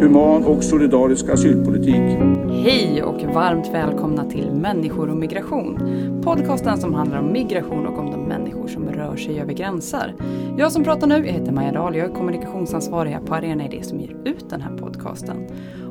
human 0.00 0.44
och 0.44 0.64
solidarisk 0.64 1.28
asylpolitik. 1.28 2.18
Hej 2.64 3.02
och 3.02 3.34
varmt 3.34 3.68
välkomna 3.72 4.30
till 4.30 4.50
Människor 4.50 5.10
och 5.10 5.16
migration. 5.16 5.78
Podcasten 6.24 6.78
som 6.78 6.94
handlar 6.94 7.18
om 7.18 7.32
migration 7.32 7.86
och 7.86 7.98
om 7.98 8.10
de 8.10 8.24
människor 8.24 8.68
som 8.68 8.88
rör 8.88 9.16
sig 9.16 9.40
över 9.40 9.52
gränser. 9.52 10.14
Jag 10.58 10.72
som 10.72 10.84
pratar 10.84 11.06
nu, 11.06 11.26
jag 11.26 11.32
heter 11.32 11.52
Maja 11.52 11.72
Dahl, 11.72 11.96
jag 11.96 12.10
är 12.10 12.14
kommunikationsansvarig 12.14 13.10
här 13.10 13.20
på 13.20 13.34
Arena 13.34 13.66
Idé 13.66 13.82
som 13.82 14.00
ger 14.00 14.16
ut 14.24 14.50
den 14.50 14.60
här 14.60 14.76
podcasten. 14.76 15.46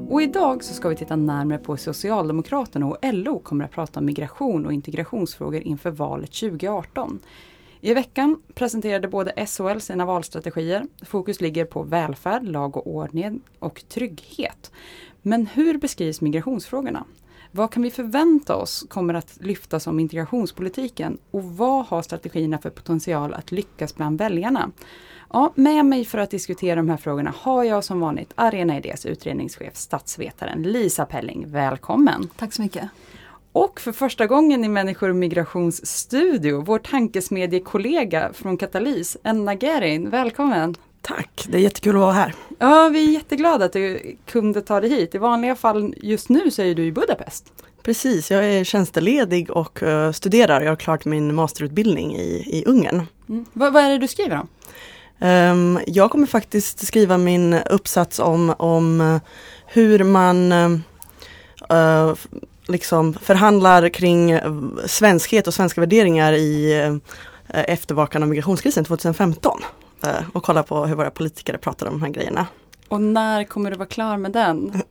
Och 0.10 0.22
idag 0.22 0.64
så 0.64 0.74
ska 0.74 0.90
vi 0.90 0.96
titta 0.96 1.16
närmare 1.16 1.58
på 1.58 1.78
Socialdemokraterna 1.78 2.86
och 2.86 2.98
LO 3.02 3.40
kommer 3.40 3.66
att 3.66 3.72
prata 3.72 4.00
om 4.00 4.06
migration 4.06 4.66
och 4.66 4.74
integrationsfrågor 4.74 5.62
inför 5.62 5.92
valet 5.92 6.32
2018. 6.32 7.20
I 7.86 7.94
veckan 7.94 8.42
presenterade 8.54 9.08
både 9.08 9.46
SHL 9.46 9.80
sina 9.80 10.06
valstrategier. 10.06 10.86
Fokus 11.02 11.42
ligger 11.42 11.66
på 11.66 11.84
välfärd, 11.84 12.44
lag 12.44 12.78
och 12.78 12.88
ordning 12.88 13.42
och 13.60 13.84
trygghet. 13.90 14.72
Men 15.22 15.48
hur 15.48 15.78
beskrivs 15.78 16.22
migrationsfrågorna? 16.22 17.06
Vad 17.52 17.72
kan 17.72 17.84
vi 17.84 17.92
förvänta 17.92 18.56
oss 18.56 18.86
kommer 18.90 19.14
att 19.14 19.38
lyftas 19.42 19.88
om 19.88 20.00
integrationspolitiken 20.00 21.18
och 21.32 21.44
vad 21.44 21.86
har 21.86 22.02
strategierna 22.02 22.58
för 22.58 22.70
potential 22.70 23.34
att 23.34 23.52
lyckas 23.52 23.96
bland 23.96 24.20
väljarna? 24.20 24.72
Ja, 25.34 25.54
med 25.56 25.86
mig 25.86 26.06
för 26.06 26.18
att 26.18 26.32
diskutera 26.32 26.76
de 26.76 26.90
här 26.90 26.98
frågorna 26.98 27.34
har 27.38 27.64
jag 27.64 27.84
som 27.84 28.00
vanligt 28.00 28.34
Arena 28.36 28.78
Idés 28.78 29.06
utredningschef, 29.06 29.76
statsvetaren 29.76 30.64
Lisa 30.64 31.06
Pelling. 31.06 31.46
Välkommen! 31.48 32.30
Tack 32.38 32.54
så 32.54 32.62
mycket! 32.62 32.90
Och 33.54 33.80
för 33.80 33.92
första 33.92 34.28
gången 34.28 34.64
i 34.64 34.70
Människor 34.70 35.10
och 35.10 35.16
migrations 35.16 35.86
studio, 35.86 36.64
vår 36.66 36.80
tankesmedjekollega 36.80 38.34
från 38.34 38.58
Katalys, 38.58 39.18
Enna 39.24 39.56
Gerin. 39.56 40.10
Välkommen! 40.10 40.76
Tack, 41.02 41.46
det 41.50 41.58
är 41.58 41.62
jättekul 41.62 41.96
att 41.96 42.02
vara 42.02 42.12
här. 42.12 42.34
Ja, 42.60 42.90
vi 42.94 43.10
är 43.10 43.14
jätteglada 43.14 43.66
att 43.66 43.74
du 43.74 44.16
kunde 44.26 44.62
ta 44.62 44.82
dig 44.82 44.90
hit. 44.90 45.16
I 45.16 45.18
vanliga 45.18 45.56
fall 45.56 45.94
just 45.98 46.30
nu 46.30 46.52
så 46.52 46.62
är 46.62 46.76
du 46.76 46.86
i 46.86 46.92
Budapest. 46.92 47.54
Precis, 47.84 48.32
jag 48.32 48.46
är 48.46 48.64
tjänsteledig 48.64 49.52
och 49.52 49.84
uh, 49.84 50.12
studerar. 50.12 50.62
Jag 50.62 50.72
har 50.72 50.76
klart 50.76 51.06
min 51.06 51.36
masterutbildning 51.36 52.16
i, 52.16 52.60
i 52.60 52.64
Ungern. 52.68 53.08
Mm. 53.30 53.46
Vad, 53.54 53.74
vad 53.74 53.84
är 53.84 53.90
det 53.90 53.98
du 53.98 54.08
skriver 54.08 54.40
om? 54.40 54.48
Um, 55.28 55.80
jag 55.88 56.12
kommer 56.12 56.28
faktiskt 56.28 56.88
skriva 56.88 57.18
min 57.18 57.54
uppsats 57.54 58.20
om, 58.20 58.56
om 58.58 59.02
uh, 59.02 59.20
hur 59.66 60.04
man 60.04 60.52
uh, 60.52 62.14
liksom 62.68 63.14
förhandlar 63.14 63.90
kring 63.90 64.40
svenskhet 64.86 65.48
och 65.48 65.54
svenska 65.54 65.82
värderingar 65.82 66.34
i 66.34 66.74
eftervakan 67.48 68.24
av 68.24 68.30
migrationskrisen 68.30 68.86
2015 68.86 69.60
och 70.34 70.44
kolla 70.44 70.64
på 70.64 70.86
hur 70.86 70.96
våra 70.96 71.12
politiker 71.12 71.58
pratar 71.58 71.88
om 71.88 71.94
de 71.94 72.02
här 72.02 72.10
grejerna. 72.10 72.48
Och 72.88 73.02
när 73.02 73.44
kommer 73.44 73.72
du 73.72 73.78
vara 73.78 73.88
klar 73.88 74.18
med 74.18 74.32
den? 74.32 74.82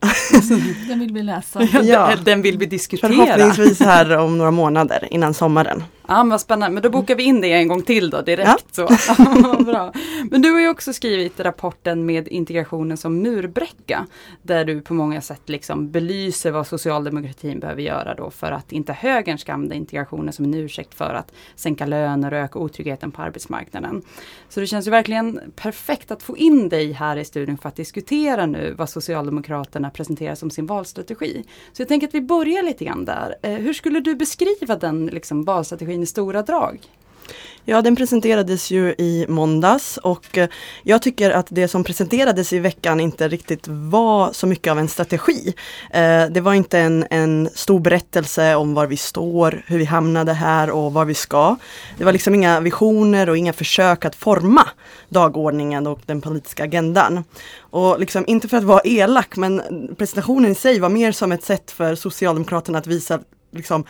den 0.87 0.99
vill 0.99 1.13
vi 1.13 1.23
läsa. 1.23 1.61
Ja, 1.83 2.15
den 2.25 2.41
vill 2.41 2.57
vi 2.57 2.65
diskutera. 2.65 3.11
Förhoppningsvis 3.11 3.79
här 3.79 4.17
om 4.17 4.37
några 4.37 4.51
månader 4.51 5.07
innan 5.11 5.33
sommaren. 5.33 5.83
Ja 6.07 6.23
men 6.23 6.29
vad 6.29 6.41
spännande, 6.41 6.73
men 6.73 6.83
då 6.83 6.89
bokar 6.89 7.15
vi 7.15 7.23
in 7.23 7.41
det 7.41 7.53
en 7.53 7.67
gång 7.67 7.81
till 7.81 8.09
då 8.09 8.21
direkt. 8.21 8.77
Ja. 8.77 8.87
Så. 8.97 9.63
Bra. 9.63 9.93
Men 10.31 10.41
du 10.41 10.51
har 10.51 10.59
ju 10.59 10.69
också 10.69 10.93
skrivit 10.93 11.39
rapporten 11.39 12.05
med 12.05 12.27
integrationen 12.27 12.97
som 12.97 13.21
murbräcka. 13.21 14.07
Där 14.41 14.65
du 14.65 14.81
på 14.81 14.93
många 14.93 15.21
sätt 15.21 15.41
liksom 15.45 15.91
belyser 15.91 16.51
vad 16.51 16.67
socialdemokratin 16.67 17.59
behöver 17.59 17.81
göra 17.81 18.15
då 18.15 18.29
för 18.29 18.51
att 18.51 18.71
inte 18.71 18.93
högern 18.93 19.37
ska 19.37 19.53
använda 19.53 19.75
integrationen 19.75 20.33
som 20.33 20.45
en 20.45 20.53
ursäkt 20.53 20.93
för 20.93 21.13
att 21.13 21.31
sänka 21.55 21.85
löner 21.85 22.33
och 22.33 22.39
öka 22.39 22.59
otryggheten 22.59 23.11
på 23.11 23.21
arbetsmarknaden. 23.21 24.01
Så 24.49 24.59
det 24.59 24.67
känns 24.67 24.87
ju 24.87 24.91
verkligen 24.91 25.39
perfekt 25.55 26.11
att 26.11 26.23
få 26.23 26.37
in 26.37 26.69
dig 26.69 26.91
här 26.91 27.17
i 27.17 27.25
studion 27.25 27.57
för 27.57 27.69
att 27.69 27.75
diskutera 27.75 28.45
nu 28.45 28.73
vad 28.77 28.89
Socialdemokraterna 28.89 29.89
presenterar 29.89 30.35
som 30.35 30.49
sin 30.49 30.65
valstrategi. 30.65 31.43
Så 31.73 31.81
jag 31.81 31.87
tänker 31.87 32.07
att 32.07 32.13
vi 32.13 32.21
börjar 32.21 32.63
lite 32.63 32.85
grann 32.85 33.05
där. 33.05 33.35
Eh, 33.41 33.51
hur 33.51 33.73
skulle 33.73 33.99
du 33.99 34.15
beskriva 34.15 34.75
den 34.75 35.05
liksom, 35.05 35.43
valstrategin 35.43 35.92
i 36.01 36.05
stora 36.05 36.41
drag? 36.41 36.79
Ja, 37.65 37.81
den 37.81 37.95
presenterades 37.95 38.71
ju 38.71 38.89
i 38.97 39.25
måndags 39.29 39.97
och 39.97 40.37
eh, 40.37 40.49
jag 40.83 41.01
tycker 41.01 41.31
att 41.31 41.47
det 41.49 41.67
som 41.67 41.83
presenterades 41.83 42.53
i 42.53 42.59
veckan 42.59 42.99
inte 42.99 43.27
riktigt 43.27 43.67
var 43.67 44.31
så 44.31 44.47
mycket 44.47 44.71
av 44.71 44.79
en 44.79 44.87
strategi. 44.87 45.53
Eh, 45.93 46.25
det 46.25 46.41
var 46.41 46.53
inte 46.53 46.79
en, 46.79 47.05
en 47.09 47.49
stor 47.53 47.79
berättelse 47.79 48.55
om 48.55 48.73
var 48.73 48.87
vi 48.87 48.97
står, 48.97 49.63
hur 49.67 49.77
vi 49.77 49.85
hamnade 49.85 50.33
här 50.33 50.69
och 50.69 50.93
var 50.93 51.05
vi 51.05 51.13
ska. 51.13 51.55
Det 51.97 52.03
var 52.03 52.11
liksom 52.11 52.35
inga 52.35 52.59
visioner 52.59 53.29
och 53.29 53.37
inga 53.37 53.53
försök 53.53 54.05
att 54.05 54.15
forma 54.15 54.67
dagordningen 55.09 55.87
och 55.87 55.99
den 56.05 56.21
politiska 56.21 56.63
agendan. 56.63 57.23
Och 57.59 57.99
liksom, 57.99 58.23
inte 58.27 58.47
för 58.47 58.57
att 58.57 58.63
vara 58.63 58.81
elak, 58.83 59.35
men 59.35 59.61
presentationen 59.97 60.51
i 60.51 60.55
sig 60.55 60.79
var 60.79 60.89
mer 60.89 61.11
som 61.11 61.31
ett 61.31 61.43
sätt 61.43 61.71
för 61.71 61.95
Socialdemokraterna 61.95 62.77
att 62.77 62.87
visa 62.87 63.19
liksom, 63.51 63.85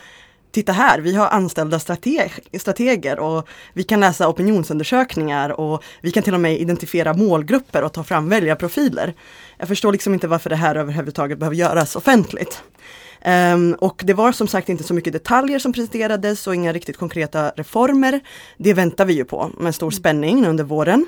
titta 0.54 0.72
här, 0.72 1.00
vi 1.00 1.16
har 1.16 1.28
anställda 1.28 1.80
strateg 1.80 2.32
strateger 2.60 3.20
och 3.20 3.48
vi 3.74 3.84
kan 3.84 4.00
läsa 4.00 4.28
opinionsundersökningar 4.28 5.50
och 5.60 5.84
vi 6.02 6.12
kan 6.12 6.24
till 6.24 6.34
och 6.34 6.40
med 6.40 6.60
identifiera 6.62 7.14
målgrupper 7.14 7.84
och 7.84 7.94
ta 7.94 8.04
fram 8.04 8.30
väljarprofiler. 8.30 9.14
Jag 9.58 9.68
förstår 9.68 9.92
liksom 9.92 10.14
inte 10.14 10.28
varför 10.28 10.50
det 10.50 10.56
här 10.56 10.76
överhuvudtaget 10.76 11.38
behöver 11.38 11.56
göras 11.56 11.96
offentligt. 11.96 12.64
Um, 13.26 13.74
och 13.74 14.02
det 14.06 14.14
var 14.14 14.32
som 14.32 14.48
sagt 14.48 14.70
inte 14.70 14.84
så 14.84 14.94
mycket 14.94 15.14
detaljer 15.14 15.60
som 15.60 15.74
presenterades 15.74 16.48
och 16.48 16.56
inga 16.56 16.74
riktigt 16.74 16.98
konkreta 16.98 17.50
reformer. 17.50 18.20
Det 18.58 18.74
väntar 18.74 19.06
vi 19.06 19.14
ju 19.14 19.26
på 19.26 19.52
med 19.58 19.76
stor 19.76 19.92
spänning 19.92 20.46
under 20.46 20.64
våren. 20.64 21.08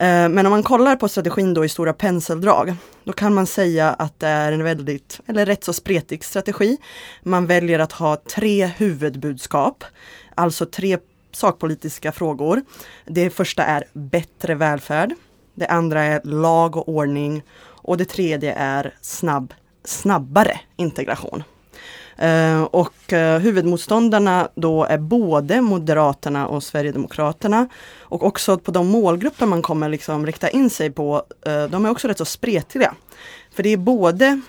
Uh, 0.00 0.28
men 0.28 0.46
om 0.46 0.50
man 0.50 0.62
kollar 0.62 0.96
på 0.96 1.08
strategin 1.08 1.54
då 1.54 1.64
i 1.64 1.68
stora 1.68 1.92
penseldrag, 1.92 2.74
då 3.04 3.12
kan 3.12 3.34
man 3.34 3.46
säga 3.46 3.90
att 3.90 4.20
det 4.20 4.26
är 4.26 4.52
en 4.52 4.64
väldigt, 4.64 5.20
eller 5.26 5.46
rätt 5.46 5.64
så 5.64 5.72
spretig 5.72 6.24
strategi. 6.24 6.76
Man 7.22 7.46
väljer 7.46 7.78
att 7.78 7.92
ha 7.92 8.16
tre 8.16 8.66
huvudbudskap, 8.66 9.84
alltså 10.34 10.66
tre 10.66 10.98
sakpolitiska 11.32 12.12
frågor. 12.12 12.62
Det 13.06 13.30
första 13.30 13.64
är 13.64 13.84
bättre 13.92 14.54
välfärd. 14.54 15.14
Det 15.54 15.66
andra 15.66 16.02
är 16.02 16.20
lag 16.24 16.76
och 16.76 16.88
ordning 16.88 17.42
och 17.62 17.96
det 17.96 18.04
tredje 18.04 18.54
är 18.54 18.94
snabb 19.00 19.54
snabbare 19.84 20.60
integration. 20.76 21.42
Eh, 22.20 22.62
och 22.62 23.12
eh, 23.12 23.38
huvudmotståndarna 23.38 24.48
då 24.54 24.84
är 24.84 24.98
både 24.98 25.60
Moderaterna 25.60 26.48
och 26.48 26.62
Sverigedemokraterna. 26.62 27.68
Och 28.00 28.22
också 28.22 28.58
på 28.58 28.70
de 28.70 28.86
målgrupper 28.86 29.46
man 29.46 29.62
kommer 29.62 29.88
liksom 29.88 30.26
rikta 30.26 30.48
in 30.48 30.70
sig 30.70 30.90
på, 30.90 31.22
eh, 31.46 31.64
de 31.64 31.86
är 31.86 31.90
också 31.90 32.08
rätt 32.08 32.18
så 32.18 32.24
spretiga. 32.24 32.94
För 33.54 33.62
det 33.62 33.68
är 33.68 33.76
både 33.76 34.40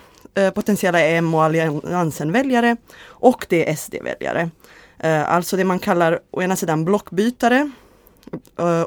potentiella 0.54 1.02
M 1.02 1.34
och 1.36 1.44
Alliansen-väljare 1.44 2.78
och 3.04 3.46
det 3.50 3.70
är 3.70 3.76
SD-väljare. 3.76 4.50
alltså 5.26 5.58
det 5.58 5.64
man 5.64 5.80
kallar 5.80 6.20
å 6.32 6.42
ena 6.42 6.56
sidan 6.56 6.86
blockbytare 6.86 7.72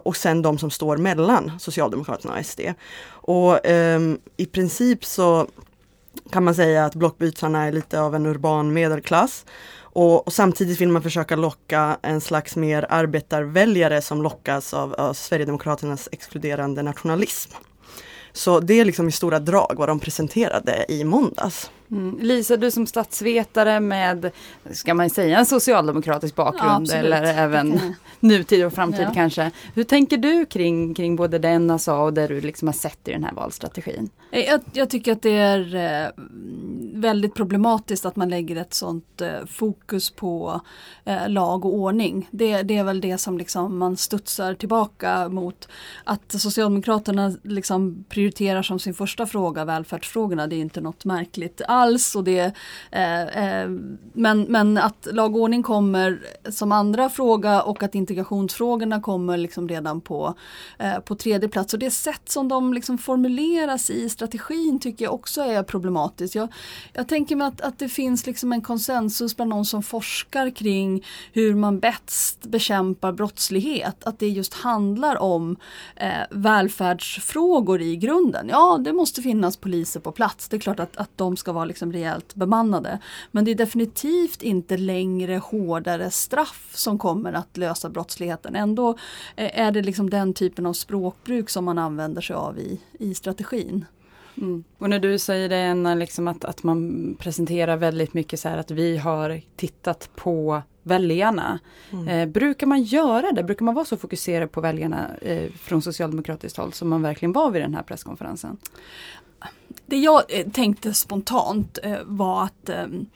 och 0.02 0.16
sen 0.16 0.42
de 0.42 0.58
som 0.58 0.70
står 0.70 0.96
mellan 0.96 1.52
Socialdemokraterna 1.60 2.34
och 2.34 2.46
SD. 2.46 2.60
Och 3.06 3.70
um, 3.70 4.18
i 4.36 4.46
princip 4.46 5.04
så 5.04 5.46
kan 6.34 6.44
man 6.44 6.54
säga 6.54 6.84
att 6.84 6.94
blockbytarna 6.94 7.64
är 7.64 7.72
lite 7.72 8.00
av 8.00 8.14
en 8.14 8.26
urban 8.26 8.72
medelklass. 8.72 9.44
Och, 9.76 10.26
och, 10.26 10.32
samtidigt 10.32 10.80
vill 10.80 10.88
man 10.88 11.02
försöka 11.02 11.36
locka 11.36 11.98
en 12.02 12.20
slags 12.20 12.56
mer 12.56 12.86
arbetarväljare 12.88 14.02
som 14.02 14.22
lockas 14.22 14.74
av, 14.74 14.94
av 14.94 15.12
Sverigedemokraternas 15.12 16.08
exkluderande 16.12 16.82
nationalism. 16.82 17.50
Så 18.32 18.60
det 18.60 18.80
är 18.80 18.84
liksom 18.84 19.08
i 19.08 19.12
stora 19.12 19.38
drag 19.38 19.74
vad 19.76 19.88
de 19.88 20.00
presenterade 20.00 20.86
i 20.88 21.04
måndags. 21.04 21.70
Mm. 21.90 22.18
Lisa, 22.20 22.56
du 22.56 22.70
som 22.70 22.86
statsvetare 22.86 23.80
med, 23.80 24.30
ska 24.70 24.94
man 24.94 25.10
säga 25.10 25.38
en 25.38 25.46
socialdemokratisk 25.46 26.34
bakgrund 26.34 26.88
ja, 26.90 26.94
eller 26.94 27.22
även 27.22 27.80
nutid 28.20 28.64
och 28.66 28.72
framtid 28.72 29.04
ja. 29.04 29.14
kanske. 29.14 29.50
Hur 29.74 29.84
tänker 29.84 30.16
du 30.16 30.46
kring, 30.46 30.94
kring 30.94 31.16
både 31.16 31.38
det 31.38 31.48
Enna 31.48 31.78
sa 31.78 32.02
och 32.02 32.12
det 32.12 32.26
du 32.26 32.40
liksom 32.40 32.68
har 32.68 32.72
sett 32.72 33.08
i 33.08 33.12
den 33.12 33.24
här 33.24 33.32
valstrategin? 33.32 34.10
Jag, 34.30 34.60
jag 34.72 34.90
tycker 34.90 35.12
att 35.12 35.22
det 35.22 35.36
är 35.36 35.74
eh, 35.74 36.10
väldigt 36.94 37.34
problematiskt 37.34 38.06
att 38.06 38.16
man 38.16 38.28
lägger 38.28 38.56
ett 38.56 38.74
sånt 38.74 39.20
eh, 39.20 39.46
fokus 39.46 40.10
på 40.10 40.60
eh, 41.04 41.28
lag 41.28 41.64
och 41.64 41.74
ordning. 41.74 42.28
Det, 42.30 42.62
det, 42.62 42.76
är 42.76 42.84
väl 42.84 43.00
det 43.00 43.18
som 43.18 43.38
liksom 43.38 43.78
man 43.78 43.96
studsar 43.96 44.54
tillbaka 44.54 45.28
mot. 45.28 45.68
Att 46.04 46.32
Socialdemokraterna 46.32 47.32
liksom 47.42 48.04
prioriterar 48.08 48.62
som 48.62 48.78
sin 48.78 48.94
första 48.94 49.26
fråga 49.26 49.64
välfärdsfrågorna, 49.64 50.46
det 50.46 50.56
är 50.56 50.60
inte 50.60 50.80
något 50.80 51.04
märkligt 51.04 51.60
alls. 51.74 52.16
Och 52.16 52.24
det, 52.24 52.52
eh, 52.90 53.22
eh, 53.22 53.68
men, 54.12 54.42
men 54.42 54.78
att 54.78 55.08
lag 55.12 55.36
och 55.36 55.42
ordning 55.42 55.62
kommer 55.62 56.20
som 56.50 56.72
andra 56.72 57.10
fråga 57.10 57.62
och 57.62 57.82
att 57.82 57.94
integrationsfrågorna 57.94 59.00
kommer 59.00 59.36
liksom 59.36 59.68
redan 59.68 60.00
på, 60.00 60.34
eh, 60.78 60.98
på 60.98 61.14
tredje 61.14 61.48
plats. 61.48 61.74
Och 61.74 61.78
det 61.78 61.90
sätt 61.90 62.28
som 62.28 62.48
de 62.48 62.74
liksom 62.74 62.98
formuleras 62.98 63.90
i 63.90 64.08
strategin 64.08 64.78
tycker 64.80 65.04
jag 65.04 65.14
också 65.14 65.40
är 65.40 65.62
problematiskt. 65.62 66.34
Jag, 66.34 66.48
jag 66.92 67.08
tänker 67.08 67.36
mig 67.36 67.46
att, 67.46 67.60
att 67.60 67.78
det 67.78 67.88
finns 67.88 68.26
liksom 68.26 68.52
en 68.52 68.62
konsensus 68.62 69.36
bland 69.36 69.50
någon 69.50 69.64
som 69.64 69.82
forskar 69.82 70.50
kring 70.50 71.04
hur 71.32 71.54
man 71.54 71.78
bäst 71.78 72.46
bekämpar 72.46 73.12
brottslighet. 73.12 74.04
Att 74.04 74.18
det 74.18 74.28
just 74.28 74.54
handlar 74.54 75.22
om 75.22 75.56
eh, 75.96 76.08
välfärdsfrågor 76.30 77.82
i 77.82 77.96
grunden. 77.96 78.48
Ja, 78.48 78.78
det 78.84 78.92
måste 78.92 79.22
finnas 79.22 79.56
poliser 79.56 80.00
på 80.00 80.12
plats. 80.12 80.48
Det 80.48 80.56
är 80.56 80.60
klart 80.60 80.80
att, 80.80 80.96
att 80.96 81.10
de 81.16 81.36
ska 81.36 81.52
vara 81.52 81.63
liksom 81.64 81.92
rejält 81.92 82.34
bemannade. 82.34 82.98
Men 83.30 83.44
det 83.44 83.50
är 83.50 83.54
definitivt 83.54 84.42
inte 84.42 84.76
längre 84.76 85.36
hårdare 85.36 86.10
straff 86.10 86.70
som 86.74 86.98
kommer 86.98 87.32
att 87.32 87.56
lösa 87.56 87.88
brottsligheten. 87.88 88.56
Ändå 88.56 88.90
eh, 89.36 89.60
är 89.60 89.72
det 89.72 89.82
liksom 89.82 90.10
den 90.10 90.34
typen 90.34 90.66
av 90.66 90.72
språkbruk 90.72 91.50
som 91.50 91.64
man 91.64 91.78
använder 91.78 92.22
sig 92.22 92.36
av 92.36 92.58
i, 92.58 92.80
i 92.98 93.14
strategin. 93.14 93.84
Mm. 94.36 94.64
Och 94.78 94.90
när 94.90 94.98
du 94.98 95.18
säger 95.18 95.48
det 95.48 95.70
Anna, 95.70 95.94
liksom 95.94 96.28
att, 96.28 96.44
att 96.44 96.62
man 96.62 97.16
presenterar 97.18 97.76
väldigt 97.76 98.14
mycket 98.14 98.40
så 98.40 98.48
här 98.48 98.58
att 98.58 98.70
vi 98.70 98.96
har 98.96 99.40
tittat 99.56 100.10
på 100.14 100.62
väljarna. 100.82 101.58
Mm. 101.90 102.08
Eh, 102.08 102.26
brukar 102.26 102.66
man 102.66 102.82
göra 102.82 103.32
det? 103.32 103.42
Brukar 103.42 103.64
man 103.64 103.74
vara 103.74 103.84
så 103.84 103.96
fokuserad 103.96 104.52
på 104.52 104.60
väljarna 104.60 105.16
eh, 105.22 105.50
från 105.52 105.82
socialdemokratiskt 105.82 106.58
håll 106.58 106.72
som 106.72 106.88
man 106.88 107.02
verkligen 107.02 107.32
var 107.32 107.50
vid 107.50 107.62
den 107.62 107.74
här 107.74 107.82
presskonferensen? 107.82 108.56
Det 109.86 109.96
jag 109.96 110.22
eh, 110.28 110.46
tänkte 110.46 110.94
spontant 110.94 111.78
eh, 111.82 111.98
var 112.04 112.44
att 112.44 112.68
ehm, 112.68 113.06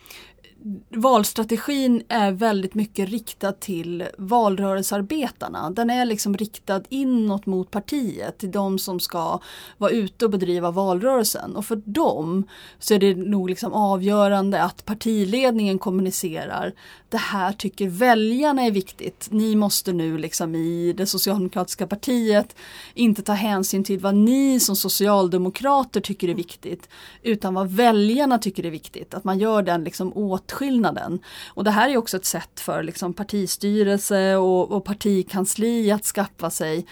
valstrategin 0.89 2.03
är 2.09 2.31
väldigt 2.31 2.75
mycket 2.75 3.09
riktad 3.09 3.51
till 3.51 4.03
valrörelsearbetarna. 4.17 5.69
Den 5.69 5.89
är 5.89 6.05
liksom 6.05 6.37
riktad 6.37 6.81
inåt 6.89 7.45
mot 7.45 7.71
partiet, 7.71 8.37
till 8.37 8.51
de 8.51 8.79
som 8.79 8.99
ska 8.99 9.39
vara 9.77 9.91
ute 9.91 10.25
och 10.25 10.31
bedriva 10.31 10.71
valrörelsen. 10.71 11.55
Och 11.55 11.65
för 11.65 11.75
dem 11.75 12.47
så 12.79 12.93
är 12.93 12.99
det 12.99 13.15
nog 13.15 13.49
liksom 13.49 13.73
avgörande 13.73 14.63
att 14.63 14.85
partiledningen 14.85 15.79
kommunicerar. 15.79 16.73
Det 17.09 17.17
här 17.17 17.53
tycker 17.53 17.87
väljarna 17.87 18.61
är 18.61 18.71
viktigt. 18.71 19.27
Ni 19.31 19.55
måste 19.55 19.93
nu 19.93 20.17
liksom 20.17 20.55
i 20.55 20.93
det 20.93 21.05
socialdemokratiska 21.05 21.87
partiet 21.87 22.55
inte 22.93 23.21
ta 23.21 23.33
hänsyn 23.33 23.83
till 23.83 23.99
vad 23.99 24.15
ni 24.15 24.59
som 24.59 24.75
socialdemokrater 24.75 26.01
tycker 26.01 26.29
är 26.29 26.35
viktigt, 26.35 26.89
utan 27.23 27.53
vad 27.53 27.71
väljarna 27.71 28.37
tycker 28.37 28.65
är 28.65 28.71
viktigt. 28.71 29.13
Att 29.13 29.23
man 29.23 29.39
gör 29.39 29.61
den 29.61 29.83
liksom 29.83 30.17
åt 30.17 30.48
åtskillnaden. 30.49 31.19
Och 31.47 31.63
det 31.63 31.71
här 31.71 31.89
är 31.89 31.97
också 31.97 32.17
ett 32.17 32.25
sätt 32.25 32.59
för 32.59 32.83
liksom 32.83 33.13
partistyrelse 33.13 34.35
och, 34.35 34.71
och 34.71 34.85
partikansli 34.85 35.91
att 35.91 36.05
skaffa 36.05 36.49
sig 36.49 36.85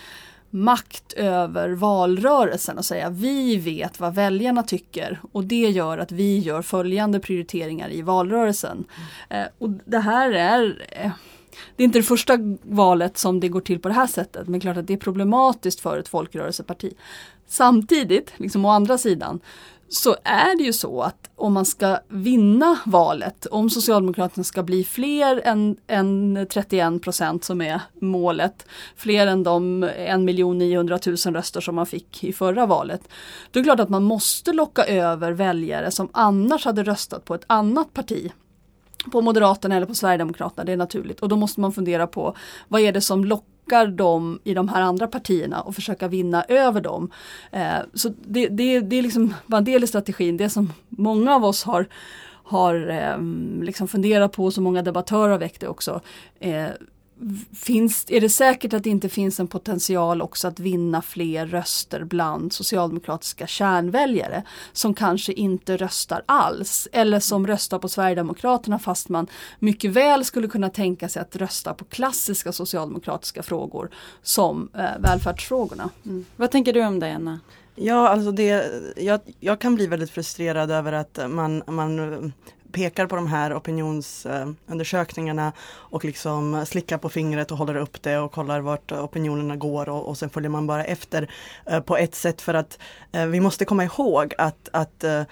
makt 0.49 1.13
över 1.13 1.69
valrörelsen 1.69 2.77
och 2.77 2.85
säga 2.85 3.09
vi 3.09 3.57
vet 3.57 3.99
vad 3.99 4.15
väljarna 4.15 4.63
tycker 4.63 5.19
och 5.31 5.43
det 5.43 5.69
gör 5.69 5.97
att 5.97 6.11
vi 6.11 6.39
gör 6.39 6.61
följande 6.61 7.19
prioriteringar 7.19 7.89
i 7.91 8.01
valrörelsen. 8.01 8.85
Mm. 9.29 9.43
Eh, 9.43 9.49
och 9.57 9.69
det 9.69 9.99
här 9.99 10.31
är 10.31 10.87
eh, 10.91 11.11
det 11.75 11.83
är 11.83 11.85
inte 11.85 11.99
det 11.99 12.03
första 12.03 12.37
valet 12.63 13.17
som 13.17 13.39
det 13.39 13.49
går 13.49 13.61
till 13.61 13.79
på 13.79 13.87
det 13.87 13.93
här 13.93 14.07
sättet 14.07 14.47
men 14.47 14.59
klart 14.59 14.77
att 14.77 14.87
det 14.87 14.93
är 14.93 14.97
problematiskt 14.97 15.79
för 15.79 15.97
ett 15.97 16.07
folkrörelseparti. 16.07 16.93
Samtidigt, 17.47 18.33
liksom 18.37 18.65
å 18.65 18.69
andra 18.69 18.97
sidan, 18.97 19.39
så 19.89 20.15
är 20.23 20.57
det 20.57 20.63
ju 20.63 20.73
så 20.73 21.01
att 21.01 21.29
om 21.35 21.53
man 21.53 21.65
ska 21.65 21.99
vinna 22.07 22.79
valet, 22.85 23.45
om 23.45 23.69
Socialdemokraterna 23.69 24.43
ska 24.43 24.63
bli 24.63 24.83
fler 24.83 25.41
än, 25.45 25.77
än 25.87 26.47
31 26.49 27.01
procent 27.01 27.43
som 27.43 27.61
är 27.61 27.81
målet, 28.01 28.65
fler 28.95 29.27
än 29.27 29.43
de 29.43 29.83
1 29.83 30.19
900 30.19 30.99
000 31.05 31.15
röster 31.15 31.61
som 31.61 31.75
man 31.75 31.85
fick 31.85 32.23
i 32.23 32.33
förra 32.33 32.65
valet, 32.65 33.01
då 33.51 33.59
är 33.59 33.63
det 33.63 33.67
klart 33.67 33.79
att 33.79 33.89
man 33.89 34.03
måste 34.03 34.53
locka 34.53 34.85
över 34.85 35.31
väljare 35.31 35.91
som 35.91 36.09
annars 36.11 36.65
hade 36.65 36.83
röstat 36.83 37.25
på 37.25 37.35
ett 37.35 37.45
annat 37.47 37.93
parti 37.93 38.31
på 39.11 39.21
Moderaterna 39.21 39.75
eller 39.75 39.85
på 39.85 39.95
Sverigedemokraterna, 39.95 40.63
det 40.65 40.71
är 40.71 40.77
naturligt. 40.77 41.19
Och 41.19 41.29
då 41.29 41.35
måste 41.35 41.59
man 41.59 41.73
fundera 41.73 42.07
på 42.07 42.35
vad 42.67 42.81
är 42.81 42.91
det 42.91 43.01
som 43.01 43.25
lockar 43.25 43.56
lockar 43.67 43.87
dem 43.87 44.39
i 44.43 44.53
de 44.53 44.69
här 44.69 44.81
andra 44.81 45.07
partierna 45.07 45.61
och 45.61 45.75
försöka 45.75 46.07
vinna 46.07 46.43
över 46.43 46.81
dem. 46.81 47.11
Eh, 47.51 47.79
så 47.93 48.09
det, 48.25 48.47
det, 48.47 48.79
det 48.79 48.95
är 48.95 49.01
liksom 49.01 49.33
bara 49.45 49.57
en 49.57 49.63
del 49.63 49.83
i 49.83 49.87
strategin, 49.87 50.37
det 50.37 50.49
som 50.49 50.73
många 50.89 51.35
av 51.35 51.45
oss 51.45 51.63
har 51.63 51.87
har 52.49 52.89
eh, 52.89 53.17
liksom 53.63 53.87
funderat 53.87 54.31
på, 54.31 54.51
så 54.51 54.61
många 54.61 54.81
debattörer 54.81 55.29
har 55.29 55.39
väckt 55.39 55.61
det 55.61 55.67
också. 55.67 56.01
Eh, 56.39 56.67
finns, 57.55 58.05
är 58.07 58.21
det 58.21 58.29
säkert 58.29 58.73
att 58.73 58.83
det 58.83 58.89
inte 58.89 59.09
finns 59.09 59.39
en 59.39 59.47
potential 59.47 60.21
också 60.21 60.47
att 60.47 60.59
vinna 60.59 61.01
fler 61.01 61.47
röster 61.47 62.03
bland 62.03 62.53
socialdemokratiska 62.53 63.47
kärnväljare 63.47 64.43
som 64.73 64.93
kanske 64.93 65.33
inte 65.33 65.77
röstar 65.77 66.23
alls 66.25 66.87
eller 66.91 67.19
som 67.19 67.47
röstar 67.47 67.79
på 67.79 67.89
Sverigedemokraterna 67.89 68.79
fast 68.79 69.09
man 69.09 69.27
mycket 69.59 69.91
väl 69.91 70.25
skulle 70.25 70.47
kunna 70.47 70.69
tänka 70.69 71.09
sig 71.09 71.21
att 71.21 71.35
rösta 71.35 71.73
på 71.73 71.85
klassiska 71.85 72.51
socialdemokratiska 72.51 73.43
frågor 73.43 73.89
som 74.21 74.69
eh, 74.73 74.99
välfärdsfrågorna. 74.99 75.89
Mm. 76.05 76.25
Vad 76.35 76.51
tänker 76.51 76.73
du 76.73 76.85
om 76.85 76.99
det 76.99 77.15
Anna? 77.15 77.39
Ja, 77.79 78.09
alltså 78.09 78.31
det, 78.31 78.65
jag, 78.97 79.19
jag 79.39 79.59
kan 79.59 79.75
bli 79.75 79.87
väldigt 79.87 80.11
frustrerad 80.11 80.71
över 80.71 80.93
att 80.93 81.19
man, 81.29 81.63
man 81.67 82.33
pekar 82.77 83.07
på 83.07 83.15
de 83.15 83.27
här 83.27 83.57
opinionsundersökningarna 83.57 85.53
och 85.69 86.05
liksom 86.05 86.65
slickar 86.65 86.97
på 86.97 87.09
fingret 87.09 87.51
och 87.51 87.57
håller 87.57 87.75
upp 87.75 88.01
det 88.01 88.17
och 88.17 88.31
kollar 88.31 88.59
vart 88.59 88.91
opinionerna 88.91 89.55
går 89.55 89.89
och, 89.89 90.07
och 90.07 90.17
sen 90.17 90.29
följer 90.29 90.49
man 90.49 90.67
bara 90.67 90.83
efter 90.83 91.31
eh, 91.65 91.79
på 91.79 91.97
ett 91.97 92.15
sätt 92.15 92.41
för 92.41 92.53
att 92.53 92.79
eh, 93.11 93.25
vi 93.25 93.39
måste 93.39 93.65
komma 93.65 93.83
ihåg 93.83 94.33
att, 94.37 94.69
att 94.73 95.03
eh, 95.03 95.23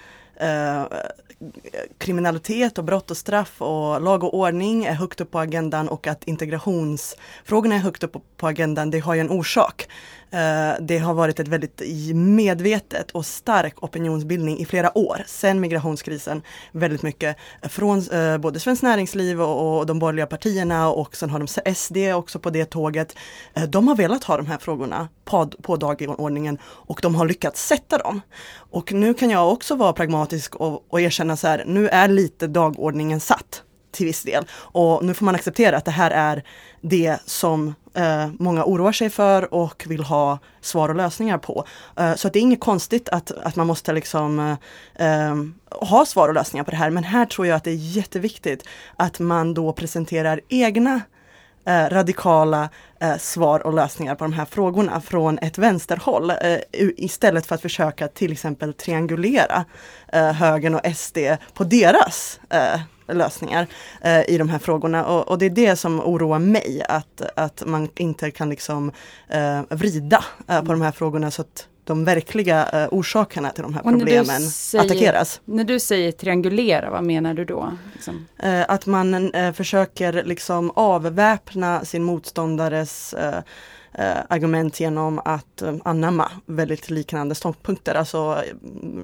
kriminalitet 1.98 2.78
och 2.78 2.84
brott 2.84 3.10
och 3.10 3.16
straff 3.16 3.62
och 3.62 4.00
lag 4.00 4.24
och 4.24 4.34
ordning 4.34 4.84
är 4.84 4.94
högt 4.94 5.20
upp 5.20 5.30
på 5.30 5.38
agendan 5.38 5.88
och 5.88 6.06
att 6.06 6.24
integrationsfrågorna 6.24 7.74
är 7.74 7.78
högt 7.78 8.02
upp 8.02 8.16
på 8.36 8.46
agendan, 8.46 8.90
det 8.90 8.98
har 8.98 9.14
ju 9.14 9.20
en 9.20 9.30
orsak. 9.30 9.88
Eh, 10.30 10.74
det 10.80 10.98
har 10.98 11.14
varit 11.14 11.40
ett 11.40 11.48
väldigt 11.48 11.82
medvetet 12.14 13.10
och 13.10 13.26
stark 13.26 13.82
opinionsbildning 13.82 14.58
i 14.58 14.64
flera 14.64 14.98
år, 14.98 15.22
sedan 15.26 15.60
migrationskrisen. 15.60 16.42
Väldigt 16.72 17.02
mycket 17.02 17.36
från 17.62 18.10
eh, 18.10 18.38
både 18.38 18.60
Svenskt 18.60 18.82
Näringsliv 18.82 19.42
och 19.42 19.86
de 19.86 19.98
borgerliga 19.98 20.26
partierna 20.26 20.90
och 20.90 21.16
sen 21.16 21.30
har 21.30 21.38
de 21.38 21.74
SD 21.74 21.96
också 22.14 22.38
på 22.38 22.50
det 22.50 22.64
tåget. 22.64 23.16
Eh, 23.54 23.62
de 23.62 23.88
har 23.88 23.96
velat 23.96 24.24
ha 24.24 24.36
de 24.36 24.46
här 24.46 24.58
frågorna 24.58 25.08
på, 25.24 25.46
på 25.46 25.76
dagordningen 25.76 26.58
och 26.64 26.98
de 27.02 27.14
har 27.14 27.26
lyckats 27.26 27.66
sätta 27.66 27.98
dem. 27.98 28.20
Och 28.70 28.92
nu 28.92 29.14
kan 29.14 29.30
jag 29.30 29.52
också 29.52 29.74
vara 29.74 29.92
pragmatisk 29.92 30.54
och, 30.54 30.92
och 30.92 31.00
erkänna 31.00 31.36
så 31.36 31.46
här, 31.48 31.64
nu 31.66 31.88
är 31.88 32.08
lite 32.08 32.46
dagordningen 32.46 33.20
satt 33.20 33.62
till 33.96 34.06
viss 34.06 34.22
del. 34.22 34.44
Och 34.52 35.04
nu 35.04 35.14
får 35.14 35.24
man 35.24 35.34
acceptera 35.34 35.76
att 35.76 35.84
det 35.84 35.90
här 35.90 36.10
är 36.10 36.42
det 36.80 37.18
som 37.26 37.74
eh, 37.94 38.28
många 38.38 38.64
oroar 38.64 38.92
sig 38.92 39.10
för 39.10 39.54
och 39.54 39.84
vill 39.86 40.02
ha 40.02 40.38
svar 40.60 40.88
och 40.88 40.94
lösningar 40.94 41.38
på. 41.38 41.64
Eh, 41.96 42.14
så 42.14 42.28
det 42.28 42.38
är 42.38 42.40
inget 42.40 42.60
konstigt 42.60 43.08
att, 43.08 43.30
att 43.30 43.56
man 43.56 43.66
måste 43.66 43.92
liksom 43.92 44.58
eh, 44.98 45.28
eh, 45.28 45.34
ha 45.70 46.06
svar 46.06 46.28
och 46.28 46.34
lösningar 46.34 46.64
på 46.64 46.70
det 46.70 46.76
här. 46.76 46.90
Men 46.90 47.04
här 47.04 47.26
tror 47.26 47.46
jag 47.46 47.56
att 47.56 47.64
det 47.64 47.70
är 47.70 47.96
jätteviktigt 47.96 48.64
att 48.96 49.18
man 49.18 49.54
då 49.54 49.72
presenterar 49.72 50.40
egna 50.48 51.00
eh, 51.66 51.88
radikala 51.88 52.68
eh, 53.00 53.16
svar 53.16 53.66
och 53.66 53.74
lösningar 53.74 54.14
på 54.14 54.24
de 54.24 54.32
här 54.32 54.44
frågorna 54.44 55.00
från 55.00 55.38
ett 55.38 55.58
vänsterhåll 55.58 56.30
eh, 56.30 56.36
istället 56.96 57.46
för 57.46 57.54
att 57.54 57.62
försöka 57.62 58.08
till 58.08 58.32
exempel 58.32 58.74
triangulera 58.74 59.64
eh, 60.12 60.32
högern 60.32 60.74
och 60.74 60.96
SD 60.96 61.18
på 61.54 61.64
deras 61.64 62.40
eh, 62.50 62.80
lösningar 63.08 63.66
eh, 64.02 64.30
i 64.30 64.38
de 64.38 64.48
här 64.48 64.58
frågorna. 64.58 65.06
Och, 65.06 65.28
och, 65.28 65.38
det 65.38 65.46
är 65.46 65.50
det 65.50 65.76
som 65.76 66.00
oroar 66.00 66.38
mig, 66.38 66.82
att, 66.88 67.22
att 67.36 67.62
man 67.66 67.88
inte 67.96 68.30
kan 68.30 68.50
liksom 68.50 68.92
eh, 69.28 69.60
vrida 69.70 70.24
eh, 70.48 70.60
på 70.60 70.72
de 70.72 70.82
här 70.82 70.92
frågorna 70.92 71.30
så 71.30 71.42
att 71.42 71.68
de 71.84 72.04
verkliga 72.04 72.68
eh, 72.68 72.88
orsakerna 72.90 73.50
till 73.50 73.62
de 73.62 73.74
här 73.74 73.82
problemen 73.82 74.40
säger, 74.40 74.84
attackeras. 74.84 75.40
När 75.44 75.64
du 75.64 75.80
säger 75.80 76.12
triangulera, 76.12 76.90
vad 76.90 77.04
menar 77.04 77.34
du 77.34 77.44
då? 77.44 77.72
Liksom? 77.92 78.26
Eh, 78.38 78.64
att 78.68 78.86
man 78.86 79.34
eh, 79.34 79.52
försöker 79.52 80.24
liksom 80.24 80.72
avväpna 80.74 81.84
sin 81.84 82.02
motståndares 82.02 83.14
argument 83.98 84.80
genom 84.80 85.20
att 85.24 85.62
eh, 85.62 85.74
anamma 85.84 86.30
väldigt 86.46 86.90
liknande 86.90 87.34
ståndpunkter. 87.34 87.94
Alltså 87.94 88.42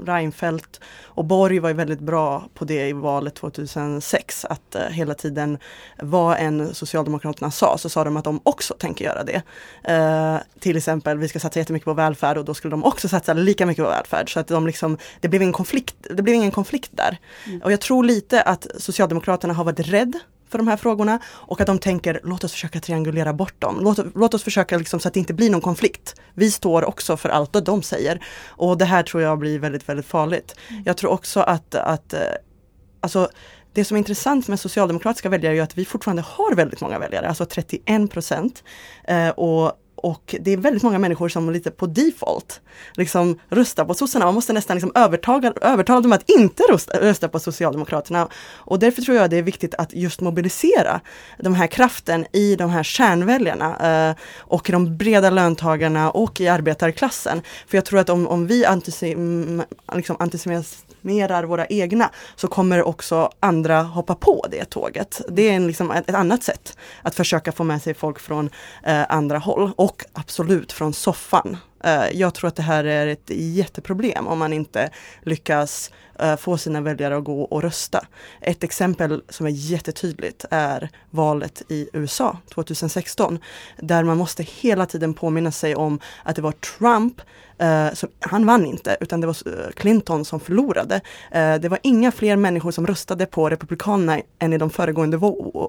Reinfeldt 0.07 0.81
och 1.05 1.25
Borg 1.25 1.59
var 1.59 1.73
väldigt 1.73 2.01
bra 2.01 2.45
på 2.55 2.65
det 2.65 2.89
i 2.89 2.93
valet 2.93 3.35
2006. 3.35 4.45
Att 4.45 4.75
eh, 4.75 4.83
hela 4.83 5.15
tiden 5.15 5.59
vad 5.99 6.37
en 6.39 6.75
Socialdemokraterna 6.75 7.51
sa 7.51 7.79
så 7.79 7.89
sa 7.89 8.05
de 8.05 8.17
att 8.17 8.25
de 8.25 8.41
också 8.43 8.75
tänker 8.75 9.05
göra 9.05 9.25
det. 9.25 9.43
Eh, 9.85 10.37
till 10.61 10.77
exempel 10.77 11.19
vi 11.19 11.29
ska 11.29 11.41
satsa 11.41 11.59
jättemycket 11.59 11.85
på 11.85 11.95
välfärd 11.95 12.39
och 12.39 12.45
då 12.45 12.55
skulle 12.55 12.73
de 12.73 12.85
också 12.85 13.09
satsa 13.09 13.33
lika 13.33 13.67
mycket 13.67 13.85
på 13.85 13.91
välfärd. 13.91 14.33
Så 14.33 14.41
att 14.41 14.49
de 14.49 14.67
liksom, 14.67 14.99
det 15.21 15.29
blev 15.29 15.43
ingen 15.43 15.53
konflikt, 15.53 15.97
det 16.11 16.23
blev 16.23 16.37
ingen 16.37 16.51
konflikt 16.51 16.91
där. 16.93 17.19
Mm. 17.47 17.63
Och 17.63 17.73
jag 17.73 17.81
tror 17.81 18.05
lite 18.05 18.43
att 18.43 18.67
Socialdemokraterna 18.79 19.55
har 19.55 19.65
varit 19.65 19.81
rädd 19.81 20.19
för 20.53 20.59
de 20.59 20.69
här 20.69 20.77
frågorna 20.77 21.19
och 21.27 21.61
att 21.61 21.67
de 21.67 21.79
tänker 21.79 22.21
låt 22.25 22.45
oss 22.45 22.53
försöka 22.53 22.81
triangulera 22.81 23.33
bort 23.33 23.61
dem. 23.61 23.79
Låt, 23.81 23.99
låt 24.15 24.35
oss 24.35 24.43
försöka 24.43 24.79
liksom 24.79 25.01
så 25.01 25.09
att 25.09 25.15
det 25.15 25.21
inte 25.21 25.35
blir 25.35 25.51
någon 25.51 25.61
konflikt. 25.61 26.15
Vi 26.35 26.51
står 26.51 26.85
också 26.85 27.17
för 27.17 27.29
allt 27.29 27.57
och 27.57 27.65
de 27.65 27.83
säger. 27.83 28.25
Och 28.47 28.79
det 28.79 28.85
här 28.85 29.03
tror 29.03 29.23
jag 29.23 29.39
blir 29.39 29.59
väldigt, 29.59 29.89
väldigt 29.89 30.07
farligt. 30.07 30.57
Mm. 30.69 30.83
Jag 30.87 30.97
tror 30.97 31.11
också 31.11 31.41
att, 31.41 31.75
att 31.75 32.13
eh, 32.13 32.21
alltså, 33.01 33.29
det 33.73 33.85
som 33.85 33.95
är 33.95 33.99
intressant 33.99 34.49
med 34.49 34.61
socialdemokratiska 34.61 35.29
väljare 35.29 35.57
är 35.57 35.63
att 35.63 35.79
vi 35.79 35.85
fortfarande 35.85 36.23
har 36.23 36.55
väldigt 36.55 36.81
många 36.81 36.99
väljare, 36.99 37.29
alltså 37.29 37.45
31 37.45 38.11
procent. 38.11 38.65
Eh, 39.05 39.29
och 39.29 39.73
och 40.03 40.35
det 40.41 40.51
är 40.51 40.57
väldigt 40.57 40.83
många 40.83 40.99
människor 40.99 41.29
som 41.29 41.51
lite 41.51 41.71
på 41.71 41.87
default 41.87 42.61
liksom 42.95 43.39
röstar 43.49 43.85
på 43.85 43.95
sossarna. 43.95 44.25
Man 44.25 44.35
måste 44.35 44.53
nästan 44.53 44.77
liksom 44.77 44.93
övertala, 44.95 45.53
övertala 45.61 46.01
dem 46.01 46.13
att 46.13 46.31
inte 46.31 46.63
rösta, 46.71 47.01
rösta 47.01 47.29
på 47.29 47.39
Socialdemokraterna. 47.39 48.29
Och 48.55 48.79
därför 48.79 49.03
tror 49.03 49.17
jag 49.17 49.31
det 49.31 49.37
är 49.37 49.43
viktigt 49.43 49.75
att 49.75 49.95
just 49.95 50.21
mobilisera 50.21 51.01
den 51.39 51.55
här 51.55 51.67
kraften 51.67 52.27
i 52.33 52.57
de 52.57 52.71
här 52.71 52.83
kärnväljarna 52.83 54.09
eh, 54.09 54.17
och 54.39 54.69
i 54.69 54.73
de 54.73 54.97
breda 54.97 55.31
löntagarna 55.31 56.11
och 56.11 56.41
i 56.41 56.49
arbetarklassen. 56.49 57.43
För 57.67 57.77
jag 57.77 57.85
tror 57.85 58.01
att 58.01 58.09
om, 58.09 58.29
om 58.29 58.47
vi 58.47 58.65
antisem, 58.65 59.63
liksom 59.95 60.17
antisemimerar 61.03 61.45
våra 61.45 61.67
egna 61.67 62.11
så 62.37 62.49
kommer 62.49 62.83
också 62.83 63.31
andra 63.41 63.83
hoppa 63.83 64.15
på 64.15 64.47
det 64.51 64.65
tåget. 64.65 65.21
Det 65.29 65.43
är 65.43 65.53
en, 65.53 65.67
liksom 65.67 65.91
ett, 65.91 66.09
ett 66.09 66.15
annat 66.15 66.43
sätt 66.43 66.77
att 67.03 67.15
försöka 67.15 67.53
få 67.53 67.65
med 67.65 67.83
sig 67.83 67.95
folk 67.95 68.19
från 68.19 68.51
eh, 68.83 69.05
andra 69.09 69.39
håll. 69.39 69.73
Och 69.77 70.05
absolut 70.15 70.73
från 70.73 70.93
soffan. 70.93 71.57
Eh, 71.85 72.07
jag 72.13 72.35
tror 72.35 72.49
att 72.49 72.57
det 72.57 72.63
här 72.63 72.85
är 72.85 73.07
ett 73.07 73.31
jätteproblem 73.31 74.27
om 74.27 74.39
man 74.39 74.53
inte 74.53 74.91
lyckas 75.23 75.91
eh, 76.19 76.37
få 76.37 76.59
sina 76.59 76.81
väljare 76.81 77.17
att 77.17 77.25
gå 77.25 77.43
och 77.43 77.63
rösta. 77.63 78.07
Ett 78.41 78.65
exempel 78.65 79.23
som 79.29 79.47
är 79.47 79.51
jättetydligt 79.51 80.45
är 80.51 80.91
valet 81.11 81.63
i 81.69 81.89
USA 81.93 82.37
2016 82.55 83.39
där 83.79 84.05
man 84.05 84.17
måste 84.17 84.43
hela 84.43 84.87
tiden 84.87 85.15
påminna 85.15 85.53
sig 85.53 85.77
om 85.77 86.01
att 86.23 86.37
det 86.37 86.43
var 86.43 86.53
Trump 86.53 87.21
Uh, 87.63 87.95
som, 87.95 88.09
han 88.21 88.47
vann 88.47 88.67
inte, 88.67 88.97
utan 89.01 89.21
det 89.21 89.27
var 89.27 89.73
Clinton 89.73 90.25
som 90.25 90.41
förlorade. 90.41 90.95
Uh, 90.95 91.55
det 91.55 91.69
var 91.69 91.79
inga 91.83 92.13
fler 92.13 92.37
människor 92.37 92.71
som 92.71 92.87
röstade 92.87 93.27
på 93.27 93.51
Republikanerna 93.51 94.21
än 94.39 94.53
i 94.53 94.59
de 94.59 94.71
föregående 94.71 95.17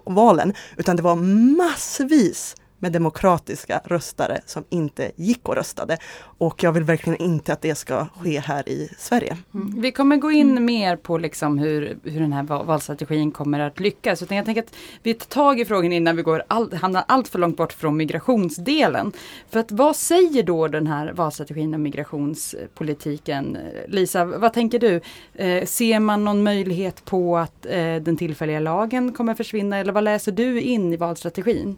valen, 0.05 0.53
utan 0.77 0.95
det 0.95 1.03
var 1.03 1.15
massvis 1.57 2.55
med 2.83 2.91
demokratiska 2.91 3.81
röstare 3.85 4.41
som 4.45 4.63
inte 4.69 5.11
gick 5.15 5.49
och 5.49 5.55
röstade. 5.55 5.97
Och 6.37 6.63
jag 6.63 6.71
vill 6.71 6.83
verkligen 6.83 7.21
inte 7.21 7.53
att 7.53 7.61
det 7.61 7.75
ska 7.75 8.05
ske 8.05 8.39
här 8.39 8.69
i 8.69 8.89
Sverige. 8.97 9.37
Mm. 9.53 9.81
Vi 9.81 9.91
kommer 9.91 10.17
gå 10.17 10.31
in 10.31 10.51
mm. 10.51 10.65
mer 10.65 10.95
på 10.95 11.17
liksom 11.17 11.57
hur, 11.57 11.97
hur 12.03 12.19
den 12.19 12.33
här 12.33 12.43
valstrategin 12.43 13.31
kommer 13.31 13.59
att 13.59 13.79
lyckas. 13.79 14.21
Utan 14.21 14.37
jag 14.37 14.45
tänker 14.45 14.61
att 14.61 14.75
vi 15.03 15.13
tar 15.13 15.43
tag 15.43 15.59
i 15.59 15.65
frågan 15.65 15.93
innan 15.93 16.15
vi 16.15 16.21
går 16.23 16.43
all, 16.47 16.73
hamnar 16.73 17.03
allt 17.07 17.27
för 17.27 17.39
långt 17.39 17.57
bort 17.57 17.73
från 17.73 17.97
migrationsdelen. 17.97 19.11
För 19.49 19.59
att 19.59 19.71
vad 19.71 19.95
säger 19.95 20.43
då 20.43 20.67
den 20.67 20.87
här 20.87 21.13
valstrategin 21.13 21.73
och 21.73 21.79
migrationspolitiken? 21.79 23.57
Lisa, 23.87 24.25
vad 24.25 24.53
tänker 24.53 24.79
du? 24.79 25.01
Eh, 25.33 25.65
ser 25.65 25.99
man 25.99 26.23
någon 26.23 26.43
möjlighet 26.43 27.05
på 27.05 27.37
att 27.37 27.65
eh, 27.65 27.95
den 27.95 28.17
tillfälliga 28.17 28.59
lagen 28.59 29.13
kommer 29.13 29.33
försvinna 29.33 29.77
eller 29.77 29.93
vad 29.93 30.03
läser 30.03 30.31
du 30.31 30.61
in 30.61 30.93
i 30.93 30.97
valstrategin? 30.97 31.77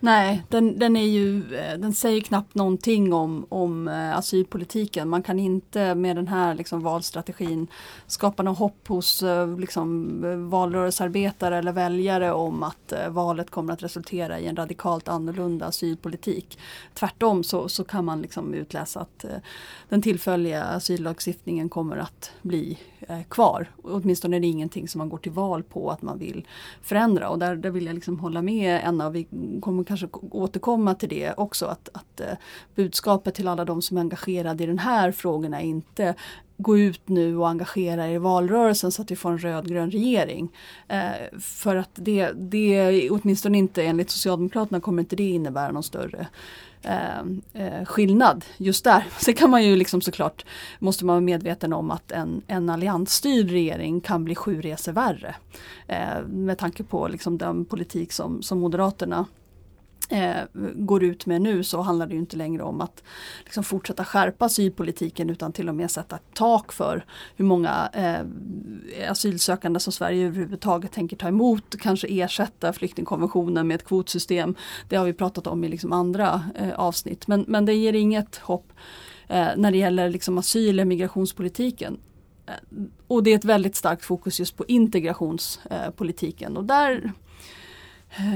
Nej, 0.00 0.42
den, 0.48 0.78
den, 0.78 0.96
är 0.96 1.06
ju, 1.06 1.54
eh, 1.54 1.78
den 1.78 1.92
säger 1.92 2.20
knappt 2.20 2.54
någonting 2.54 3.12
om, 3.12 3.46
om 3.48 3.88
eh, 3.88 4.16
asylpolitiken. 4.18 5.08
Man 5.08 5.22
kan 5.22 5.38
inte 5.38 5.94
med 5.94 6.16
den 6.16 6.28
här 6.28 6.54
liksom, 6.54 6.80
valstrategin 6.80 7.66
skapa 8.06 8.42
något 8.42 8.58
hopp 8.58 8.88
hos 8.88 9.22
eh, 9.22 9.58
liksom, 9.58 10.20
valrörelsearbetare 10.50 11.58
eller 11.58 11.72
väljare 11.72 12.32
om 12.32 12.62
att 12.62 12.92
valet 13.08 13.50
kommer 13.50 13.72
att 13.72 13.82
resultera 13.82 14.38
i 14.38 14.46
en 14.46 14.56
radikalt 14.56 15.08
annorlunda 15.08 15.66
asylpolitik. 15.66 16.58
Tvärtom 16.94 17.44
så, 17.44 17.68
så 17.68 17.84
kan 17.84 18.04
man 18.04 18.22
liksom 18.22 18.54
utläsa 18.54 19.00
att 19.00 19.24
den 19.88 20.02
tillfälliga 20.02 20.64
asyllagstiftningen 20.64 21.68
kommer 21.68 21.96
att 21.96 22.30
bli 22.42 22.78
kvar. 23.28 23.70
Åtminstone 23.82 24.36
är 24.36 24.40
det 24.40 24.46
ingenting 24.46 24.88
som 24.88 24.98
man 24.98 25.08
går 25.08 25.18
till 25.18 25.32
val 25.32 25.62
på 25.62 25.90
att 25.90 26.02
man 26.02 26.18
vill 26.18 26.46
förändra 26.82 27.28
och 27.28 27.38
där, 27.38 27.56
där 27.56 27.70
vill 27.70 27.86
jag 27.86 27.94
liksom 27.94 28.18
hålla 28.18 28.42
med 28.42 28.80
Enna. 28.84 29.10
Vi 29.10 29.26
kommer 29.60 29.84
kanske 29.88 30.08
återkomma 30.30 30.94
till 30.94 31.08
det 31.08 31.34
också 31.36 31.66
att, 31.66 31.88
att 31.92 32.20
eh, 32.20 32.36
budskapet 32.74 33.34
till 33.34 33.48
alla 33.48 33.64
de 33.64 33.82
som 33.82 33.96
är 33.96 34.00
engagerade 34.00 34.64
i 34.64 34.66
den 34.66 34.78
här 34.78 35.12
frågan 35.12 35.54
är 35.54 35.60
inte 35.60 36.14
gå 36.58 36.78
ut 36.78 37.08
nu 37.08 37.36
och 37.36 37.48
engagera 37.48 38.08
er 38.08 38.14
i 38.14 38.18
valrörelsen 38.18 38.92
så 38.92 39.02
att 39.02 39.10
vi 39.10 39.16
får 39.16 39.30
en 39.30 39.38
rödgrön 39.38 39.90
regering. 39.90 40.48
Eh, 40.88 41.38
för 41.40 41.76
att 41.76 41.90
det, 41.94 42.32
det, 42.32 43.10
åtminstone 43.10 43.58
inte 43.58 43.82
enligt 43.82 44.10
Socialdemokraterna 44.10 44.80
kommer 44.80 45.02
inte 45.02 45.16
det 45.16 45.30
innebära 45.30 45.72
någon 45.72 45.82
större 45.82 46.26
eh, 46.82 47.18
eh 47.52 47.84
skillnad 47.84 48.44
just 48.56 48.84
där. 48.84 49.06
Sen 49.18 49.34
kan 49.34 49.50
man 49.50 49.64
ju 49.64 49.76
liksom 49.76 50.00
såklart, 50.00 50.44
måste 50.78 51.04
man 51.04 51.14
vara 51.14 51.20
medveten 51.20 51.72
om 51.72 51.90
att 51.90 52.12
en, 52.12 52.42
en 52.46 52.70
alliansstyrd 52.70 53.50
regering 53.50 54.00
kan 54.00 54.24
bli 54.24 54.34
sju 54.34 54.60
resor 54.60 54.92
värre. 54.92 55.34
Eh, 55.86 56.26
med 56.26 56.58
tanke 56.58 56.84
på 56.84 57.08
liksom 57.08 57.38
den 57.38 57.64
politik 57.64 58.12
som, 58.12 58.42
som 58.42 58.58
Moderaterna 58.58 59.26
eh, 60.08 60.36
går 60.74 61.04
ut 61.04 61.26
med 61.26 61.42
nu 61.42 61.64
så 61.64 61.80
handlar 61.80 62.06
det 62.06 62.14
inte 62.14 62.36
längre 62.36 62.62
om 62.62 62.80
att 62.80 63.02
liksom, 63.44 63.64
fortsätta 63.64 64.04
skärpa 64.04 64.44
asylpolitiken 64.44 65.30
utan 65.30 65.52
till 65.52 65.68
och 65.68 65.74
med 65.74 65.90
sätta 65.90 66.16
ett 66.16 66.34
tak 66.34 66.72
för 66.72 67.04
hur 67.36 67.44
många 67.44 67.90
eh, 67.92 68.20
asylsökande 69.10 69.80
som 69.80 69.92
Sverige 69.92 70.26
överhuvudtaget 70.26 70.92
tänker 70.92 71.16
ta 71.16 71.28
emot. 71.28 71.74
Kanske 71.80 72.06
ersätta 72.08 72.72
flyktingkonventionen 72.72 73.66
med 73.66 73.74
ett 73.74 73.84
kvotsystem. 73.84 74.54
Det 74.88 74.96
har 74.96 75.04
vi 75.04 75.12
pratat 75.12 75.46
om 75.46 75.64
i 75.64 75.68
liksom 75.68 75.92
andra 75.92 76.42
eh, 76.54 76.74
avsnitt 76.74 77.26
men, 77.28 77.44
men 77.48 77.64
det 77.64 77.74
ger 77.74 77.92
inget 77.92 78.36
hopp 78.36 78.72
eh, 79.28 79.48
när 79.56 79.70
det 79.70 79.78
gäller 79.78 80.10
liksom 80.10 80.38
asyl 80.38 80.80
och 80.80 80.86
migrationspolitiken. 80.86 81.98
Eh, 82.46 82.52
och 83.06 83.22
det 83.22 83.30
är 83.30 83.36
ett 83.36 83.44
väldigt 83.44 83.76
starkt 83.76 84.04
fokus 84.04 84.40
just 84.40 84.56
på 84.56 84.64
integrationspolitiken 84.66 86.56
och 86.56 86.64
där 86.64 87.12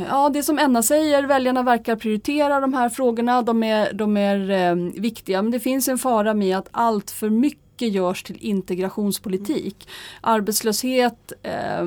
Ja, 0.08 0.28
det 0.28 0.42
som 0.42 0.58
Enna 0.58 0.82
säger, 0.82 1.22
väljarna 1.22 1.62
verkar 1.62 1.96
prioritera 1.96 2.60
de 2.60 2.74
här 2.74 2.88
frågorna. 2.88 3.42
De 3.42 3.62
är, 3.62 3.92
de 3.92 4.16
är 4.16 4.50
eh, 4.50 4.74
viktiga, 5.00 5.42
men 5.42 5.52
det 5.52 5.60
finns 5.60 5.88
en 5.88 5.98
fara 5.98 6.34
med 6.34 6.58
att 6.58 6.68
allt 6.70 7.10
för 7.10 7.30
mycket 7.30 7.62
görs 7.92 8.22
till 8.22 8.36
integrationspolitik. 8.40 9.88
Arbetslöshet, 10.20 11.32
eh, 11.42 11.86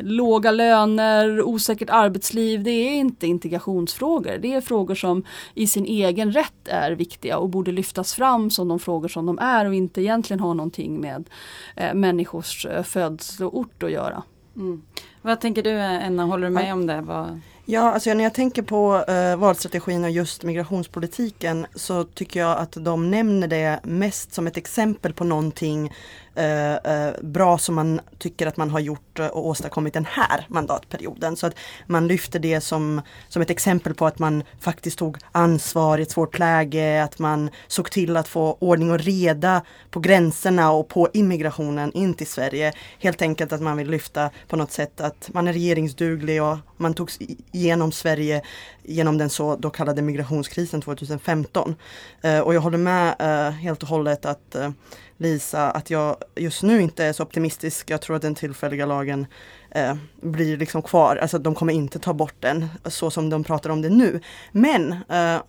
låga 0.00 0.50
löner, 0.50 1.42
osäkert 1.42 1.90
arbetsliv, 1.90 2.62
det 2.62 2.70
är 2.70 2.94
inte 2.94 3.26
integrationsfrågor. 3.26 4.38
Det 4.38 4.54
är 4.54 4.60
frågor 4.60 4.94
som 4.94 5.24
i 5.54 5.66
sin 5.66 5.84
egen 5.86 6.32
rätt 6.32 6.68
är 6.68 6.92
viktiga 6.92 7.38
och 7.38 7.48
borde 7.48 7.72
lyftas 7.72 8.14
fram 8.14 8.50
som 8.50 8.68
de 8.68 8.78
frågor 8.78 9.08
som 9.08 9.26
de 9.26 9.38
är 9.38 9.66
och 9.66 9.74
inte 9.74 10.02
egentligen 10.02 10.40
har 10.40 10.54
någonting 10.54 11.00
med 11.00 11.28
eh, 11.76 11.94
människors 11.94 12.66
eh, 12.66 12.82
födsloort 12.82 13.82
att 13.82 13.92
göra. 13.92 14.22
Mm. 14.58 14.82
Vad 15.22 15.40
tänker 15.40 15.62
du 15.62 15.70
Enna, 15.70 16.24
håller 16.24 16.46
du 16.46 16.54
med 16.54 16.72
om 16.72 16.86
det? 16.86 17.00
Vad... 17.00 17.40
Ja, 17.64 17.92
alltså 17.92 18.14
när 18.14 18.24
jag 18.24 18.34
tänker 18.34 18.62
på 18.62 19.04
eh, 19.08 19.36
valstrategin 19.36 20.04
och 20.04 20.10
just 20.10 20.42
migrationspolitiken 20.42 21.66
så 21.74 22.04
tycker 22.04 22.40
jag 22.40 22.58
att 22.58 22.72
de 22.72 23.10
nämner 23.10 23.48
det 23.48 23.80
mest 23.82 24.32
som 24.32 24.46
ett 24.46 24.56
exempel 24.56 25.12
på 25.12 25.24
någonting 25.24 25.92
Eh, 26.38 26.74
eh, 26.74 27.14
bra 27.22 27.58
som 27.58 27.74
man 27.74 28.00
tycker 28.18 28.46
att 28.46 28.56
man 28.56 28.70
har 28.70 28.80
gjort 28.80 29.18
eh, 29.18 29.26
och 29.26 29.46
åstadkommit 29.46 29.94
den 29.94 30.04
här 30.04 30.46
mandatperioden. 30.48 31.36
Så 31.36 31.46
att 31.46 31.54
man 31.86 32.08
lyfter 32.08 32.38
det 32.38 32.60
som, 32.60 33.02
som 33.28 33.42
ett 33.42 33.50
exempel 33.50 33.94
på 33.94 34.06
att 34.06 34.18
man 34.18 34.42
faktiskt 34.60 34.98
tog 34.98 35.18
ansvar 35.32 35.98
i 35.98 36.02
ett 36.02 36.10
svårt 36.10 36.38
läge, 36.38 37.02
att 37.02 37.18
man 37.18 37.50
såg 37.66 37.90
till 37.90 38.16
att 38.16 38.28
få 38.28 38.56
ordning 38.60 38.90
och 38.90 38.98
reda 38.98 39.62
på 39.90 40.00
gränserna 40.00 40.72
och 40.72 40.88
på 40.88 41.08
immigrationen 41.12 41.92
in 41.92 42.14
till 42.14 42.26
Sverige. 42.26 42.72
Helt 42.98 43.22
enkelt 43.22 43.52
att 43.52 43.62
man 43.62 43.76
vill 43.76 43.90
lyfta 43.90 44.30
på 44.48 44.56
något 44.56 44.72
sätt 44.72 45.00
att 45.00 45.30
man 45.32 45.48
är 45.48 45.52
regeringsduglig 45.52 46.42
och 46.42 46.58
man 46.76 46.94
tog 46.94 47.10
igenom 47.52 47.92
Sverige 47.92 48.42
genom 48.88 49.18
den 49.18 49.30
så 49.30 49.56
då 49.56 49.70
kallade 49.70 50.02
migrationskrisen 50.02 50.80
2015. 50.80 51.74
Eh, 52.22 52.40
och 52.40 52.54
jag 52.54 52.60
håller 52.60 52.78
med 52.78 53.14
eh, 53.18 53.50
helt 53.50 53.82
och 53.82 53.88
hållet 53.88 54.26
att 54.26 54.54
eh, 54.54 54.70
Lisa 55.16 55.70
att 55.70 55.90
jag 55.90 56.16
just 56.36 56.62
nu 56.62 56.80
inte 56.82 57.04
är 57.04 57.12
så 57.12 57.22
optimistisk. 57.22 57.90
Jag 57.90 58.02
tror 58.02 58.16
att 58.16 58.22
den 58.22 58.34
tillfälliga 58.34 58.86
lagen 58.86 59.26
eh, 59.70 59.94
blir 60.20 60.56
liksom 60.56 60.82
kvar. 60.82 61.16
Alltså 61.16 61.38
de 61.38 61.54
kommer 61.54 61.72
inte 61.72 61.98
ta 61.98 62.12
bort 62.12 62.36
den 62.40 62.68
så 62.84 63.10
som 63.10 63.30
de 63.30 63.44
pratar 63.44 63.70
om 63.70 63.82
det 63.82 63.88
nu. 63.88 64.20
Men 64.52 64.92
eh, 64.92 65.40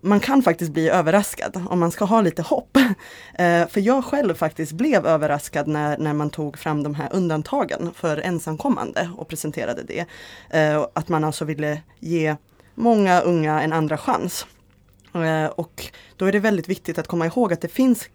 man 0.00 0.20
kan 0.20 0.42
faktiskt 0.42 0.72
bli 0.72 0.88
överraskad 0.88 1.62
om 1.70 1.80
man 1.80 1.90
ska 1.90 2.04
ha 2.04 2.20
lite 2.20 2.42
hopp. 2.42 2.78
Eh, 3.34 3.68
för 3.68 3.80
jag 3.80 4.04
själv 4.04 4.34
faktiskt 4.34 4.72
blev 4.72 5.06
överraskad 5.06 5.68
när, 5.68 5.98
när 5.98 6.12
man 6.12 6.30
tog 6.30 6.58
fram 6.58 6.82
de 6.82 6.94
här 6.94 7.08
undantagen 7.12 7.90
för 7.94 8.16
ensamkommande 8.16 9.10
och 9.16 9.28
presenterade 9.28 9.82
det. 9.82 10.06
Eh, 10.50 10.86
att 10.94 11.08
man 11.08 11.24
alltså 11.24 11.44
ville 11.44 11.82
ge 12.00 12.36
många 12.82 13.20
unga 13.20 13.62
en 13.62 13.72
andra 13.72 13.98
chans. 13.98 14.46
Eh, 15.14 15.46
och 15.46 15.86
då 16.16 16.26
är 16.26 16.32
det 16.32 16.38
väldigt 16.38 16.68
viktigt 16.68 16.98
att 16.98 17.06
komma 17.06 17.26
ihåg 17.26 17.52
att 17.52 17.60
det 17.60 17.68
finns 17.68 18.08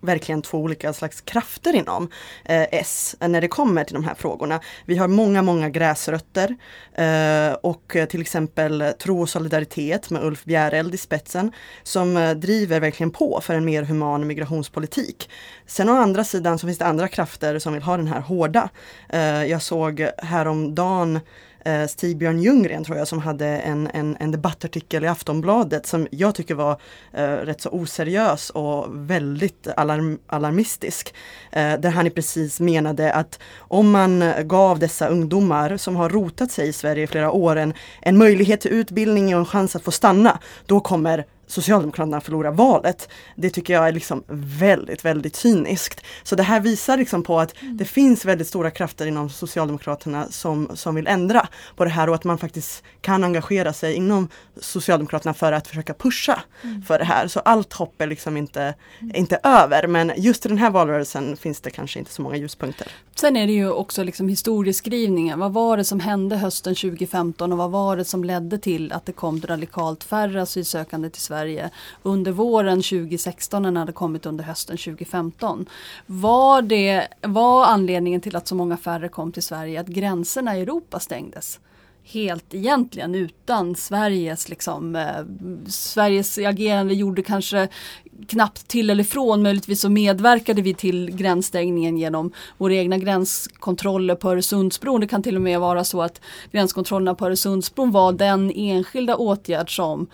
verkligen 0.00 0.42
två 0.42 0.58
olika 0.58 0.92
slags 0.92 1.20
krafter 1.20 1.76
inom 1.76 2.08
eh, 2.44 2.62
S 2.70 3.16
när 3.20 3.40
det 3.40 3.48
kommer 3.48 3.84
till 3.84 3.94
de 3.94 4.04
här 4.04 4.14
frågorna. 4.14 4.60
Vi 4.86 4.96
har 4.96 5.08
många, 5.08 5.42
många 5.42 5.68
gräsrötter 5.68 6.56
eh, 6.94 7.52
och 7.52 7.96
till 8.10 8.20
exempel 8.20 8.92
Tro 8.98 9.20
och 9.20 9.28
solidaritet 9.28 10.10
med 10.10 10.24
Ulf 10.24 10.44
Bjäreld 10.44 10.94
i 10.94 10.98
spetsen 10.98 11.52
som 11.82 12.16
eh, 12.16 12.30
driver 12.30 12.80
verkligen 12.80 13.10
på 13.10 13.40
för 13.42 13.54
en 13.54 13.64
mer 13.64 13.82
human 13.82 14.26
migrationspolitik. 14.26 15.30
Sen 15.66 15.88
å 15.88 15.92
andra 15.92 16.24
sidan 16.24 16.58
så 16.58 16.66
finns 16.66 16.78
det 16.78 16.86
andra 16.86 17.08
krafter 17.08 17.58
som 17.58 17.72
vill 17.72 17.82
ha 17.82 17.96
den 17.96 18.08
här 18.08 18.20
hårda. 18.20 18.68
Eh, 19.08 19.44
jag 19.44 19.62
såg 19.62 20.06
häromdagen 20.18 21.20
eh, 21.64 21.86
Stig-Björn 21.86 22.42
Ljunggren 22.42 22.84
tror 22.84 22.98
jag 22.98 23.08
som 23.08 23.18
hade 23.18 23.46
en, 23.46 23.88
en, 23.94 24.16
en 24.20 24.30
debattartikel 24.30 25.04
i 25.04 25.06
Aftonbladet 25.06 25.86
som 25.86 26.06
jag 26.10 26.34
tycker 26.34 26.54
var 26.54 26.80
eh, 27.12 27.22
rätt 27.22 27.60
så 27.60 27.70
oseriös 27.70 28.50
och 28.50 28.86
väldigt 28.90 29.66
alarm, 29.76 30.18
alarmistisk. 30.26 31.14
Eh, 31.52 31.80
där 31.80 31.90
han 31.90 32.10
precis 32.10 32.60
menade 32.60 33.12
att 33.12 33.38
om 33.58 33.90
man 33.90 34.24
gav 34.44 34.78
dessa 34.78 35.08
ungdomar 35.08 35.76
som 35.76 35.96
har 35.96 36.08
rotat 36.08 36.50
sig 36.50 36.68
i 36.68 36.72
Sverige 36.72 37.04
i 37.04 37.06
flera 37.06 37.30
år 37.30 37.56
en, 37.56 37.74
en 38.02 38.18
möjlighet 38.18 38.60
till 38.60 38.70
utbildning 38.70 39.34
och 39.34 39.40
en 39.40 39.46
chans 39.46 39.76
att 39.76 39.82
få 39.82 39.90
stanna, 39.90 40.38
då 40.66 40.80
kommer 40.80 41.24
Socialdemokraterna 41.50 42.20
förlorar 42.20 42.52
valet. 42.52 43.08
Det 43.36 43.50
tycker 43.50 43.72
jag 43.72 43.88
är 43.88 43.92
liksom 43.92 44.24
väldigt, 44.28 45.04
väldigt 45.04 45.36
cyniskt. 45.36 46.00
Så 46.22 46.36
det 46.36 46.42
här 46.42 46.60
visar 46.60 46.96
liksom 46.96 47.22
på 47.22 47.40
att 47.40 47.62
mm. 47.62 47.76
det 47.76 47.84
finns 47.84 48.24
väldigt 48.24 48.48
stora 48.48 48.70
krafter 48.70 49.06
inom 49.06 49.30
Socialdemokraterna 49.30 50.26
som, 50.30 50.70
som 50.74 50.94
vill 50.94 51.06
ändra 51.06 51.48
på 51.76 51.84
det 51.84 51.90
här 51.90 52.08
och 52.08 52.14
att 52.14 52.24
man 52.24 52.38
faktiskt 52.38 52.82
kan 53.00 53.24
engagera 53.24 53.72
sig 53.72 53.94
inom 53.94 54.28
Socialdemokraterna 54.60 55.34
för 55.34 55.52
att 55.52 55.66
försöka 55.66 55.94
pusha 55.94 56.40
mm. 56.62 56.82
för 56.82 56.98
det 56.98 57.04
här. 57.04 57.28
Så 57.28 57.40
allt 57.40 57.72
hopp 57.72 58.02
är 58.02 58.06
liksom 58.06 58.36
inte, 58.36 58.74
mm. 59.00 59.16
inte 59.16 59.38
över 59.42 59.86
men 59.86 60.12
just 60.16 60.46
i 60.46 60.48
den 60.48 60.58
här 60.58 60.70
valrörelsen 60.70 61.36
finns 61.36 61.60
det 61.60 61.70
kanske 61.70 61.98
inte 61.98 62.12
så 62.12 62.22
många 62.22 62.36
ljuspunkter. 62.36 62.88
Sen 63.14 63.36
är 63.36 63.46
det 63.46 63.52
ju 63.52 63.70
också 63.70 64.02
liksom 64.02 64.28
historieskrivningen. 64.28 65.38
Vad 65.38 65.52
var 65.52 65.76
det 65.76 65.84
som 65.84 66.00
hände 66.00 66.36
hösten 66.36 66.74
2015 66.74 67.52
och 67.52 67.58
vad 67.58 67.70
var 67.70 67.96
det 67.96 68.04
som 68.04 68.24
ledde 68.24 68.58
till 68.58 68.92
att 68.92 69.06
det 69.06 69.12
kom 69.12 69.40
radikalt 69.40 70.04
färre 70.04 70.42
asylsökande 70.42 71.10
till 71.10 71.22
Sverige 71.22 71.39
Sverige 71.40 71.70
under 72.02 72.32
våren 72.32 72.82
2016 72.82 73.62
när 73.62 73.68
den 73.68 73.76
hade 73.76 73.92
kommit 73.92 74.26
under 74.26 74.44
hösten 74.44 74.76
2015. 74.76 75.66
Var, 76.06 76.62
det, 76.62 77.08
var 77.22 77.64
anledningen 77.64 78.20
till 78.20 78.36
att 78.36 78.48
så 78.48 78.54
många 78.54 78.76
färre 78.76 79.08
kom 79.08 79.32
till 79.32 79.42
Sverige 79.42 79.80
att 79.80 79.86
gränserna 79.86 80.56
i 80.56 80.60
Europa 80.60 81.00
stängdes? 81.00 81.60
helt 82.12 82.54
egentligen 82.54 83.14
utan 83.14 83.74
Sveriges 83.74 84.48
liksom 84.48 84.96
eh, 84.96 85.24
Sveriges 85.68 86.38
agerande 86.38 86.94
gjorde 86.94 87.22
kanske 87.22 87.68
knappt 88.28 88.68
till 88.68 88.90
eller 88.90 89.04
från. 89.04 89.42
Möjligtvis 89.42 89.80
så 89.80 89.88
medverkade 89.88 90.62
vi 90.62 90.74
till 90.74 91.10
gränsstängningen 91.10 91.98
genom 91.98 92.32
våra 92.58 92.74
egna 92.74 92.98
gränskontroller 92.98 94.14
på 94.14 94.30
Öresundsbron. 94.30 95.00
Det 95.00 95.06
kan 95.06 95.22
till 95.22 95.36
och 95.36 95.42
med 95.42 95.60
vara 95.60 95.84
så 95.84 96.02
att 96.02 96.20
gränskontrollerna 96.52 97.14
på 97.14 97.26
Öresundsbron 97.26 97.90
var 97.90 98.12
den 98.12 98.52
enskilda 98.54 99.16
åtgärd 99.16 99.76
som 99.76 100.06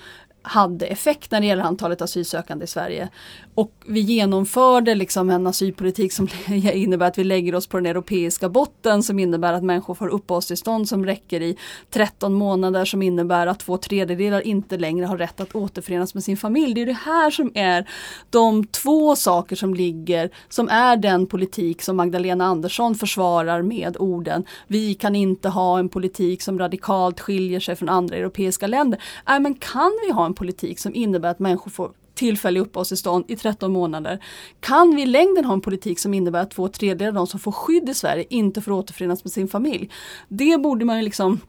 hade 0.46 0.86
effekt 0.86 1.30
när 1.30 1.40
det 1.40 1.46
gäller 1.46 1.62
antalet 1.62 2.02
asylsökande 2.02 2.64
i 2.64 2.66
Sverige. 2.66 3.08
Och 3.54 3.72
vi 3.86 4.00
genomförde 4.00 4.94
liksom 4.94 5.30
en 5.30 5.46
asylpolitik 5.46 6.12
som 6.12 6.28
innebär 6.54 7.06
att 7.06 7.18
vi 7.18 7.24
lägger 7.24 7.54
oss 7.54 7.66
på 7.66 7.76
den 7.76 7.86
europeiska 7.86 8.48
botten 8.48 9.02
som 9.02 9.18
innebär 9.18 9.52
att 9.52 9.64
människor 9.64 9.94
får 9.94 10.08
uppehållstillstånd 10.08 10.88
som 10.88 11.06
räcker 11.06 11.42
i 11.42 11.56
13 11.90 12.34
månader 12.34 12.84
som 12.84 13.02
innebär 13.02 13.46
att 13.46 13.58
två 13.58 13.76
tredjedelar 13.76 14.46
inte 14.46 14.76
längre 14.76 15.06
har 15.06 15.18
rätt 15.18 15.40
att 15.40 15.54
återförenas 15.54 16.14
med 16.14 16.24
sin 16.24 16.36
familj. 16.36 16.74
Det 16.74 16.82
är 16.82 16.86
det 16.86 16.92
här 16.92 17.30
som 17.30 17.52
är 17.54 17.88
de 18.30 18.66
två 18.66 19.16
saker 19.16 19.56
som 19.56 19.74
ligger, 19.74 20.30
som 20.48 20.68
är 20.68 20.96
den 20.96 21.26
politik 21.26 21.82
som 21.82 21.96
Magdalena 21.96 22.44
Andersson 22.44 22.94
försvarar 22.94 23.62
med 23.62 23.96
orden 23.98 24.44
vi 24.66 24.94
kan 24.94 25.16
inte 25.16 25.48
ha 25.48 25.78
en 25.78 25.88
politik 25.88 26.42
som 26.42 26.58
radikalt 26.58 27.20
skiljer 27.20 27.60
sig 27.60 27.76
från 27.76 27.88
andra 27.88 28.16
europeiska 28.16 28.66
länder. 28.66 29.02
Nej 29.28 29.40
men 29.40 29.54
kan 29.54 29.92
vi 30.06 30.12
ha 30.12 30.26
en 30.26 30.34
politik 30.36 30.78
som 30.78 30.94
innebär 30.94 31.28
att 31.28 31.38
människor 31.38 31.70
får 31.70 31.90
tillfällig 32.14 32.60
uppehållstillstånd 32.60 33.24
i 33.28 33.36
13 33.36 33.72
månader. 33.72 34.24
Kan 34.60 34.96
vi 34.96 35.02
i 35.02 35.06
längden 35.06 35.44
ha 35.44 35.52
en 35.52 35.60
politik 35.60 35.98
som 35.98 36.14
innebär 36.14 36.42
att 36.42 36.50
två 36.50 36.68
tredjedelar 36.68 37.08
av 37.08 37.14
de 37.14 37.26
som 37.26 37.40
får 37.40 37.52
skydd 37.52 37.88
i 37.88 37.94
Sverige 37.94 38.24
inte 38.30 38.60
får 38.60 38.72
återförenas 38.72 39.24
med 39.24 39.32
sin 39.32 39.48
familj? 39.48 39.90
Det 40.28 40.58
borde 40.58 40.84
man 40.84 40.96
ju 40.96 41.02
liksom 41.02 41.40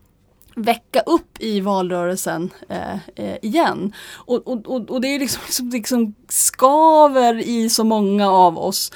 väcka 0.55 0.99
upp 0.99 1.37
i 1.39 1.59
valrörelsen 1.59 2.49
eh, 2.69 2.95
eh, 3.15 3.37
igen. 3.41 3.93
Och, 4.13 4.47
och, 4.47 4.67
och, 4.67 4.89
och, 4.89 5.01
det 5.01 5.07
är 5.07 5.19
liksom, 5.19 5.41
liksom, 5.45 5.69
liksom 5.69 6.15
skaver 6.29 7.37
i 7.37 7.69
så 7.69 7.83
många 7.83 8.31
av 8.31 8.57
oss. 8.57 8.91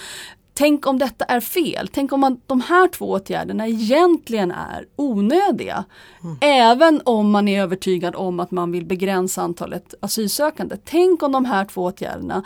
Tänk 0.54 0.88
om 0.88 0.98
detta 1.00 1.26
är 1.26 1.40
fel. 1.40 1.90
Tänk 1.92 2.12
om 2.14 2.20
man, 2.20 2.42
de 2.48 2.62
här 2.62 2.88
två 2.88 3.06
åtgärderna 3.06 3.68
egentligen 3.68 4.52
är 4.52 4.86
onödiga. 4.96 5.86
Mm. 6.24 6.38
Även 6.42 7.02
om 7.06 7.32
man 7.32 7.48
är 7.48 7.62
övertygad 7.62 8.16
om 8.16 8.40
att 8.40 8.52
man 8.52 8.72
vill 8.72 8.86
begränsa 8.86 9.42
antalet 9.42 9.94
asylsökande. 10.00 10.78
Tänk 10.86 11.24
om 11.24 11.32
de 11.32 11.46
här 11.46 11.66
två 11.66 11.84
åtgärderna 11.84 12.44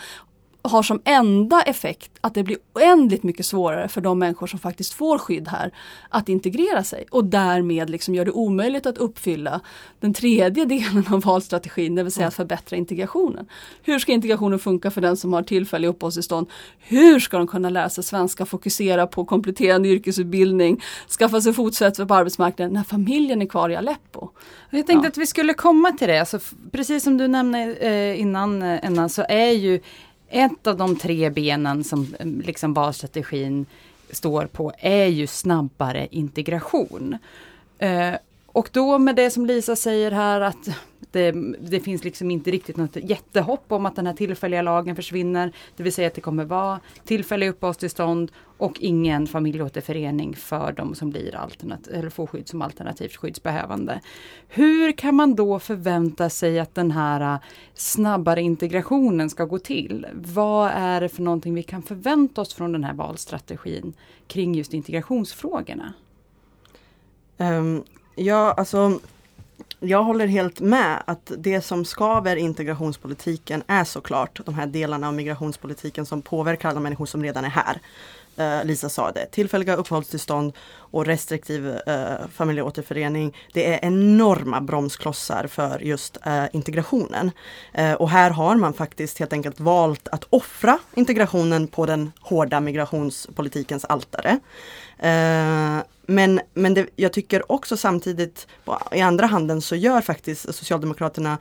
har 0.67 0.83
som 0.83 1.01
enda 1.03 1.61
effekt 1.61 2.11
att 2.21 2.33
det 2.33 2.43
blir 2.43 2.57
oändligt 2.73 3.23
mycket 3.23 3.45
svårare 3.45 3.87
för 3.87 4.01
de 4.01 4.19
människor 4.19 4.47
som 4.47 4.59
faktiskt 4.59 4.93
får 4.93 5.17
skydd 5.17 5.47
här 5.47 5.71
att 6.09 6.29
integrera 6.29 6.83
sig 6.83 7.05
och 7.11 7.25
därmed 7.25 7.89
liksom 7.89 8.15
gör 8.15 8.25
det 8.25 8.31
omöjligt 8.31 8.85
att 8.85 8.97
uppfylla 8.97 9.61
den 9.99 10.13
tredje 10.13 10.65
delen 10.75 11.05
av 11.11 11.21
valstrategin, 11.21 11.95
det 11.95 12.03
vill 12.03 12.11
säga 12.11 12.27
att 12.27 12.33
förbättra 12.33 12.77
integrationen. 12.77 13.45
Hur 13.83 13.99
ska 13.99 14.11
integrationen 14.11 14.59
funka 14.59 14.91
för 14.91 15.01
den 15.01 15.17
som 15.17 15.33
har 15.33 15.43
tillfällig 15.43 15.87
uppehållstillstånd? 15.87 16.47
Hur 16.79 17.19
ska 17.19 17.37
de 17.37 17.47
kunna 17.47 17.69
lära 17.69 17.89
sig 17.89 18.03
svenska, 18.03 18.45
fokusera 18.45 19.07
på 19.07 19.25
kompletterande 19.25 19.89
yrkesutbildning, 19.89 20.81
skaffa 21.19 21.41
sig 21.41 21.53
fotfäste 21.53 22.05
på 22.05 22.13
arbetsmarknaden 22.13 22.73
när 22.73 22.83
familjen 22.83 23.41
är 23.41 23.45
kvar 23.45 23.69
i 23.69 23.75
Aleppo? 23.75 24.29
Jag 24.69 24.87
tänkte 24.87 25.05
ja. 25.05 25.09
att 25.09 25.17
vi 25.17 25.25
skulle 25.25 25.53
komma 25.53 25.91
till 25.91 26.07
det, 26.07 26.19
alltså, 26.19 26.39
precis 26.71 27.03
som 27.03 27.17
du 27.17 27.27
nämnde 27.27 27.75
eh, 27.75 28.21
innan, 28.21 28.61
eh, 28.61 29.07
så 29.07 29.25
är 29.29 29.51
ju 29.51 29.81
ett 30.29 30.67
av 30.67 30.77
de 30.77 30.95
tre 30.95 31.29
benen 31.29 31.83
som 31.83 32.15
eh, 32.19 32.25
liksom 32.25 32.73
valstrategin 32.73 33.65
står 34.09 34.45
på 34.45 34.73
är 34.77 35.05
ju 35.05 35.27
snabbare 35.27 36.07
integration. 36.11 37.17
Eh, 37.77 38.13
och 38.55 38.69
då 38.71 38.97
med 38.97 39.15
det 39.15 39.29
som 39.29 39.45
Lisa 39.45 39.75
säger 39.75 40.11
här 40.11 40.41
att 40.41 40.69
det, 41.11 41.31
det, 41.59 41.79
finns 41.79 42.03
liksom 42.03 42.31
inte 42.31 42.51
riktigt 42.51 42.77
något 42.77 42.95
jättehopp 42.95 43.71
om 43.71 43.85
att 43.85 43.95
den 43.95 44.07
här 44.07 44.13
tillfälliga 44.13 44.61
lagen 44.61 44.95
försvinner. 44.95 45.51
Det 45.75 45.83
vill 45.83 45.93
säga 45.93 46.07
att 46.07 46.13
det 46.13 46.21
kommer 46.21 46.45
vara 46.45 46.79
tillfälliga 47.05 47.49
uppehållstillstånd 47.49 48.31
och 48.57 48.77
ingen 48.79 49.27
familjeåterförening 49.27 50.35
för 50.35 50.71
de 50.71 50.95
som 50.95 51.09
blir 51.09 51.35
alternat 51.35 51.87
eller 51.87 52.09
får 52.09 52.27
skydd 52.27 52.47
som 52.47 52.61
alternativt 52.61 53.15
skyddsbehövande. 53.15 54.01
Hur 54.47 54.91
kan 54.91 55.15
man 55.15 55.35
då 55.35 55.59
förvänta 55.59 56.29
sig 56.29 56.59
att 56.59 56.75
den 56.75 56.91
här 56.91 57.33
äh, 57.33 57.39
snabbare 57.73 58.41
integrationen 58.41 59.29
ska 59.29 59.45
gå 59.45 59.59
till? 59.59 60.07
Vad 60.13 60.71
är 60.71 61.01
det 61.01 61.09
för 61.09 61.21
någonting 61.21 61.53
vi 61.53 61.63
kan 61.63 61.83
förvänta 61.83 62.41
oss 62.41 62.53
från 62.53 62.71
den 62.71 62.83
här 62.83 62.93
valstrategin 62.93 63.93
kring 64.27 64.55
just 64.55 64.73
integrationsfrågorna? 64.73 65.93
Um, 67.37 67.83
ja, 68.15 68.51
alltså 68.51 68.99
jag 69.79 70.03
håller 70.03 70.27
helt 70.27 70.59
med 70.59 71.03
att 71.07 71.31
det 71.37 71.61
som 71.61 71.85
skaver 71.85 72.35
integrationspolitiken 72.35 73.63
är 73.67 73.83
såklart 73.83 74.45
de 74.45 74.55
här 74.55 74.67
delarna 74.67 75.07
av 75.07 75.13
migrationspolitiken 75.13 76.05
som 76.05 76.21
påverkar 76.21 76.69
alla 76.69 76.79
människor 76.79 77.05
som 77.05 77.23
redan 77.23 77.45
är 77.45 77.49
här. 77.49 77.79
Eh, 78.37 78.65
Lisa 78.65 78.89
sa 78.89 79.11
det, 79.11 79.25
tillfälliga 79.25 79.75
uppehållstillstånd 79.75 80.53
och 80.77 81.05
restriktiv 81.05 81.67
eh, 81.67 82.27
familjeåterförening. 82.33 83.37
Det 83.53 83.73
är 83.73 83.79
enorma 83.85 84.61
bromsklossar 84.61 85.47
för 85.47 85.79
just 85.79 86.17
eh, 86.25 86.45
integrationen. 86.51 87.31
Eh, 87.73 87.93
och 87.93 88.09
här 88.09 88.31
har 88.31 88.55
man 88.55 88.73
faktiskt 88.73 89.19
helt 89.19 89.33
enkelt 89.33 89.59
valt 89.59 90.07
att 90.07 90.25
offra 90.29 90.79
integrationen 90.93 91.67
på 91.67 91.85
den 91.85 92.11
hårda 92.21 92.59
migrationspolitikens 92.59 93.85
altare. 93.85 94.39
Eh, 94.97 95.83
men, 96.07 96.41
men 96.53 96.73
det, 96.73 96.87
jag 96.95 97.13
tycker 97.13 97.51
också 97.51 97.77
samtidigt, 97.77 98.47
i 98.91 99.01
andra 99.01 99.25
handen 99.25 99.61
så 99.61 99.75
gör 99.75 100.01
faktiskt 100.01 100.55
Socialdemokraterna 100.55 101.37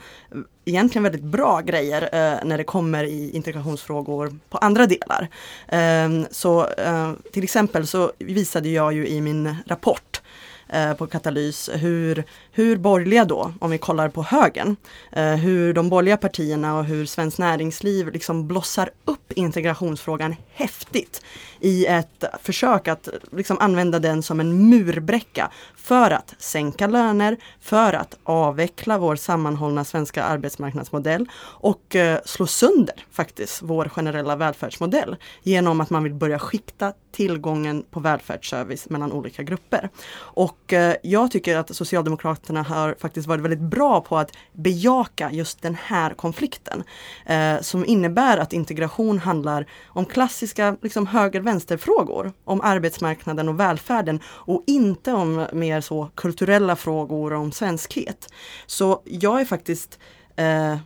egentligen 0.64 1.02
väldigt 1.02 1.22
bra 1.22 1.60
grejer 1.60 2.02
eh, 2.02 2.38
när 2.44 2.58
det 2.58 2.64
kommer 2.64 3.04
i 3.04 3.30
integrationsfrågor 3.30 4.38
på 4.48 4.58
andra 4.58 4.86
delar. 4.86 5.28
Eh, 5.68 6.28
så 6.30 6.66
eh, 6.66 7.12
till 7.32 7.44
exempel 7.44 7.86
så 7.86 8.12
visade 8.18 8.68
jag 8.68 8.92
ju 8.92 9.06
i 9.06 9.20
min 9.20 9.56
rapport 9.66 10.22
eh, 10.68 10.94
på 10.94 11.06
Katalys 11.06 11.70
hur, 11.74 12.24
hur 12.52 12.76
borgerliga 12.76 13.24
då, 13.24 13.52
om 13.60 13.70
vi 13.70 13.78
kollar 13.78 14.08
på 14.08 14.22
högern, 14.22 14.76
eh, 15.12 15.34
hur 15.34 15.74
de 15.74 15.88
borgerliga 15.88 16.16
partierna 16.16 16.78
och 16.78 16.84
hur 16.84 17.06
Svenskt 17.06 17.38
Näringsliv 17.38 18.12
liksom 18.12 18.48
blossar 18.48 18.90
upp 19.04 19.32
integrationsfrågan 19.32 20.36
häftigt 20.52 21.22
i 21.64 21.86
ett 21.86 22.24
försök 22.42 22.88
att 22.88 23.08
liksom 23.32 23.58
använda 23.60 23.98
den 23.98 24.22
som 24.22 24.40
en 24.40 24.68
murbräcka 24.68 25.50
för 25.76 26.10
att 26.10 26.34
sänka 26.38 26.86
löner, 26.86 27.36
för 27.60 27.92
att 27.92 28.18
avveckla 28.24 28.98
vår 28.98 29.16
sammanhållna 29.16 29.84
svenska 29.84 30.24
arbetsmarknadsmodell 30.24 31.26
och 31.42 31.96
eh, 31.96 32.18
slå 32.24 32.46
sönder 32.46 33.06
faktiskt 33.10 33.62
vår 33.62 33.88
generella 33.88 34.36
välfärdsmodell 34.36 35.16
genom 35.42 35.80
att 35.80 35.90
man 35.90 36.02
vill 36.02 36.14
börja 36.14 36.38
skikta 36.38 36.92
tillgången 37.14 37.84
på 37.90 38.00
välfärdsservice 38.00 38.90
mellan 38.90 39.12
olika 39.12 39.42
grupper. 39.42 39.88
Och 40.16 40.72
eh, 40.72 40.96
jag 41.02 41.30
tycker 41.30 41.56
att 41.56 41.76
Socialdemokraterna 41.76 42.62
har 42.62 42.96
faktiskt 42.98 43.26
varit 43.26 43.42
väldigt 43.42 43.60
bra 43.60 44.00
på 44.00 44.18
att 44.18 44.30
bejaka 44.52 45.30
just 45.32 45.62
den 45.62 45.76
här 45.84 46.14
konflikten. 46.14 46.82
Eh, 47.26 47.60
som 47.60 47.84
innebär 47.84 48.38
att 48.38 48.52
integration 48.52 49.18
handlar 49.18 49.66
om 49.86 50.04
klassiska 50.04 50.76
liksom, 50.82 51.06
vänsterfrågor, 51.54 52.32
Om 52.44 52.60
arbetsmarknaden 52.60 53.48
och 53.48 53.60
välfärden 53.60 54.20
och 54.26 54.64
inte 54.66 55.12
om 55.12 55.46
mer 55.52 55.80
så 55.80 56.10
kulturella 56.14 56.76
frågor 56.76 57.32
om 57.32 57.52
svenskhet. 57.52 58.32
Så 58.66 59.02
jag 59.04 59.40
är 59.40 59.44
faktiskt 59.44 59.98
eh, 60.36 60.76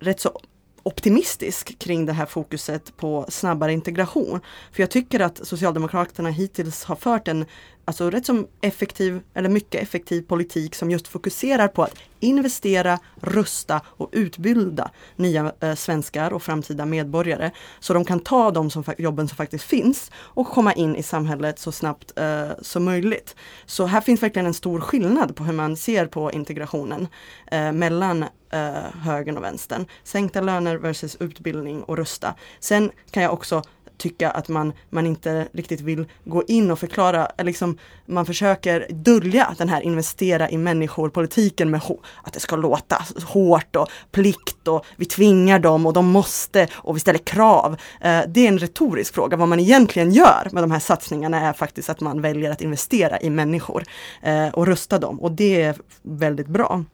rätt 0.00 0.20
så 0.20 0.40
optimistisk 0.82 1.78
kring 1.78 2.06
det 2.06 2.12
här 2.12 2.26
fokuset 2.26 2.96
på 2.96 3.26
snabbare 3.28 3.72
integration. 3.72 4.40
För 4.72 4.82
jag 4.82 4.90
tycker 4.90 5.20
att 5.20 5.46
Socialdemokraterna 5.46 6.30
hittills 6.30 6.84
har 6.84 6.96
fört 6.96 7.28
en 7.28 7.46
alltså 7.90 8.10
rätt 8.10 8.26
som 8.26 8.46
effektiv 8.60 9.20
eller 9.34 9.48
mycket 9.48 9.82
effektiv 9.82 10.22
politik 10.22 10.74
som 10.74 10.90
just 10.90 11.08
fokuserar 11.08 11.68
på 11.68 11.82
att 11.82 11.94
investera, 12.20 12.98
rusta 13.20 13.80
och 13.86 14.08
utbilda 14.12 14.90
nya 15.16 15.52
eh, 15.60 15.74
svenskar 15.74 16.32
och 16.32 16.42
framtida 16.42 16.86
medborgare. 16.86 17.50
Så 17.80 17.92
de 17.94 18.04
kan 18.04 18.20
ta 18.20 18.50
de 18.50 18.70
som, 18.70 18.84
jobben 18.98 19.28
som 19.28 19.36
faktiskt 19.36 19.64
finns 19.64 20.10
och 20.16 20.46
komma 20.46 20.72
in 20.72 20.96
i 20.96 21.02
samhället 21.02 21.58
så 21.58 21.72
snabbt 21.72 22.18
eh, 22.18 22.48
som 22.62 22.84
möjligt. 22.84 23.36
Så 23.66 23.86
här 23.86 24.00
finns 24.00 24.22
verkligen 24.22 24.46
en 24.46 24.54
stor 24.54 24.80
skillnad 24.80 25.36
på 25.36 25.44
hur 25.44 25.52
man 25.52 25.76
ser 25.76 26.06
på 26.06 26.32
integrationen 26.32 27.08
eh, 27.50 27.72
mellan 27.72 28.22
eh, 28.50 29.00
högern 29.02 29.36
och 29.36 29.44
vänstern. 29.44 29.86
Sänkta 30.04 30.40
löner 30.40 30.76
versus 30.76 31.16
utbildning 31.20 31.82
och 31.82 31.96
rusta. 31.96 32.34
Sen 32.60 32.90
kan 33.10 33.22
jag 33.22 33.32
också 33.32 33.62
tycka 34.00 34.30
att 34.30 34.48
man, 34.48 34.72
man 34.90 35.06
inte 35.06 35.48
riktigt 35.52 35.80
vill 35.80 36.06
gå 36.24 36.42
in 36.48 36.70
och 36.70 36.78
förklara, 36.78 37.28
eh, 37.38 37.44
liksom, 37.44 37.78
man 38.06 38.26
försöker 38.26 38.86
dölja 38.90 39.54
den 39.58 39.68
här 39.68 39.80
investera 39.80 40.50
i 40.50 40.58
människor-politiken 40.58 41.70
med 41.70 41.80
att 42.22 42.32
det 42.32 42.40
ska 42.40 42.56
låta 42.56 43.04
hårt 43.24 43.76
och 43.76 43.88
plikt 44.10 44.68
och 44.68 44.84
vi 44.96 45.04
tvingar 45.04 45.58
dem 45.58 45.86
och 45.86 45.92
de 45.92 46.06
måste 46.06 46.68
och 46.72 46.96
vi 46.96 47.00
ställer 47.00 47.18
krav. 47.18 47.76
Eh, 48.00 48.20
det 48.28 48.40
är 48.40 48.48
en 48.48 48.58
retorisk 48.58 49.14
fråga. 49.14 49.36
Vad 49.36 49.48
man 49.48 49.60
egentligen 49.60 50.12
gör 50.12 50.48
med 50.52 50.62
de 50.62 50.70
här 50.70 50.78
satsningarna 50.78 51.40
är 51.40 51.52
faktiskt 51.52 51.90
att 51.90 52.00
man 52.00 52.22
väljer 52.22 52.50
att 52.50 52.60
investera 52.60 53.20
i 53.20 53.30
människor 53.30 53.84
eh, 54.22 54.48
och 54.48 54.66
rusta 54.66 54.98
dem 54.98 55.20
och 55.20 55.32
det 55.32 55.62
är 55.62 55.76
väldigt 56.02 56.46
bra. 56.46 56.84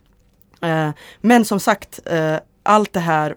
Eh, 0.61 0.91
men 1.21 1.45
som 1.45 1.61
sagt, 1.61 2.01
eh, 2.05 2.37
allt 2.63 2.93
det 2.93 3.01
här 3.01 3.35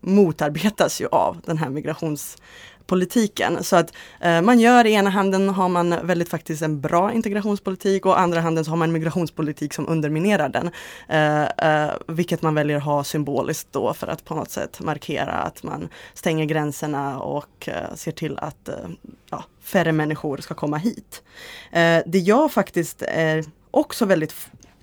motarbetas 0.00 1.00
ju 1.00 1.06
av 1.06 1.40
den 1.46 1.58
här 1.58 1.68
migrationspolitiken. 1.68 3.64
Så 3.64 3.76
att 3.76 3.92
eh, 4.20 4.42
man 4.42 4.60
gör 4.60 4.86
i 4.86 4.92
ena 4.92 5.10
handen 5.10 5.48
har 5.48 5.68
man 5.68 6.06
väldigt 6.06 6.28
faktiskt 6.28 6.62
en 6.62 6.80
bra 6.80 7.12
integrationspolitik 7.12 8.06
och 8.06 8.20
andra 8.20 8.40
handen 8.40 8.64
så 8.64 8.70
har 8.70 8.76
man 8.76 8.88
en 8.88 8.92
migrationspolitik 8.92 9.74
som 9.74 9.88
underminerar 9.88 10.48
den. 10.48 10.70
Eh, 11.08 11.42
eh, 11.42 11.92
vilket 12.06 12.42
man 12.42 12.54
väljer 12.54 12.76
att 12.76 12.84
ha 12.84 13.04
symboliskt 13.04 13.68
då 13.70 13.94
för 13.94 14.06
att 14.06 14.24
på 14.24 14.34
något 14.34 14.50
sätt 14.50 14.80
markera 14.80 15.32
att 15.32 15.62
man 15.62 15.88
stänger 16.14 16.44
gränserna 16.44 17.20
och 17.20 17.68
eh, 17.68 17.94
ser 17.94 18.12
till 18.12 18.38
att 18.38 18.68
eh, 18.68 18.74
ja, 19.30 19.44
färre 19.60 19.92
människor 19.92 20.36
ska 20.36 20.54
komma 20.54 20.76
hit. 20.76 21.22
Eh, 21.72 22.02
det 22.06 22.18
jag 22.18 22.52
faktiskt 22.52 23.02
är 23.02 23.44
också 23.70 24.04
väldigt 24.04 24.34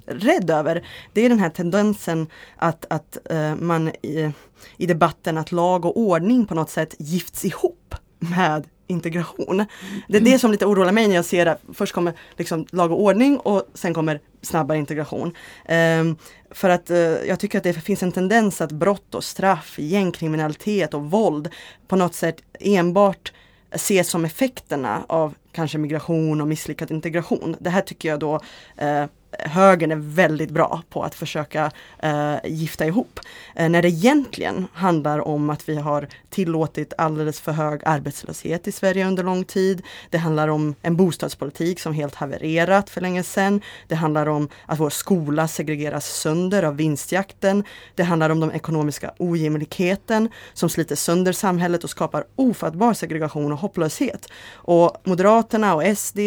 rädd 0.07 0.49
över, 0.49 0.87
det 1.13 1.21
är 1.21 1.29
den 1.29 1.39
här 1.39 1.49
tendensen 1.49 2.27
att, 2.55 2.85
att 2.89 3.17
eh, 3.29 3.55
man 3.55 3.89
i, 3.89 4.31
i 4.77 4.85
debatten 4.85 5.37
att 5.37 5.51
lag 5.51 5.85
och 5.85 5.97
ordning 5.97 6.45
på 6.45 6.55
något 6.55 6.69
sätt 6.69 6.95
gifts 6.99 7.45
ihop 7.45 7.95
med 8.19 8.67
integration. 8.87 9.65
Det 10.07 10.17
är 10.17 10.21
det 10.21 10.39
som 10.39 10.51
lite 10.51 10.65
oroar 10.65 10.91
mig 10.91 11.07
när 11.07 11.15
jag 11.15 11.25
ser 11.25 11.45
att 11.45 11.61
först 11.73 11.93
kommer 11.93 12.13
liksom 12.37 12.65
lag 12.71 12.91
och 12.91 13.01
ordning 13.01 13.37
och 13.37 13.63
sen 13.73 13.93
kommer 13.93 14.19
snabbare 14.41 14.77
integration. 14.77 15.35
Um, 15.69 16.17
för 16.51 16.69
att 16.69 16.91
uh, 16.91 16.97
jag 16.97 17.39
tycker 17.39 17.57
att 17.57 17.63
det 17.63 17.73
finns 17.73 18.03
en 18.03 18.11
tendens 18.11 18.61
att 18.61 18.71
brott 18.71 19.15
och 19.15 19.23
straff, 19.23 19.79
gängkriminalitet 19.79 20.93
och 20.93 21.11
våld 21.11 21.49
på 21.87 21.95
något 21.95 22.15
sätt 22.15 22.41
enbart 22.59 23.33
ses 23.71 24.09
som 24.09 24.25
effekterna 24.25 25.03
av 25.07 25.33
kanske 25.51 25.77
migration 25.77 26.41
och 26.41 26.47
misslyckad 26.47 26.91
integration. 26.91 27.55
Det 27.59 27.69
här 27.69 27.81
tycker 27.81 28.09
jag 28.09 28.19
då 28.19 28.39
eh, 28.77 29.05
högern 29.39 29.91
är 29.91 29.95
väldigt 29.95 30.51
bra 30.51 30.81
på 30.89 31.03
att 31.03 31.15
försöka 31.15 31.71
eh, 31.99 32.35
gifta 32.45 32.85
ihop. 32.85 33.19
Eh, 33.55 33.69
när 33.69 33.81
det 33.81 33.87
egentligen 33.87 34.67
handlar 34.73 35.27
om 35.27 35.49
att 35.49 35.69
vi 35.69 35.75
har 35.75 36.07
tillåtit 36.29 36.93
alldeles 36.97 37.41
för 37.41 37.51
hög 37.51 37.81
arbetslöshet 37.85 38.67
i 38.67 38.71
Sverige 38.71 39.07
under 39.07 39.23
lång 39.23 39.43
tid. 39.43 39.81
Det 40.09 40.17
handlar 40.17 40.47
om 40.47 40.75
en 40.81 40.95
bostadspolitik 40.95 41.79
som 41.79 41.93
helt 41.93 42.15
havererat 42.15 42.89
för 42.89 43.01
länge 43.01 43.23
sedan. 43.23 43.61
Det 43.87 43.95
handlar 43.95 44.27
om 44.27 44.49
att 44.65 44.79
vår 44.79 44.89
skola 44.89 45.47
segregeras 45.47 46.05
sönder 46.05 46.63
av 46.63 46.77
vinstjakten. 46.77 47.63
Det 47.95 48.03
handlar 48.03 48.29
om 48.29 48.39
den 48.39 48.51
ekonomiska 48.51 49.11
ojämlikheten 49.19 50.29
som 50.53 50.69
sliter 50.69 50.95
sönder 50.95 51.31
samhället 51.31 51.83
och 51.83 51.89
skapar 51.89 52.25
ofattbar 52.35 52.93
segregation 52.93 53.51
och 53.51 53.59
hopplöshet. 53.59 54.27
Och 54.53 55.01
Moderaterna 55.03 55.75
och 55.75 55.97
SD 55.97 56.19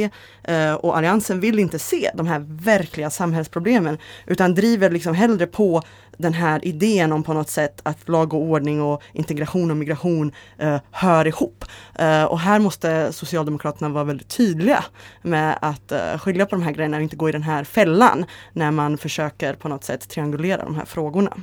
eh, 0.44 0.74
och 0.74 0.96
Alliansen 0.96 1.40
vill 1.40 1.58
inte 1.58 1.78
se 1.78 2.10
de 2.14 2.26
här 2.26 2.44
verkliga 2.48 2.89
samhällsproblemen 3.10 3.98
utan 4.26 4.54
driver 4.54 4.90
liksom 4.90 5.14
hellre 5.14 5.46
på 5.46 5.82
den 6.20 6.32
här 6.32 6.64
idén 6.64 7.12
om 7.12 7.22
på 7.22 7.32
något 7.32 7.48
sätt 7.48 7.80
att 7.82 8.08
lag 8.08 8.34
och 8.34 8.42
ordning 8.42 8.82
och 8.82 9.02
integration 9.12 9.70
och 9.70 9.76
migration 9.76 10.32
eh, 10.58 10.80
hör 10.90 11.26
ihop. 11.26 11.64
Eh, 11.94 12.24
och 12.24 12.38
här 12.38 12.58
måste 12.58 13.12
Socialdemokraterna 13.12 13.88
vara 13.88 14.04
väldigt 14.04 14.28
tydliga 14.28 14.84
med 15.22 15.58
att 15.62 15.92
eh, 15.92 16.18
skilja 16.18 16.46
på 16.46 16.56
de 16.56 16.62
här 16.62 16.72
grejerna 16.72 16.96
och 16.96 17.02
inte 17.02 17.16
gå 17.16 17.28
i 17.28 17.32
den 17.32 17.42
här 17.42 17.64
fällan 17.64 18.24
när 18.52 18.70
man 18.70 18.98
försöker 18.98 19.54
på 19.54 19.68
något 19.68 19.84
sätt 19.84 20.08
triangulera 20.08 20.64
de 20.64 20.74
här 20.74 20.84
frågorna. 20.84 21.36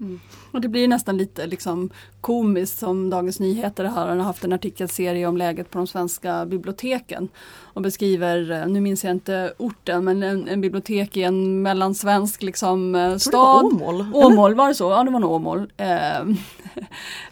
Mm. 0.00 0.20
Och 0.50 0.60
det 0.60 0.68
blir 0.68 0.88
nästan 0.88 1.16
lite 1.16 1.46
liksom 1.46 1.90
komiskt 2.20 2.78
som 2.78 3.10
Dagens 3.10 3.40
Nyheter 3.40 3.84
har 3.84 4.16
haft 4.16 4.44
en 4.44 4.52
artikelserie 4.52 5.26
om 5.26 5.36
läget 5.36 5.70
på 5.70 5.78
de 5.78 5.86
svenska 5.86 6.46
biblioteken. 6.46 7.28
Och 7.76 7.82
beskriver, 7.82 8.50
eh, 8.50 8.66
nu 8.66 8.80
minns 8.80 9.04
jag 9.04 9.10
inte 9.10 9.52
orten, 9.58 10.04
men 10.04 10.22
en, 10.22 10.48
en 10.48 10.60
bibliotek 10.60 11.16
i 11.16 11.22
en 11.22 11.62
mellansvensk 11.62 12.42
liksom, 12.42 12.94
eh, 12.94 13.16
stad. 13.16 13.64
Åmål? 13.64 14.06
Åmål, 14.12 14.54
var 14.54 14.68
det 14.68 14.74
så? 14.74 14.90
Ja 14.90 15.04
det 15.04 15.10
var 15.10 15.20
nog 15.20 15.32
Åmål. 15.32 15.72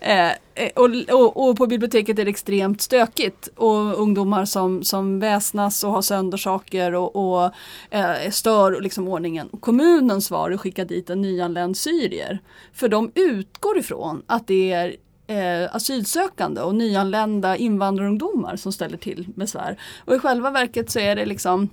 Eh, 0.01 0.31
eh, 0.31 0.71
och, 0.75 0.91
och, 1.11 1.49
och, 1.49 1.57
på 1.57 1.67
biblioteket 1.67 2.19
är 2.19 2.25
det 2.25 2.31
extremt 2.31 2.81
stökigt 2.81 3.49
och 3.57 4.01
ungdomar 4.01 4.45
som, 4.45 4.83
som 4.83 5.21
väsnas 5.21 5.85
och 5.85 5.91
har 5.91 6.03
sönder 6.03 6.39
saker 6.39 6.95
och, 6.95 7.17
och 7.17 7.51
eh, 7.91 8.31
stör 8.31 8.81
liksom 8.81 9.09
ordningen. 9.09 9.49
Kommunens 9.61 10.27
svar 10.27 10.51
är 10.51 10.55
att 10.55 10.61
skicka 10.61 10.85
dit 10.85 11.11
en 11.11 11.23
nyanländ 11.23 11.77
syrier. 11.77 12.39
För 12.73 12.89
de 12.89 13.04
utgår 13.15 13.79
ifrån 13.79 14.23
att 14.27 14.47
det 14.47 14.73
är 14.73 14.97
eh, 15.27 15.75
asylsökande 15.75 16.61
och 16.61 16.75
nyanlända 16.75 17.57
invandrarungdomar 17.57 18.57
som 18.57 18.73
ställer 18.73 18.97
till 18.97 19.29
besvär. 19.35 19.79
Och 20.05 20.15
i 20.15 20.19
själva 20.19 20.51
verket 20.51 20.91
så 20.91 20.99
är 20.99 21.17
det 21.17 21.27
liksom 21.27 21.69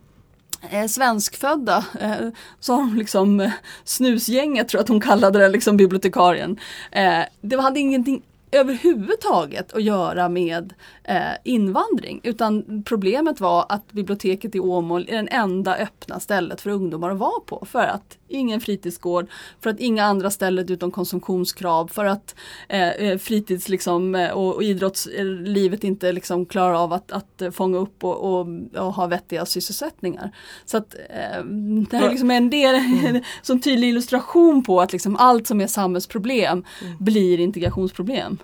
eh, 0.70 0.88
svenskfödda, 0.88 1.86
eh, 2.00 2.28
så 2.60 2.74
har 2.74 2.82
de 2.82 2.96
liksom 2.98 3.40
eh, 3.40 3.52
snusgänget 3.84 4.68
tror 4.68 4.80
jag 4.80 4.84
att 4.84 4.90
hon 4.90 5.02
kallade 5.02 5.40
det, 5.40 5.50
liksom 5.50 5.78
bibliotekarien. 5.78 6.60
Eh, 6.92 7.22
det 7.42 7.62
hade 7.62 7.80
ingenting 7.80 8.22
överhuvudtaget 8.52 9.74
att 9.74 9.84
göra 9.84 10.30
med 10.30 10.74
eh, 11.04 11.32
invandring. 11.44 12.20
Utan 12.24 12.84
problemet 12.84 13.40
var 13.40 13.66
att 13.70 13.92
biblioteket 13.92 14.56
i 14.56 14.60
Åmål 14.60 15.06
är 15.10 15.16
den 15.16 15.28
enda 15.28 15.76
öppna 15.76 16.20
stället 16.20 16.62
för 16.62 16.70
ungdomar 16.70 17.10
att 17.10 17.18
vara 17.18 17.40
på. 17.46 17.66
För 17.66 17.88
att 17.88 18.18
ingen 18.32 18.62
fritidsgård, 18.62 19.28
för 19.60 19.70
att 19.70 19.80
inga 19.80 20.04
andra 20.04 20.32
ställen 20.32 20.72
utom 20.72 20.92
konsumtionskrav, 20.92 21.88
för 21.88 22.06
att 22.06 22.36
eh, 22.70 22.90
eh 22.90 23.18
fritids 23.18 23.70
liksom, 23.70 24.16
eh, 24.16 24.32
och, 24.32 24.56
och 24.56 24.64
idrottslivet 24.64 25.84
inte 25.84 26.12
liksom 26.12 26.46
klarar 26.46 26.74
av 26.74 26.94
att, 26.94 27.12
att 27.12 27.42
fånga 27.52 27.78
upp 27.78 28.04
och, 28.04 28.18
och, 28.18 28.48
och 28.78 28.94
ha 28.94 29.08
vettiga 29.08 29.46
sysselsättningar. 29.46 30.36
Så 30.66 30.78
att 30.78 30.94
eh, 30.94 31.44
det 31.90 31.98
här 31.98 32.06
är 32.06 32.10
liksom 32.10 32.32
en 32.32 32.50
del, 32.50 32.76
mm. 32.76 33.24
som 33.42 33.62
tydlig 33.62 33.90
illustration 33.90 34.64
på 34.64 34.82
att 34.82 34.92
liksom 34.92 35.16
allt 35.18 35.48
som 35.48 35.62
är 35.62 35.68
samhällsproblem 35.68 36.64
mm. 36.82 36.96
blir 37.00 37.40
integrationsproblem. 37.40 38.38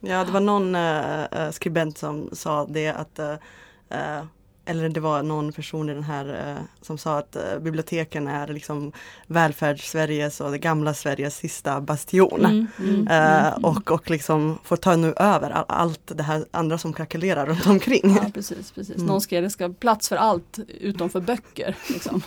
Ja, 0.00 0.24
det 0.24 0.32
var 0.32 0.40
någon 0.40 0.74
äh, 0.74 1.50
skribent 1.50 1.98
som 1.98 2.28
sa 2.32 2.66
det 2.66 2.88
att 2.88 3.18
äh, 3.18 4.22
eller 4.66 4.88
det 4.88 5.00
var 5.00 5.22
någon 5.22 5.52
person 5.52 5.88
i 5.88 5.94
den 5.94 6.02
här 6.02 6.56
eh, 6.56 6.62
som 6.82 6.98
sa 6.98 7.18
att 7.18 7.36
eh, 7.36 7.58
biblioteken 7.60 8.28
är 8.28 8.46
liksom 8.46 8.92
välfärds-Sveriges 9.26 10.40
och 10.40 10.50
det 10.50 10.58
gamla 10.58 10.94
Sveriges 10.94 11.36
sista 11.36 11.80
bastion. 11.80 12.44
Mm, 12.44 12.66
mm, 12.78 13.06
Eh, 13.08 13.46
mm. 13.46 13.64
och, 13.64 13.90
och 13.90 14.10
liksom 14.10 14.58
får 14.64 14.76
ta 14.76 14.96
nu 14.96 15.14
över 15.16 15.50
all, 15.50 15.64
allt 15.68 16.12
det 16.14 16.22
här 16.22 16.44
andra 16.50 16.78
som 16.78 16.92
krackelerar 16.92 17.46
runt 17.46 17.66
omkring. 17.66 18.16
Ja 18.22 18.30
precis, 18.34 18.72
precis. 18.72 18.96
Mm. 18.96 19.06
Någon 19.06 19.20
skrev 19.20 19.42
det 19.42 19.50
ska 19.50 19.68
plats 19.68 20.08
för 20.08 20.16
allt 20.16 20.58
utom 20.80 21.10
för 21.10 21.20
böcker. 21.20 21.76
Liksom. 21.88 22.22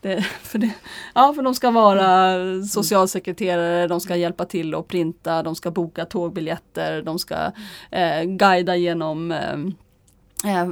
Det, 0.00 0.22
för 0.42 0.58
det, 0.58 0.70
ja, 1.14 1.32
för 1.34 1.42
de 1.42 1.54
ska 1.54 1.70
vara 1.70 2.36
socialsekreterare, 2.62 3.86
de 3.86 4.00
ska 4.00 4.16
hjälpa 4.16 4.44
till 4.44 4.74
att 4.74 4.88
printa, 4.88 5.42
de 5.42 5.54
ska 5.54 5.70
boka 5.70 6.04
tågbiljetter, 6.04 7.02
de 7.02 7.18
ska 7.18 7.52
eh, 7.90 8.22
guida 8.22 8.76
genom 8.76 9.32
eh, 9.32 9.56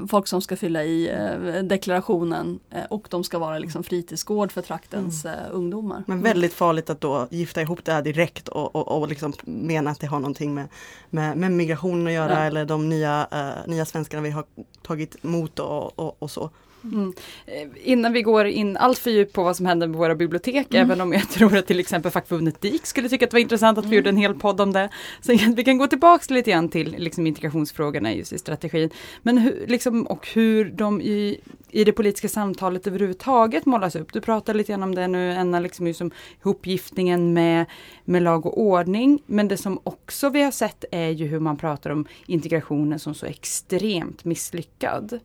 folk 0.08 0.26
som 0.26 0.42
ska 0.42 0.56
fylla 0.56 0.84
i 0.84 1.08
eh, 1.08 1.62
deklarationen 1.62 2.60
eh, 2.70 2.84
och 2.90 3.06
de 3.10 3.24
ska 3.24 3.38
vara 3.38 3.58
liksom 3.58 3.82
fritidsgård 3.82 4.52
för 4.52 4.62
traktens 4.62 5.24
eh, 5.24 5.32
ungdomar. 5.50 6.02
Men 6.06 6.22
väldigt 6.22 6.54
farligt 6.54 6.90
att 6.90 7.00
då 7.00 7.26
gifta 7.30 7.62
ihop 7.62 7.84
det 7.84 7.92
här 7.92 8.02
direkt 8.02 8.48
och, 8.48 8.76
och, 8.76 9.00
och 9.00 9.08
liksom 9.08 9.32
mena 9.44 9.90
att 9.90 10.00
det 10.00 10.06
har 10.06 10.18
någonting 10.18 10.54
med, 10.54 10.68
med, 11.10 11.36
med 11.36 11.52
migration 11.52 12.06
att 12.06 12.12
göra 12.12 12.32
Ja. 12.32 12.40
eller 12.40 12.64
de 12.64 12.88
nya, 12.88 13.26
eh, 13.32 13.70
nya 13.70 13.84
svenskarna 13.84 14.22
vi 14.22 14.30
har 14.30 14.44
tagit 14.82 15.24
emot 15.24 15.58
och, 15.58 15.98
och, 15.98 16.16
och 16.18 16.30
så. 16.30 16.50
Mm. 16.92 17.12
Eh, 17.46 17.68
Innan 17.82 18.12
vi 18.12 18.22
går 18.22 18.46
in 18.46 18.76
allt 18.76 18.98
för 18.98 19.10
djupt 19.10 19.32
på 19.32 19.42
vad 19.42 19.56
som 19.56 19.66
händer 19.66 19.86
med 19.86 19.98
våra 19.98 20.14
bibliotek, 20.14 20.74
även 20.74 21.00
om 21.00 21.12
jag 21.12 21.28
tror 21.30 21.56
att 21.56 21.66
till 21.66 21.80
exempel 21.80 22.12
fackförbundet 22.12 22.60
DIK 22.60 22.86
skulle 22.86 23.08
tycka 23.08 23.24
att 23.24 23.30
det 23.30 23.34
var 23.34 23.40
intressant 23.40 23.78
att 23.78 23.84
vi 23.84 23.96
gjorde 23.96 24.08
en 24.08 24.16
hel 24.16 24.34
podd 24.34 24.60
om 24.60 24.72
det. 24.72 24.88
Så 25.20 25.32
vi 25.56 25.64
kan 25.64 25.78
gå 25.78 25.86
tillbaks 25.86 26.30
lite 26.30 26.50
grann 26.50 26.68
till 26.68 26.94
liksom, 26.98 27.26
integrationsfrågorna 27.26 28.12
just 28.14 28.32
i 28.32 28.38
strategin. 28.38 28.90
Men 29.22 29.38
hur, 29.38 29.64
liksom, 29.66 30.06
och 30.06 30.28
hur 30.28 30.64
de 30.64 31.00
i, 31.00 31.40
i 31.70 31.84
det 31.84 31.92
politiska 31.92 32.28
samtalet 32.28 32.86
överhuvudtaget 32.86 33.66
målas 33.66 33.96
upp. 33.96 34.12
Du 34.12 34.20
pratar 34.20 34.54
lite 34.54 34.72
grann 34.72 34.82
om 34.82 34.94
det 34.94 35.08
nu, 35.08 35.32
Enna, 35.32 35.60
liksom, 35.60 35.86
just 35.86 36.00
om 36.00 36.10
ihopgiftningen 36.42 37.32
med, 37.32 37.66
med 38.04 38.22
lag 38.22 38.46
och 38.46 38.60
ordning. 38.60 39.22
Men 39.26 39.48
det 39.48 39.56
som 39.56 39.80
också 39.84 40.28
vi 40.28 40.42
har 40.42 40.50
sett 40.50 40.84
är 40.90 41.08
ju 41.08 41.26
hur 41.26 41.40
man 41.40 41.56
pratar 41.56 41.90
om 41.90 42.06
integrationen 42.26 42.98
som 42.98 43.14
så 43.14 43.26
extremt 43.26 44.24
misslyckad. 44.24 45.20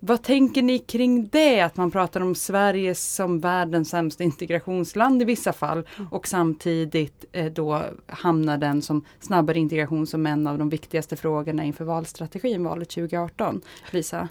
Vad 0.00 0.22
tänker 0.22 0.62
ni 0.62 0.78
kring 0.78 1.28
det? 1.28 1.60
Att 1.60 1.76
man 1.76 1.90
pratar 1.90 2.20
om 2.20 2.34
Sverige 2.34 2.94
som 2.94 3.40
världens 3.40 3.90
sämsta 3.90 4.24
integrationsland 4.24 5.22
i 5.22 5.24
vissa 5.24 5.52
fall 5.52 5.86
och 6.10 6.28
samtidigt 6.28 7.24
eh, 7.32 7.46
då 7.46 7.82
hamnar 8.06 8.58
den 8.58 8.82
som 8.82 9.04
snabbare 9.20 9.58
integration 9.58 10.06
som 10.06 10.26
en 10.26 10.46
av 10.46 10.58
de 10.58 10.68
viktigaste 10.68 11.16
frågorna 11.16 11.64
inför 11.64 11.84
valstrategin 11.84 12.64
valet 12.64 12.90
2018. 12.90 13.60
Lisa? 13.90 14.28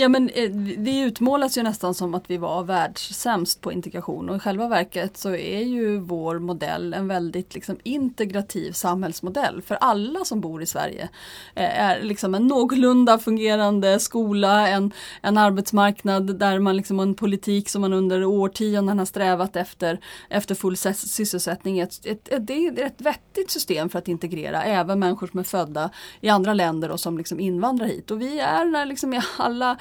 Ja 0.00 0.08
men 0.08 0.28
eh, 0.28 0.50
det 0.78 1.00
utmålas 1.00 1.58
ju 1.58 1.62
nästan 1.62 1.94
som 1.94 2.14
att 2.14 2.30
vi 2.30 2.36
var 2.36 2.62
världssämst 2.62 3.60
på 3.60 3.72
integration 3.72 4.30
och 4.30 4.36
i 4.36 4.38
själva 4.38 4.68
verket 4.68 5.16
så 5.16 5.34
är 5.34 5.60
ju 5.60 5.98
vår 5.98 6.38
modell 6.38 6.94
en 6.94 7.08
väldigt 7.08 7.54
liksom, 7.54 7.78
integrativ 7.82 8.72
samhällsmodell 8.72 9.62
för 9.62 9.74
alla 9.74 10.24
som 10.24 10.40
bor 10.40 10.62
i 10.62 10.66
Sverige. 10.66 11.08
Eh, 11.54 11.80
är 11.80 12.02
liksom 12.02 12.34
en 12.34 12.46
någorlunda 12.46 13.18
fungerande 13.18 14.00
skola, 14.00 14.68
en, 14.68 14.92
en 15.22 15.38
arbetsmarknad 15.38 16.38
där 16.38 16.58
man 16.58 16.76
liksom 16.76 16.98
har 16.98 17.06
en 17.06 17.14
politik 17.14 17.68
som 17.68 17.80
man 17.80 17.92
under 17.92 18.24
årtionden 18.24 18.98
har 18.98 19.06
strävat 19.06 19.56
efter, 19.56 20.00
efter 20.28 20.54
full 20.54 20.76
sysselsättning. 20.76 21.78
Ett, 21.78 22.06
ett, 22.06 22.28
ett, 22.28 22.46
det 22.46 22.66
är 22.66 22.86
ett 22.86 23.00
vettigt 23.00 23.50
system 23.50 23.88
för 23.88 23.98
att 23.98 24.08
integrera 24.08 24.62
även 24.62 24.98
människor 24.98 25.26
som 25.26 25.40
är 25.40 25.44
födda 25.44 25.90
i 26.20 26.28
andra 26.28 26.54
länder 26.54 26.90
och 26.90 27.00
som 27.00 27.18
liksom 27.18 27.40
invandrar 27.40 27.86
hit. 27.86 28.10
Och 28.10 28.20
vi 28.20 28.40
är 28.40 28.86
liksom 28.86 29.14
i 29.14 29.20
alla 29.38 29.76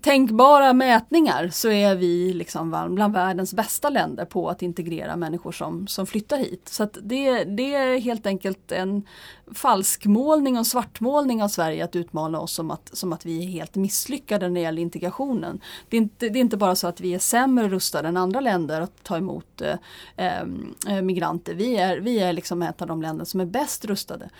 tänkbara 0.00 0.72
mätningar 0.72 1.48
så 1.48 1.70
är 1.70 1.94
vi 1.94 2.32
liksom 2.32 2.88
bland 2.90 3.14
världens 3.14 3.54
bästa 3.54 3.90
länder 3.90 4.24
på 4.24 4.48
att 4.48 4.62
integrera 4.62 5.16
människor 5.16 5.52
som, 5.52 5.86
som 5.86 6.06
flyttar 6.06 6.36
hit. 6.36 6.68
Så 6.68 6.82
att 6.82 6.98
det, 7.02 7.44
det 7.44 7.74
är 7.74 8.00
helt 8.00 8.26
enkelt 8.26 8.72
en 8.72 9.06
falskmålning 9.54 10.58
och 10.58 10.66
svartmålning 10.66 11.42
av 11.42 11.48
Sverige 11.48 11.84
att 11.84 11.96
utmana 11.96 12.40
oss 12.40 12.52
som 12.52 12.70
att, 12.70 12.90
som 12.92 13.12
att 13.12 13.26
vi 13.26 13.44
är 13.44 13.48
helt 13.48 13.74
misslyckade 13.74 14.48
när 14.48 14.54
det 14.54 14.60
gäller 14.60 14.82
integrationen. 14.82 15.60
Det 15.88 15.96
är, 15.96 16.00
inte, 16.00 16.28
det 16.28 16.38
är 16.38 16.40
inte 16.40 16.56
bara 16.56 16.74
så 16.74 16.86
att 16.86 17.00
vi 17.00 17.14
är 17.14 17.18
sämre 17.18 17.68
rustade 17.68 18.08
än 18.08 18.16
andra 18.16 18.40
länder 18.40 18.80
att 18.80 19.04
ta 19.04 19.16
emot 19.16 19.62
eh, 20.16 20.40
eh, 20.88 21.02
migranter. 21.02 21.54
Vi 21.54 21.76
är, 21.76 21.98
vi 21.98 22.18
är 22.18 22.32
liksom 22.32 22.62
ett 22.62 22.82
av 22.82 22.88
de 22.88 23.02
länder 23.02 23.24
som 23.24 23.40
är 23.40 23.46
bäst 23.46 23.84
rustade. 23.84 24.30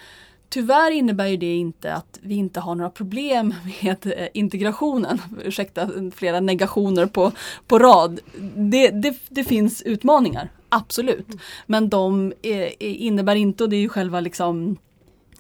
Tyvärr 0.51 0.91
innebär 0.91 1.27
ju 1.27 1.37
det 1.37 1.57
inte 1.57 1.95
att 1.95 2.19
vi 2.23 2.35
inte 2.35 2.61
har 2.61 2.75
några 2.75 2.91
problem 2.91 3.55
med 3.83 4.07
eh, 4.07 4.29
integrationen. 4.35 5.23
Ursäkta 5.45 5.91
flera 6.15 6.41
negationer 6.41 7.07
på, 7.07 7.33
på 7.67 7.79
rad. 7.79 8.21
Det, 8.55 8.89
det, 8.89 9.17
det 9.29 9.45
finns 9.45 9.83
utmaningar, 9.83 10.49
absolut. 10.69 11.27
Men 11.67 11.89
de 11.89 12.33
eh, 12.43 12.73
innebär 12.79 13.35
inte, 13.35 13.65
och 13.65 13.71
det 13.71 13.77
är 13.77 13.81
ju 13.81 13.89
själva 13.89 14.21
liksom 14.21 14.71
eh, 14.71 14.77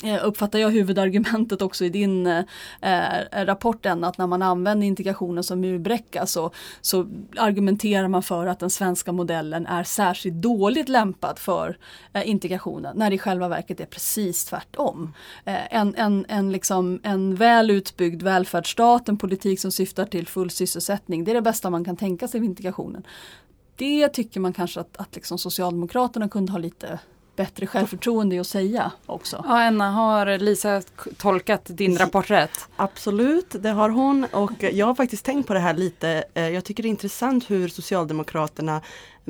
Eh, 0.04 0.26
uppfattar 0.26 0.58
jag 0.58 0.70
huvudargumentet 0.70 1.62
också 1.62 1.84
i 1.84 1.88
din 1.88 2.26
eh, 2.26 2.42
rapport 3.32 3.86
än 3.86 4.04
att 4.04 4.18
när 4.18 4.26
man 4.26 4.42
använder 4.42 4.86
integrationen 4.86 5.44
som 5.44 5.60
murbräcka 5.60 6.26
så, 6.26 6.50
så 6.80 7.06
argumenterar 7.36 8.08
man 8.08 8.22
för 8.22 8.46
att 8.46 8.58
den 8.58 8.70
svenska 8.70 9.12
modellen 9.12 9.66
är 9.66 9.84
särskilt 9.84 10.36
dåligt 10.36 10.88
lämpad 10.88 11.38
för 11.38 11.78
eh, 12.12 12.28
integrationen 12.28 12.96
när 12.96 13.10
det 13.10 13.16
i 13.16 13.18
själva 13.18 13.48
verket 13.48 13.80
är 13.80 13.86
precis 13.86 14.44
tvärtom. 14.44 15.14
Eh, 15.44 15.74
en, 15.74 15.94
en, 15.94 16.26
en, 16.28 16.52
liksom, 16.52 17.00
en 17.02 17.34
väl 17.34 17.70
utbyggd 17.70 18.22
välfärdsstat, 18.22 19.08
en 19.08 19.16
politik 19.16 19.60
som 19.60 19.72
syftar 19.72 20.04
till 20.04 20.26
full 20.26 20.50
sysselsättning, 20.50 21.24
det 21.24 21.32
är 21.32 21.34
det 21.34 21.42
bästa 21.42 21.70
man 21.70 21.84
kan 21.84 21.96
tänka 21.96 22.28
sig 22.28 22.40
för 22.40 22.44
integrationen. 22.44 23.02
Det 23.76 24.08
tycker 24.08 24.40
man 24.40 24.52
kanske 24.52 24.80
att, 24.80 24.96
att 24.96 25.14
liksom 25.14 25.38
Socialdemokraterna 25.38 26.28
kunde 26.28 26.52
ha 26.52 26.58
lite 26.58 26.98
bättre 27.40 27.66
självförtroende 27.66 28.36
i 28.36 28.38
att 28.38 28.46
säga 28.46 28.92
också. 29.06 29.44
Ja, 29.48 29.60
Enna, 29.62 29.90
har 29.90 30.38
Lisa 30.38 30.82
tolkat 31.16 31.60
din 31.64 31.98
rapport 31.98 32.30
rätt? 32.30 32.68
Absolut, 32.76 33.56
det 33.60 33.68
har 33.70 33.88
hon 33.90 34.26
och 34.32 34.52
jag 34.72 34.86
har 34.86 34.94
faktiskt 34.94 35.24
tänkt 35.24 35.46
på 35.46 35.54
det 35.54 35.60
här 35.60 35.74
lite. 35.74 36.24
Eh, 36.34 36.48
Jag 36.48 36.64
tycker 36.64 36.82
det 36.82 36.86
är 36.88 36.90
intressant 36.90 37.50
hur 37.50 37.68
Socialdemokraterna 37.68 38.80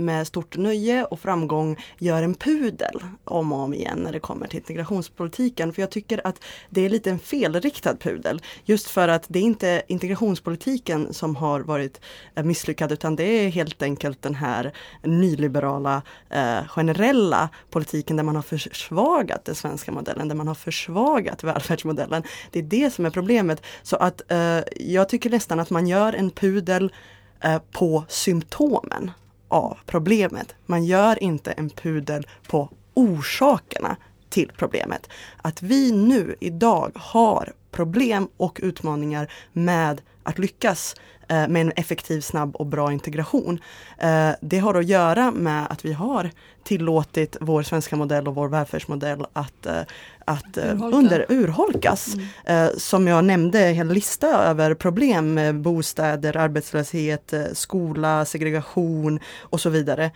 med 0.01 0.27
stort 0.27 0.57
nöje 0.57 1.05
och 1.05 1.21
framgång 1.21 1.77
gör 1.99 2.23
en 2.23 2.35
pudel 2.35 3.01
om 3.25 3.53
och 3.53 3.59
om 3.59 3.75
igen 3.75 3.99
när 3.99 4.13
det 4.13 4.21
kommer 4.21 4.47
till 4.47 4.59
integrationspolitiken. 4.59 5.73
För 5.73 5.83
jag 5.83 5.91
tycker 5.91 6.27
att 6.27 6.45
det 6.71 6.81
är 6.81 6.89
lite 6.89 7.11
en 7.11 7.19
felriktad 7.19 7.97
pudel. 7.97 8.43
Just 8.65 8.87
för 8.87 9.09
att 9.09 9.25
det 9.29 9.39
är 9.39 9.43
inte 9.43 9.83
integrationspolitiken 9.89 11.15
som 11.15 11.37
har 11.37 11.61
varit 11.61 12.01
eh, 12.35 12.45
misslyckad 12.45 12.93
utan 12.93 13.17
det 13.17 13.25
är 13.25 13.49
helt 13.49 13.83
enkelt 13.83 14.23
den 14.23 14.35
här 14.35 14.73
nyliberala 15.03 16.03
eh, 16.31 16.69
generella 16.69 17.49
politiken 17.71 18.17
där 18.17 18.25
man 18.25 18.37
har 18.37 18.43
försvagat 18.43 19.45
den 19.45 19.55
svenska 19.55 19.93
modellen, 19.93 20.29
där 20.29 20.35
man 20.35 20.49
har 20.49 20.55
försvagat 20.55 21.45
välfärdsmodellen. 21.45 22.23
Det 22.51 22.59
är 22.59 22.63
det 22.63 22.91
som 22.91 23.07
är 23.07 23.11
problemet. 23.11 23.63
Så 23.83 23.97
att 23.97 24.33
eh, 24.33 24.61
jag 24.77 25.09
tycker 25.09 25.31
nästan 25.31 25.61
att 25.61 25.71
man 25.71 25.87
gör 25.87 26.13
en 26.13 26.31
pudel 26.31 26.93
eh, 27.41 27.59
på 27.73 28.05
symptomen 28.09 29.11
av 29.51 29.79
problemet. 29.87 30.55
Man 30.67 30.85
gör 30.85 31.23
inte 31.23 31.53
en 31.53 31.71
pudel 31.71 32.27
på 32.49 32.69
orsakerna 32.95 33.97
till 34.29 34.53
problemet. 34.57 35.09
Att 35.43 35.63
vi 35.63 35.93
nu 35.93 36.37
idag 36.41 36.91
har 36.95 37.53
problem 37.71 38.29
och 38.37 38.61
utmaningar 38.63 39.33
med 39.53 40.01
att 40.23 40.39
lyckas 40.39 40.95
eh, 41.29 41.49
med 41.49 41.61
en 41.61 41.73
effektiv, 41.77 42.21
snabb 42.21 42.57
och 42.57 42.67
bra 42.67 42.93
integration. 42.93 43.61
Eh, 43.99 44.31
det 44.41 44.59
har 44.59 44.75
att 44.75 44.87
göra 44.87 45.31
med 45.31 45.67
att 45.71 45.85
vi 45.85 45.93
har 45.93 46.31
tillåtit 46.65 47.37
vår 47.41 47.63
svenska 47.63 47.97
modell 47.97 48.29
och 48.29 48.35
vår 48.35 48.49
välfärdsmodell 48.49 49.27
att, 49.33 49.67
eh, 49.67 49.81
att 50.25 50.59
Urholka. 50.59 50.97
under, 50.97 51.27
urholkas. 51.29 52.15
Eh, 52.45 52.69
som 52.77 53.07
jag 53.07 53.25
nämnde, 53.25 53.61
en 53.61 53.89
lista 53.89 54.27
över 54.27 54.75
problem 54.75 55.35
med 55.35 55.61
bostäder, 55.61 56.37
arbetslöshet, 56.37 57.35
skola, 57.53 58.25
segregation 58.25 59.21
och 59.41 59.61
så 59.61 59.71
vidare. 59.71 60.11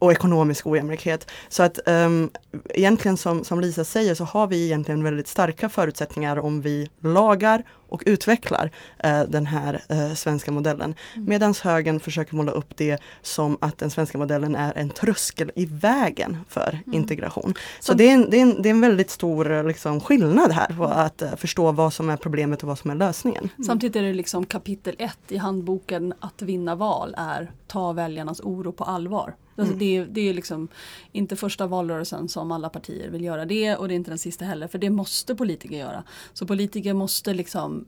Och 0.00 0.12
ekonomisk 0.12 0.66
ojämlikhet. 0.66 1.30
Så 1.48 1.62
att 1.62 1.78
um, 1.86 2.30
egentligen 2.70 3.16
som, 3.16 3.44
som 3.44 3.60
Lisa 3.60 3.84
säger 3.84 4.14
så 4.14 4.24
har 4.24 4.46
vi 4.46 4.64
egentligen 4.64 5.04
väldigt 5.04 5.28
starka 5.28 5.68
förutsättningar 5.68 6.38
om 6.38 6.60
vi 6.60 6.90
lagar 7.00 7.64
och 7.90 8.02
utvecklar 8.06 8.70
eh, 8.98 9.22
den 9.22 9.46
här 9.46 9.80
eh, 9.88 10.14
svenska 10.14 10.52
modellen. 10.52 10.94
Medan 11.16 11.54
högern 11.62 12.00
försöker 12.00 12.34
måla 12.34 12.52
upp 12.52 12.76
det 12.76 12.98
som 13.22 13.58
att 13.60 13.78
den 13.78 13.90
svenska 13.90 14.18
modellen 14.18 14.56
är 14.56 14.72
en 14.76 14.90
tröskel 14.90 15.52
i 15.54 15.66
vägen 15.66 16.36
för 16.48 16.78
integration. 16.92 17.54
Så 17.80 17.86
Som- 17.86 17.96
det 17.96 18.04
är, 18.10 18.14
en, 18.14 18.30
det, 18.30 18.36
är 18.36 18.42
en, 18.42 18.62
det 18.62 18.68
är 18.68 18.70
en 18.70 18.80
väldigt 18.80 19.10
stor 19.10 19.52
eh, 19.52 19.64
liksom, 19.64 20.00
skillnad 20.00 20.52
här 20.52 20.74
på 20.76 20.84
att 20.84 21.22
eh, 21.22 21.36
förstå 21.36 21.72
vad 21.72 21.92
som 21.92 22.10
är 22.10 22.16
problemet 22.16 22.62
och 22.62 22.68
vad 22.68 22.78
som 22.78 22.90
är 22.90 22.94
lösningen. 22.94 23.48
Samtidigt 23.66 23.96
är 23.96 24.02
det 24.02 24.12
liksom 24.12 24.46
kapitel 24.46 24.94
ett 24.98 25.18
i 25.28 25.36
handboken 25.36 26.14
att 26.20 26.42
vinna 26.42 26.74
val 26.74 27.14
är 27.18 27.50
ta 27.66 27.92
väljarnas 27.92 28.40
oro 28.40 28.72
på 28.72 28.84
allvar. 28.84 29.34
Alltså 29.60 29.76
det, 29.76 29.96
är- 29.96 30.06
det 30.06 30.20
är 30.28 30.34
liksom 30.34 30.68
inte 31.12 31.36
första 31.36 31.66
valrörelsen 31.66 32.28
som 32.28 32.52
alla 32.52 32.68
partier 32.68 33.10
vill 33.10 33.24
göra 33.24 33.44
det 33.44 33.76
och 33.76 33.88
det 33.88 33.94
är 33.94 33.96
inte 33.96 34.10
den 34.10 34.18
sista 34.18 34.44
heller 34.44 34.68
för 34.68 34.78
det 34.78 34.90
måste 34.90 35.34
politiker 35.34 35.76
göra. 35.78 36.04
Så 36.32 36.46
politiker 36.46 36.94
måste 36.94 37.34
liksom 37.34 37.86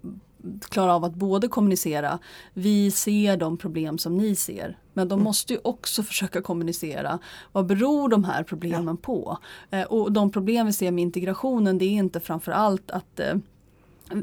klara 0.68 0.94
av 0.94 1.04
att 1.04 1.14
både 1.14 1.48
kommunicera, 1.48 2.18
vi 2.54 2.90
ser 2.90 3.36
de 3.36 3.56
problem 3.56 3.98
som 3.98 4.16
ni 4.16 4.34
ser. 4.36 4.78
Men 4.92 5.08
de 5.08 5.22
måste 5.22 5.52
ju 5.52 5.58
också 5.64 6.02
försöka 6.02 6.42
kommunicera. 6.42 7.18
Vad 7.52 7.66
beror 7.66 8.08
de 8.08 8.24
här 8.24 8.42
problemen 8.42 8.96
på? 8.96 9.38
Eh, 9.70 9.82
och 9.82 10.12
de 10.12 10.30
problem 10.32 10.66
vi 10.66 10.72
ser 10.72 10.90
med 10.90 11.02
integrationen 11.02 11.78
det 11.78 11.84
är 11.84 11.90
inte 11.90 12.20
framförallt 12.20 12.90
att 12.90 13.20
eh, 13.20 13.34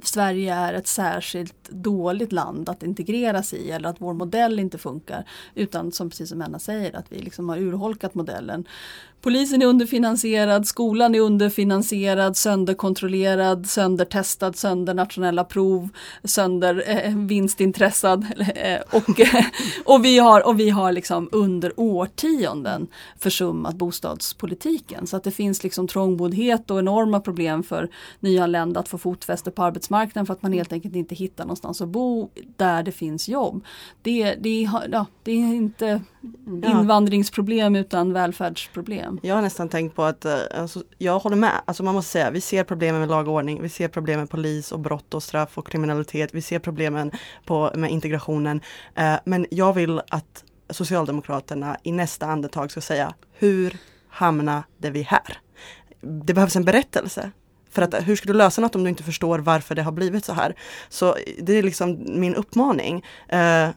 Sverige 0.04 0.54
är 0.54 0.74
ett 0.74 0.88
särskilt 0.88 1.70
dåligt 1.70 2.32
land 2.32 2.70
att 2.70 2.84
integreras 2.84 3.54
i 3.54 3.72
eller 3.72 3.90
att 3.90 4.02
vår 4.02 4.14
modell 4.14 4.60
inte 4.60 4.78
funkar. 4.78 5.26
Utan 5.56 5.92
som 5.92 6.10
precis 6.10 6.30
som 6.30 6.42
Anna 6.42 6.60
säger 6.60 6.96
att 6.96 7.12
vi 7.12 7.20
liksom 7.20 7.50
har 7.50 7.58
urholkat 7.58 8.16
modellen. 8.16 8.66
Polisen 9.22 9.62
är 9.62 9.66
underfinansierad, 9.66 10.68
skolan 10.68 11.16
är 11.16 11.20
underfinansierad, 11.20 12.38
sönderkontrollerad, 12.38 13.70
söndertestad, 13.70 14.56
sönder 14.56 14.94
nationella 14.94 15.44
prov, 15.44 15.90
sönder 16.24 16.84
eh, 16.88 17.16
vinstintresserad. 17.16 18.26
Eh, 18.60 18.80
och, 18.92 19.20
eh, 19.20 19.46
och 19.86 20.06
vi 20.06 20.20
har, 20.20 20.48
och 20.48 20.60
vi 20.60 20.70
har 20.70 20.92
liksom 20.92 21.30
under 21.32 21.74
årtionden 21.80 22.88
försummat 23.20 23.76
bostadspolitiken. 23.76 25.08
Så 25.08 25.18
att 25.18 25.24
det 25.24 25.32
finns 25.32 25.64
liksom 25.64 25.88
trångboddhet 25.88 26.72
och 26.72 26.80
enorma 26.80 27.20
problem 27.20 27.64
för 27.64 27.90
nyanlända 28.20 28.80
att 28.80 28.90
få 28.90 28.98
fotfäste 28.98 29.52
på 29.52 29.64
arbetsmarknaden 29.64 30.26
för 30.26 30.34
att 30.34 30.42
man 30.42 30.54
helt 30.54 30.74
enkelt 30.74 30.96
inte 30.96 31.16
hittar 31.16 31.44
någonstans 31.44 31.82
att 31.82 31.88
bo 31.88 32.30
där 32.58 32.84
det 32.84 32.92
finns 32.92 33.30
jobb. 33.30 33.66
Det, 34.02 34.34
det, 34.34 34.70
ja, 34.92 35.06
det 35.24 35.32
är 35.32 35.56
inte 35.56 36.02
invandringsproblem 36.64 37.76
utan 37.76 38.14
välfärdsproblem. 38.14 39.20
Jag 39.24 39.36
har 39.36 39.42
nästan 39.42 39.70
tänkt 39.70 39.96
på 39.96 40.04
att, 40.04 40.26
eh, 40.26 40.38
alltså, 40.56 40.84
jag 40.98 41.20
håller 41.20 41.36
med, 41.36 41.52
alltså 41.66 41.84
man 41.84 41.96
måste 41.96 42.12
säga, 42.12 42.32
vi 42.32 42.42
ser 42.42 42.64
problemen 42.64 43.00
med 43.00 43.10
lag 43.10 43.28
och 43.28 43.34
ordning, 43.34 43.62
vi 43.62 43.70
ser 43.70 43.88
problemen 43.88 44.20
med 44.20 44.30
polis 44.30 44.72
och 44.72 44.80
brott 44.80 45.14
och 45.14 45.24
straff 45.24 45.58
och 45.58 45.68
kriminalitet, 45.68 46.34
vi 46.34 46.42
ser 46.42 46.60
problemen 46.60 47.12
på, 47.46 47.72
med 47.76 47.92
integrationen. 47.92 48.62
Eh, 48.96 49.16
men 49.26 49.46
jag 49.52 49.74
vill 49.74 50.02
att 50.10 50.44
Socialdemokraterna 50.70 51.78
i 51.84 51.92
nästa 51.92 52.26
andetag 52.26 52.72
ska 52.72 52.82
säga, 52.82 53.14
hur 53.34 53.78
hamnade 54.10 54.64
vi 54.80 55.02
här? 55.02 55.38
Det 56.02 56.34
behövs 56.34 56.56
en 56.56 56.66
berättelse. 56.66 57.32
För 57.72 57.82
att 57.82 58.08
hur 58.08 58.16
ska 58.16 58.28
du 58.28 58.34
lösa 58.34 58.62
något 58.62 58.76
om 58.76 58.84
du 58.84 58.90
inte 58.90 59.04
förstår 59.04 59.40
varför 59.40 59.76
det 59.76 59.82
har 59.82 59.92
blivit 59.92 60.26
så 60.26 60.34
här? 60.34 60.56
Så 60.90 61.16
det 61.42 61.54
är 61.54 61.64
liksom 61.64 62.06
min 62.08 62.36
uppmaning. 62.36 63.06
Eh, 63.28 63.70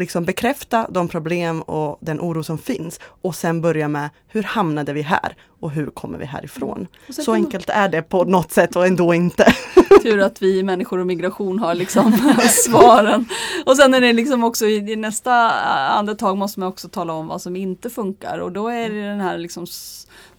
liksom 0.00 0.24
bekräfta 0.24 0.86
de 0.90 1.08
problem 1.08 1.62
och 1.62 1.98
den 2.00 2.20
oro 2.20 2.42
som 2.42 2.58
finns 2.58 3.00
och 3.02 3.34
sen 3.34 3.60
börja 3.60 3.88
med 3.88 4.10
hur 4.28 4.42
hamnade 4.42 4.92
vi 4.92 5.02
här? 5.02 5.36
Och 5.60 5.70
hur 5.70 5.86
kommer 5.86 6.18
vi 6.18 6.24
härifrån? 6.24 6.86
Så 7.08 7.32
enkelt 7.32 7.68
är 7.68 7.88
det 7.88 8.02
på 8.02 8.24
något 8.24 8.52
sätt 8.52 8.76
och 8.76 8.86
ändå 8.86 9.14
inte. 9.14 9.54
Tur 10.02 10.20
att 10.20 10.42
vi 10.42 10.62
människor 10.62 10.98
och 10.98 11.06
migration 11.06 11.58
har 11.58 11.74
liksom 11.74 12.12
svaren. 12.48 13.26
Och 13.66 13.76
sen 13.76 13.94
är 13.94 14.00
det 14.00 14.12
liksom 14.12 14.44
också 14.44 14.66
i, 14.66 14.96
nästa 14.96 15.50
andetag 15.90 16.36
måste 16.38 16.60
man 16.60 16.68
också 16.68 16.88
tala 16.88 17.12
om 17.12 17.26
vad 17.26 17.42
som 17.42 17.56
inte 17.56 17.90
funkar 17.90 18.38
och 18.38 18.52
då 18.52 18.68
är 18.68 18.90
det 18.90 19.02
den 19.02 19.20
här 19.20 19.38
liksom 19.38 19.66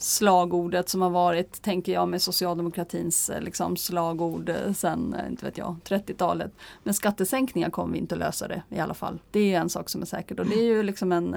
slagordet 0.03 0.89
som 0.89 1.01
har 1.01 1.09
varit, 1.09 1.61
tänker 1.61 1.91
jag, 1.91 2.07
med 2.07 2.21
socialdemokratins 2.21 3.29
eh, 3.29 3.41
liksom, 3.41 3.77
slagord 3.77 4.49
eh, 4.49 4.73
sen, 4.73 5.13
eh, 5.13 5.27
inte 5.27 5.45
vet 5.45 5.57
jag, 5.57 5.75
30-talet. 5.85 6.51
Men 6.83 6.93
skattesänkningar 6.93 7.69
kommer 7.69 7.93
vi 7.93 7.99
inte 7.99 8.15
lösa 8.15 8.47
det 8.47 8.61
i 8.69 8.79
alla 8.79 8.93
fall. 8.93 9.19
Det 9.31 9.53
är 9.53 9.59
en 9.59 9.69
sak 9.69 9.89
som 9.89 10.01
är 10.01 10.05
säkert 10.05 10.39
och 10.39 10.45
det 10.45 10.55
är 10.55 10.63
ju 10.63 10.83
liksom 10.83 11.11
en, 11.11 11.35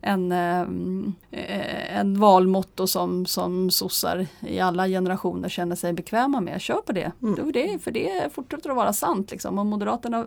en, 0.00 0.32
en, 0.32 1.14
en 1.90 2.20
valmotto 2.20 2.86
som, 2.86 3.15
som 3.24 3.70
sossar 3.70 4.26
i 4.40 4.60
alla 4.60 4.88
generationer 4.88 5.48
känner 5.48 5.76
sig 5.76 5.92
bekväma 5.92 6.40
med. 6.40 6.60
Kör 6.60 6.80
på 6.80 6.92
det, 6.92 7.12
mm. 7.22 7.52
det 7.52 7.82
för 7.82 7.90
det 7.90 8.32
fortsätter 8.32 8.70
att 8.70 8.76
vara 8.76 8.92
sant. 8.92 9.30
Liksom. 9.30 9.58
Och 9.58 9.66
Moderaterna 9.66 10.26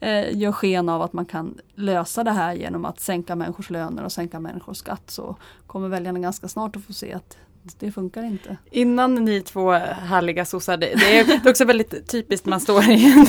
eh, 0.00 0.38
gör 0.38 0.52
sken 0.52 0.88
av 0.88 1.02
att 1.02 1.12
man 1.12 1.26
kan 1.26 1.58
lösa 1.74 2.24
det 2.24 2.30
här 2.30 2.54
genom 2.54 2.84
att 2.84 3.00
sänka 3.00 3.36
människors 3.36 3.70
löner 3.70 4.04
och 4.04 4.12
sänka 4.12 4.40
människors 4.40 4.76
skatt 4.76 5.10
så 5.10 5.36
kommer 5.66 5.88
väljarna 5.88 6.18
ganska 6.18 6.48
snart 6.48 6.76
att 6.76 6.84
få 6.84 6.92
se 6.92 7.12
att 7.12 7.36
det 7.62 7.92
funkar 7.92 8.22
inte. 8.22 8.56
Innan 8.70 9.14
ni 9.14 9.40
två 9.40 9.72
härliga 9.72 10.44
sossar, 10.44 10.76
det, 10.76 10.94
det 10.94 11.18
är 11.18 11.40
också 11.50 11.64
väldigt 11.64 12.08
typiskt 12.08 12.46
man 12.46 12.60
står 12.60 12.82
i 12.90 13.04
en, 13.04 13.26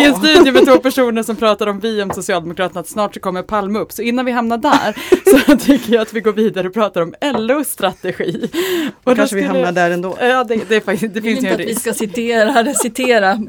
i 0.00 0.04
en 0.04 0.14
studio 0.14 0.52
med 0.52 0.64
två 0.64 0.78
personer 0.78 1.22
som 1.22 1.36
pratar 1.36 1.66
om 1.66 1.80
vi 1.80 2.02
om 2.02 2.10
Socialdemokraterna, 2.10 2.80
att 2.80 2.88
snart 2.88 3.14
så 3.14 3.20
kommer 3.20 3.42
Palme 3.42 3.78
upp. 3.78 3.92
Så 3.92 4.02
innan 4.02 4.24
vi 4.24 4.32
hamnar 4.32 4.58
där 4.58 4.96
så 5.46 5.56
tycker 5.56 5.92
jag 5.92 6.02
att 6.02 6.12
vi 6.12 6.20
går 6.20 6.32
vidare 6.32 6.68
och 6.68 6.74
pratar 6.74 7.00
om 7.00 7.14
LOs 7.20 7.68
strategi. 7.68 8.50
Och 9.04 9.16
kanske 9.16 9.36
vi 9.36 9.42
hamnar 9.42 9.72
där 9.72 9.90
ändå. 9.90 10.16
Ja, 10.20 10.44
det, 10.44 10.68
det, 10.68 10.80
faktiskt, 10.80 11.14
det 11.14 11.22
finns 11.22 11.44
ju 11.44 11.48
en 11.48 11.58
risk. 11.58 11.70
att 11.70 11.76
vi 11.76 11.80
ska 11.80 11.94
citera, 11.94 12.74
citera 12.74 13.40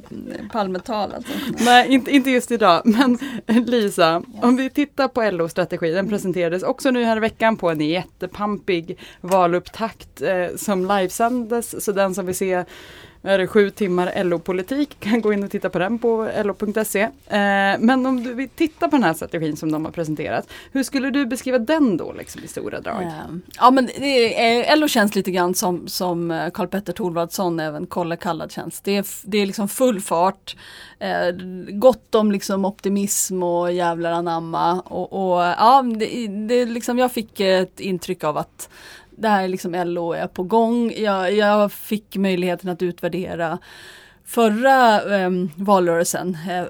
Palmetal 0.51 1.13
alltså. 1.13 1.33
Nej, 1.65 1.93
inte, 1.93 2.11
inte 2.11 2.31
just 2.31 2.51
idag. 2.51 2.81
Men 2.85 3.17
Lisa, 3.65 4.23
om 4.41 4.55
vi 4.55 4.69
tittar 4.69 5.07
på 5.07 5.31
LOs 5.31 5.51
strategi, 5.51 5.91
den 5.91 6.09
presenterades 6.09 6.63
också 6.63 6.91
nu 6.91 7.03
här 7.03 7.17
i 7.17 7.19
veckan 7.19 7.57
på 7.57 7.69
en 7.69 7.81
jättepampig 7.81 8.97
valupptakt 9.21 10.21
eh, 10.25 10.55
som 10.55 10.81
livesändes. 10.81 11.85
Så 11.85 11.91
den 11.91 12.15
som 12.15 12.25
vill 12.25 12.35
se 12.35 12.65
är 13.25 13.37
det 13.37 13.47
sju 13.47 13.69
timmar 13.69 14.23
LO-politik 14.23 14.99
kan 14.99 15.21
gå 15.21 15.33
in 15.33 15.43
och 15.43 15.51
titta 15.51 15.69
på 15.69 15.79
den 15.79 15.99
på 15.99 16.29
lo.se. 16.43 17.01
Eh, 17.01 17.09
men 17.79 18.05
om 18.05 18.23
du 18.23 18.33
vill 18.33 18.49
titta 18.49 18.89
på 18.89 18.95
den 18.95 19.03
här 19.03 19.13
strategin 19.13 19.57
som 19.57 19.71
de 19.71 19.85
har 19.85 19.91
presenterat. 19.91 20.47
Hur 20.71 20.83
skulle 20.83 21.09
du 21.09 21.25
beskriva 21.25 21.59
den 21.59 21.97
då 21.97 22.13
liksom, 22.13 22.43
i 22.43 22.47
stora 22.47 22.79
drag? 22.79 23.01
Eh, 23.01 23.09
ja 23.57 23.71
men 23.71 23.85
det 23.85 24.59
eh, 24.61 24.77
LO 24.77 24.87
känns 24.87 25.15
lite 25.15 25.31
grann 25.31 25.55
som, 25.55 25.87
som 25.87 26.31
eh, 26.31 26.49
Karl 26.49 26.67
Petter 26.67 26.93
Thorwaldsson, 26.93 27.59
även 27.59 27.85
Kolle 27.85 28.15
kallad 28.15 28.51
känns. 28.51 28.81
Det 28.81 28.97
är, 28.97 29.05
det 29.23 29.37
är 29.37 29.45
liksom 29.45 29.67
full 29.67 30.01
fart, 30.01 30.55
eh, 30.99 31.35
gott 31.69 32.15
om 32.15 32.31
liksom 32.31 32.65
optimism 32.65 33.43
och 33.43 33.73
jävlar 33.73 34.11
anamma. 34.11 34.81
Och, 34.81 35.13
och 35.13 35.41
ja, 35.41 35.85
det, 35.99 36.27
det 36.27 36.65
liksom, 36.65 36.97
jag 36.97 37.11
fick 37.11 37.39
ett 37.39 37.79
intryck 37.79 38.23
av 38.23 38.37
att 38.37 38.69
det 39.17 39.27
här 39.27 39.43
är 39.43 39.47
liksom 39.47 39.73
LO 39.73 40.13
är 40.13 40.27
på 40.27 40.43
gång. 40.43 40.93
Jag, 40.97 41.33
jag 41.33 41.71
fick 41.71 42.15
möjligheten 42.15 42.69
att 42.69 42.81
utvärdera 42.81 43.59
förra 44.25 45.01
eh, 45.17 45.29
valrörelsen, 45.55 46.37
eh, 46.49 46.63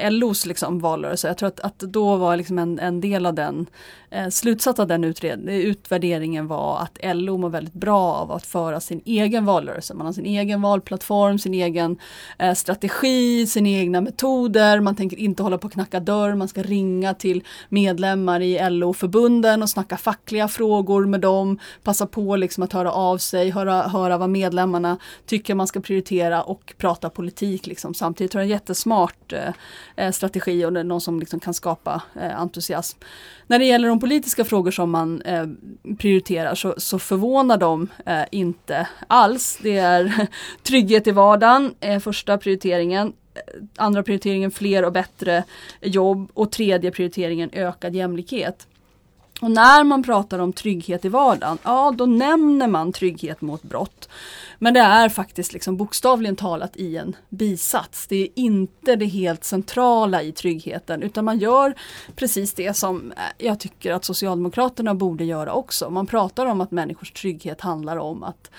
eh 0.00 0.10
LOs 0.10 0.46
liksom 0.46 0.78
valrörelse, 0.78 1.28
jag 1.28 1.38
tror 1.38 1.48
att, 1.48 1.60
att 1.60 1.78
då 1.78 2.16
var 2.16 2.36
liksom 2.36 2.58
en, 2.58 2.78
en 2.78 3.00
del 3.00 3.26
av 3.26 3.34
den 3.34 3.66
Eh, 4.12 4.28
slutsats 4.28 4.80
av 4.80 4.86
den 4.86 5.04
utred, 5.04 5.48
utvärderingen 5.48 6.46
var 6.46 6.78
att 6.78 7.16
LO 7.16 7.36
mår 7.36 7.48
väldigt 7.48 7.74
bra 7.74 8.14
av 8.14 8.32
att 8.32 8.46
föra 8.46 8.80
sin 8.80 9.02
egen 9.04 9.44
valrörelse. 9.44 9.94
Man 9.94 10.06
har 10.06 10.12
sin 10.12 10.26
egen 10.26 10.62
valplattform, 10.62 11.38
sin 11.38 11.54
egen 11.54 11.98
eh, 12.38 12.54
strategi, 12.54 13.46
sina 13.46 13.68
egna 13.68 14.00
metoder. 14.00 14.80
Man 14.80 14.96
tänker 14.96 15.16
inte 15.16 15.42
hålla 15.42 15.58
på 15.58 15.66
och 15.66 15.72
knacka 15.72 16.00
dörr. 16.00 16.34
Man 16.34 16.48
ska 16.48 16.62
ringa 16.62 17.14
till 17.14 17.44
medlemmar 17.68 18.40
i 18.40 18.70
LO-förbunden 18.70 19.62
och 19.62 19.70
snacka 19.70 19.96
fackliga 19.96 20.48
frågor 20.48 21.06
med 21.06 21.20
dem. 21.20 21.58
Passa 21.82 22.06
på 22.06 22.36
liksom 22.36 22.62
att 22.62 22.72
höra 22.72 22.92
av 22.92 23.18
sig, 23.18 23.50
höra, 23.50 23.82
höra 23.82 24.18
vad 24.18 24.30
medlemmarna 24.30 24.98
tycker 25.26 25.54
man 25.54 25.66
ska 25.66 25.80
prioritera 25.80 26.42
och 26.42 26.69
prata 26.78 27.10
politik. 27.10 27.66
Liksom. 27.66 27.94
Samtidigt 27.94 28.32
tror 28.32 28.40
är 28.40 28.44
en 28.44 28.48
jättesmart 28.50 29.32
eh, 29.32 29.52
eh, 29.96 30.12
strategi 30.12 30.64
och 30.64 30.72
det 30.72 30.80
är 30.80 30.84
någon 30.84 31.00
som 31.00 31.20
liksom 31.20 31.40
kan 31.40 31.54
skapa 31.54 32.02
eh, 32.20 32.40
entusiasm. 32.40 32.98
När 33.46 33.58
det 33.58 33.64
gäller 33.64 33.88
de 33.88 34.00
politiska 34.00 34.44
frågor 34.44 34.70
som 34.70 34.90
man 34.90 35.22
eh, 35.22 35.46
prioriterar 35.98 36.54
så, 36.54 36.74
så 36.78 36.98
förvånar 36.98 37.56
de 37.56 37.88
eh, 38.06 38.22
inte 38.30 38.88
alls. 39.06 39.58
Det 39.62 39.78
är 39.78 40.28
trygghet 40.62 41.06
i 41.06 41.10
vardagen, 41.10 41.74
eh, 41.80 41.98
första 41.98 42.38
prioriteringen. 42.38 43.12
Eh, 43.34 43.40
andra 43.76 44.02
prioriteringen 44.02 44.50
fler 44.50 44.84
och 44.84 44.92
bättre 44.92 45.44
jobb 45.80 46.30
och 46.34 46.52
tredje 46.52 46.90
prioriteringen 46.90 47.50
ökad 47.52 47.94
jämlikhet. 47.94 48.66
Och 49.40 49.50
när 49.50 49.84
man 49.84 50.02
pratar 50.02 50.38
om 50.38 50.52
trygghet 50.52 51.04
i 51.04 51.08
vardagen, 51.08 51.58
ja 51.62 51.94
då 51.96 52.06
nämner 52.06 52.68
man 52.68 52.92
trygghet 52.92 53.40
mot 53.40 53.62
brott. 53.62 54.08
Men 54.58 54.74
det 54.74 54.80
är 54.80 55.08
faktiskt 55.08 55.52
liksom 55.52 55.76
bokstavligen 55.76 56.36
talat 56.36 56.76
i 56.76 56.96
en 56.96 57.16
bisats. 57.28 58.06
Det 58.06 58.16
är 58.16 58.28
inte 58.34 58.96
det 58.96 59.06
helt 59.06 59.44
centrala 59.44 60.22
i 60.22 60.32
tryggheten 60.32 61.02
utan 61.02 61.24
man 61.24 61.38
gör 61.38 61.74
precis 62.16 62.54
det 62.54 62.76
som 62.76 63.12
eh, 63.12 63.46
jag 63.46 63.60
tycker 63.60 63.92
att 63.92 64.04
Socialdemokraterna 64.04 64.94
borde 64.94 65.24
göra 65.24 65.52
också. 65.52 65.90
Man 65.90 66.06
pratar 66.06 66.46
om 66.46 66.60
att 66.60 66.70
människors 66.70 67.12
trygghet 67.12 67.60
handlar 67.60 67.96
om 67.96 68.22
att 68.22 68.50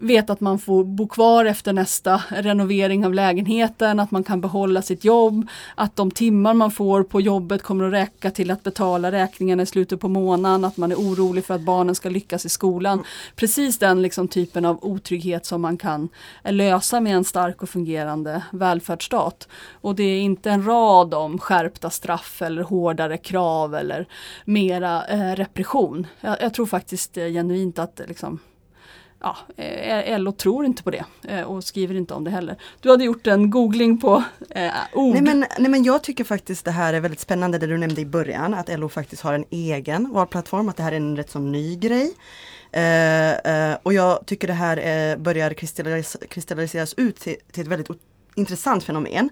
vet 0.00 0.30
att 0.30 0.40
man 0.40 0.58
får 0.58 0.84
bo 0.84 1.08
kvar 1.08 1.44
efter 1.44 1.72
nästa 1.72 2.22
renovering 2.28 3.06
av 3.06 3.14
lägenheten, 3.14 4.00
att 4.00 4.10
man 4.10 4.24
kan 4.24 4.40
behålla 4.40 4.82
sitt 4.82 5.04
jobb, 5.04 5.48
att 5.74 5.96
de 5.96 6.10
timmar 6.10 6.54
man 6.54 6.70
får 6.70 7.02
på 7.02 7.20
jobbet 7.20 7.62
kommer 7.62 7.84
att 7.84 7.92
räcka 7.92 8.30
till 8.30 8.50
att 8.50 8.62
betala 8.62 9.12
räkningarna 9.12 9.62
i 9.62 9.66
slutet 9.66 10.00
på 10.00 10.08
månaden, 10.08 10.64
att 10.64 10.76
man 10.76 10.92
är 10.92 10.96
orolig 10.96 11.44
för 11.44 11.54
att 11.54 11.60
barnen 11.60 11.94
ska 11.94 12.08
lyckas 12.08 12.46
i 12.46 12.48
skolan. 12.48 13.04
Precis 13.36 13.78
den 13.78 14.02
liksom 14.02 14.28
typen 14.28 14.64
av 14.64 14.78
otrygghet 14.84 15.46
som 15.46 15.62
man 15.62 15.76
kan 15.76 16.08
lösa 16.44 17.00
med 17.00 17.16
en 17.16 17.24
stark 17.24 17.62
och 17.62 17.68
fungerande 17.68 18.42
välfärdsstat. 18.52 19.48
Och 19.80 19.94
det 19.94 20.02
är 20.02 20.20
inte 20.20 20.50
en 20.50 20.66
rad 20.66 21.14
om 21.14 21.38
skärpta 21.38 21.90
straff 21.90 22.42
eller 22.42 22.62
hårdare 22.62 23.16
krav 23.16 23.74
eller 23.74 24.06
mera 24.44 25.06
eh, 25.06 25.36
repression. 25.36 26.06
Jag, 26.20 26.36
jag 26.40 26.54
tror 26.54 26.66
faktiskt 26.66 27.16
eh, 27.16 27.26
genuint 27.26 27.78
att 27.78 28.00
eh, 28.00 28.06
liksom, 28.06 28.38
ja, 29.20 29.36
eh, 29.56 30.18
LO 30.18 30.32
tror 30.32 30.64
inte 30.64 30.82
på 30.82 30.90
det 30.90 31.04
eh, 31.28 31.42
och 31.42 31.64
skriver 31.64 31.94
inte 31.94 32.14
om 32.14 32.24
det 32.24 32.30
heller. 32.30 32.56
Du 32.80 32.90
hade 32.90 33.04
gjort 33.04 33.26
en 33.26 33.50
googling 33.50 34.00
på 34.00 34.24
eh, 34.50 34.70
ord. 34.94 35.14
Nej 35.14 35.22
men, 35.22 35.44
nej 35.58 35.70
men 35.70 35.84
jag 35.84 36.02
tycker 36.02 36.24
faktiskt 36.24 36.64
det 36.64 36.70
här 36.70 36.94
är 36.94 37.00
väldigt 37.00 37.20
spännande 37.20 37.58
det 37.58 37.66
du 37.66 37.78
nämnde 37.78 38.00
i 38.00 38.06
början 38.06 38.54
att 38.54 38.78
LO 38.78 38.88
faktiskt 38.88 39.22
har 39.22 39.34
en 39.34 39.44
egen 39.50 40.12
valplattform, 40.12 40.68
att 40.68 40.76
det 40.76 40.82
här 40.82 40.92
är 40.92 40.96
en 40.96 41.16
rätt 41.16 41.30
så 41.30 41.38
ny 41.38 41.76
grej. 41.76 42.12
Eh, 42.72 43.32
eh, 43.32 43.78
och 43.82 43.92
jag 43.92 44.26
tycker 44.26 44.48
det 44.48 44.54
här 44.54 44.76
eh, 44.76 45.16
börjar 45.16 45.52
kristallis 45.52 46.16
kristalliseras 46.28 46.94
ut 46.96 47.16
till, 47.16 47.36
till 47.52 47.62
ett 47.62 47.68
väldigt 47.68 47.90
intressant 48.38 48.84
fenomen. 48.84 49.30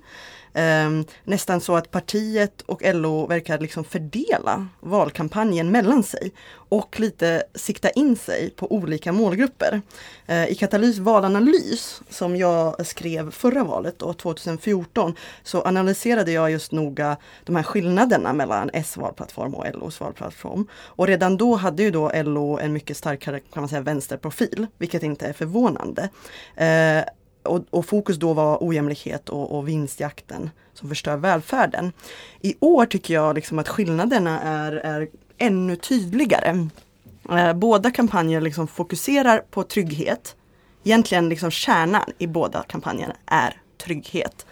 Um, 0.57 1.04
nästan 1.24 1.61
så 1.61 1.76
att 1.76 1.90
partiet 1.90 2.62
och 2.62 2.82
LO 2.94 3.26
verkar 3.26 3.59
liksom 3.59 3.84
fördela 3.84 4.68
valkampanjen 4.80 5.70
mellan 5.70 6.02
sig 6.02 6.32
och 6.68 7.00
lite 7.00 7.42
sikta 7.54 7.90
in 7.90 8.16
sig 8.16 8.50
på 8.50 8.72
olika 8.72 9.12
målgrupper. 9.12 9.80
Uh, 10.28 10.50
I 10.50 10.54
Katalys 10.54 10.98
valanalys 10.98 12.00
som 12.11 12.36
jag 12.36 12.86
skrev 12.86 13.30
förra 13.30 13.64
valet, 13.64 13.98
då, 13.98 14.12
2014, 14.12 15.14
så 15.42 15.62
analyserade 15.62 16.32
jag 16.32 16.50
just 16.50 16.72
noga 16.72 17.16
de 17.44 17.57
här 17.57 17.62
skillnaderna 17.62 18.32
mellan 18.32 18.70
S 18.72 18.96
valplattform 18.96 19.54
och 19.54 19.66
LOs 19.74 20.00
valplattform. 20.00 20.66
Och 20.72 21.07
redan 21.07 21.36
då 21.36 21.54
hade 21.54 21.82
ju 21.82 21.90
då 21.90 22.12
LO 22.14 22.59
en 22.59 22.72
mycket 22.72 22.96
starkare 22.96 23.40
kan 23.40 23.62
man 23.62 23.68
säga, 23.68 23.80
vänsterprofil, 23.80 24.66
vilket 24.78 25.02
inte 25.02 25.26
är 25.26 25.32
förvånande. 25.32 26.09
Uh, 26.61 27.04
och, 27.47 27.64
och, 27.70 27.86
fokus 27.86 28.16
då 28.16 28.32
var 28.32 28.59
ojämlikhet 28.61 29.28
och, 29.28 29.57
och 29.57 29.68
vinstjakten 29.68 30.51
som 30.74 30.88
förstör 30.88 31.16
välfärden. 31.16 31.92
I 32.40 32.55
år 32.61 32.86
tycker 32.86 33.14
jag 33.14 33.34
liksom 33.34 33.59
att 33.59 33.68
skillnaderna 33.68 34.40
är, 34.40 34.72
är 34.72 35.09
ännu 35.38 35.76
tydligare. 35.76 36.68
Eh, 37.30 37.53
båda 37.53 37.90
kampanjer 37.90 38.40
liksom 38.40 38.68
fokuserar 38.68 39.42
på 39.51 39.62
trygghet. 39.62 40.36
Egentligen 40.84 41.28
liksom 41.28 41.51
kärnan 41.51 42.12
i 42.18 42.26
båda 42.26 42.62
kampanjerna 42.62 43.14
är 43.26 43.61
trygghet. 43.78 44.47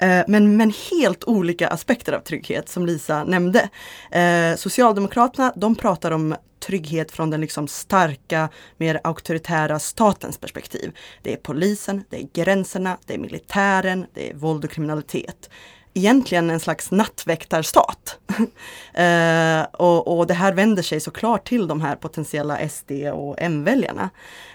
Eh, 0.00 0.24
men, 0.26 0.56
men 0.56 0.72
helt 0.90 1.24
olika 1.24 1.68
aspekter 1.68 2.12
av 2.12 2.20
trygghet 2.20 2.68
som 2.68 2.86
Lisa 2.86 3.24
nämnde. 3.24 3.68
Eh, 4.10 4.56
Socialdemokraterna 4.56 5.52
de 5.56 5.74
pratar 5.74 6.10
om 6.10 6.34
trygghet 6.60 7.12
från 7.12 7.30
den 7.30 7.40
liksom 7.40 7.68
starka, 7.68 8.48
mer 8.76 9.00
auktoritära 9.04 9.78
statens 9.78 10.38
perspektiv. 10.38 10.92
Det 11.22 11.32
är 11.32 11.36
polisen, 11.36 12.04
det 12.10 12.16
är 12.16 12.28
gränserna, 12.32 12.98
det 13.06 13.14
är 13.14 13.18
militären, 13.18 14.06
det 14.14 14.30
är 14.30 14.34
våld 14.34 14.64
och 14.64 14.70
kriminalitet 14.70 15.50
egentligen 15.94 16.50
en 16.50 16.60
slags 16.60 16.90
nattväktarstat. 16.90 18.18
eh, 18.94 19.62
och, 19.72 20.18
och, 20.18 20.26
det 20.26 20.34
här 20.34 20.52
vänder 20.52 20.82
sig 20.82 21.00
såklart 21.00 21.48
till 21.48 21.68
de 21.68 21.80
här 21.80 21.96
potentiella 21.96 22.68
SD 22.68 22.90
och 23.12 23.36
M-väljarna. 23.38 24.10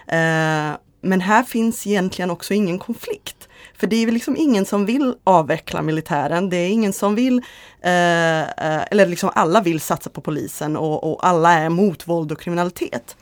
Eh, 0.06 0.78
men 1.00 1.20
här 1.20 1.42
finns 1.42 1.86
egentligen 1.86 2.30
också 2.30 2.54
ingen 2.54 2.78
konflikt. 2.78 3.45
För 3.78 3.86
det 3.86 3.96
är 3.96 4.12
liksom 4.12 4.36
ingen 4.36 4.66
som 4.66 4.86
vill 4.86 5.14
avveckla 5.24 5.82
militären. 5.82 6.50
Det 6.50 6.56
är 6.56 6.68
ingen 6.68 6.92
som 6.92 7.14
vill, 7.14 7.42
eh, 7.82 8.40
eh 8.40 8.82
eller 8.90 9.06
liksom 9.06 9.30
alla 9.34 9.60
vill 9.60 9.80
satsa 9.80 10.10
på 10.10 10.20
polisen 10.20 10.76
och, 10.76 11.12
och 11.12 11.26
alla 11.26 11.52
är 11.52 11.66
emot 11.66 12.08
våld 12.08 12.32
och 12.32 12.40
kriminalitet. 12.40 13.16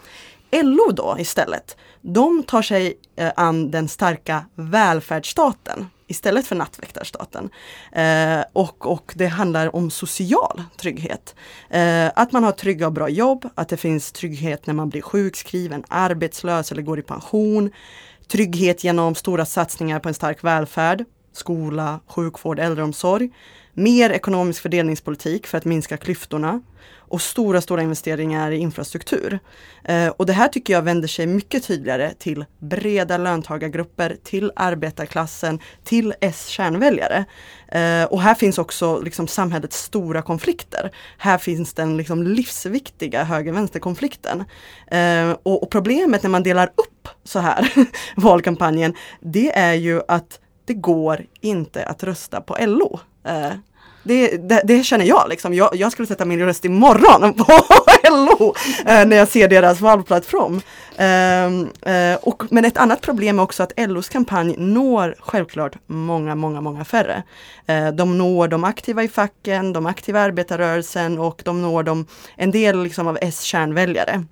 LO 0.51 0.93
då 0.93 1.17
istället, 1.19 1.77
de 2.01 2.43
tar 2.43 2.63
sig 2.63 2.95
eh, 3.17 3.33
an 3.37 3.71
den 3.71 3.89
starka 3.89 4.45
välfärdsstaten 4.55 5.87
istället 6.07 6.47
för 6.47 6.57
nattväktarstaten. 6.57 7.51
Eh, 7.93 8.45
och, 8.53 8.87
och 8.87 9.13
det 9.17 9.27
handlar 9.27 9.77
om 9.77 9.91
social 9.91 10.63
trygghet. 10.77 11.35
Eh, 11.71 12.11
att 12.15 12.33
man 12.33 12.45
har 12.45 12.53
trygga 12.53 12.87
och 12.87 12.93
bra 12.93 13.09
jobb, 13.09 13.49
att 13.55 13.69
det 13.69 13.77
finns 13.77 14.13
trygghet 14.13 14.67
när 14.67 14.75
man 14.75 14.89
blir 14.89 15.03
sjukskriven, 15.03 15.85
arbetslös 15.89 16.73
eller 16.73 16.83
går 16.83 16.99
i 16.99 17.03
pension. 17.03 17.71
Trygghet 18.29 18.85
genom 18.85 19.15
stora 19.15 19.45
satsningar 19.45 20.01
på 20.01 20.09
en 20.09 20.15
stark 20.15 20.45
välfärd, 20.45 21.05
skola, 21.33 22.01
sjukvård, 22.07 22.59
äldreomsorg. 22.59 23.31
Mer 23.75 24.11
ekonomisk 24.11 24.63
fördelningspolitik 24.63 25.47
för 25.47 25.59
att 25.59 25.65
minska 25.65 25.97
klyftorna 25.97 26.61
och 27.15 27.23
stora, 27.23 27.61
stora 27.61 27.83
investeringar 27.83 28.51
i 28.51 28.57
infrastruktur. 28.57 29.39
Eh, 29.85 30.09
och 30.09 30.27
det 30.27 30.33
här 30.33 30.49
tycker 30.49 30.73
jag 30.73 30.83
vänder 30.83 31.09
sig 31.09 31.27
mycket 31.27 31.67
tydligare 31.67 32.13
till 32.19 32.45
breda 32.59 33.19
löntagargrupper, 33.19 34.17
till 34.23 34.53
arbetarklassen, 34.57 35.59
till 35.85 36.15
S-kärnväljare. 36.21 37.25
Eh, 37.69 38.05
och 38.05 38.23
här 38.23 38.35
finns 38.35 38.59
också 38.59 39.01
liksom 39.01 39.29
samhällets 39.29 39.83
stora 39.83 40.23
konflikter. 40.23 40.91
Här 41.19 41.39
finns 41.39 41.75
den 41.75 41.97
liksom 41.97 42.23
livsviktiga 42.23 43.25
höger-vänster-konflikten. 43.25 44.45
Eh, 44.87 45.31
och, 45.43 45.63
och 45.63 45.71
problemet 45.71 46.23
när 46.23 46.31
man 46.31 46.43
delar 46.43 46.67
upp 46.67 47.09
så 47.25 47.39
här 47.39 47.73
valkampanjen, 48.17 48.95
det 49.21 49.59
är 49.59 49.75
ju 49.75 50.01
att 50.09 50.41
det 50.65 50.75
går 50.75 51.27
inte 51.41 51.85
att 51.85 52.03
rösta 52.03 52.41
på 52.41 52.57
LO. 52.61 53.01
Eh, 53.25 53.53
det, 54.05 54.49
det, 54.49 54.61
det, 54.65 54.83
känner 54.83 55.05
jag 55.05 55.29
liksom. 55.29 55.55
Jag, 55.55 55.77
jag, 55.77 55.93
skulle 55.93 56.09
sätta 56.09 56.25
min 56.25 56.41
röst 56.41 56.65
imorgon 56.65 57.35
på 57.39 57.53
LO 58.11 58.55
eh, 58.87 59.07
när 59.07 59.17
jag 59.17 59.29
ser 59.29 59.49
deras 59.49 59.81
valplattform. 59.81 60.61
Eh, 60.97 61.95
eh, 61.95 62.19
och, 62.23 62.43
men 62.51 62.65
ett 62.65 62.77
annat 62.77 63.01
problem 63.01 63.39
är 63.39 63.43
också 63.43 63.63
att 63.63 63.73
LOs 63.77 64.09
kampanj 64.09 64.55
når 64.59 65.17
självklart 65.19 65.77
många, 65.87 66.35
många, 66.35 66.61
många 66.61 66.85
färre. 66.85 67.23
Eh, 67.67 67.89
de 67.89 68.19
når 68.19 68.49
de 68.49 68.65
aktiva 68.65 69.03
i 69.03 69.09
facken, 69.09 69.73
de 69.73 69.87
aktiva 69.87 70.19
i 70.19 70.23
arbetarrörelsen 70.23 71.19
och 71.19 71.43
de 71.45 71.63
når 71.63 71.83
de, 71.83 72.07
en 72.37 72.51
del 72.51 72.83
liksom 72.83 73.07
av 73.07 73.19
S-kärnväljare. 73.21 74.25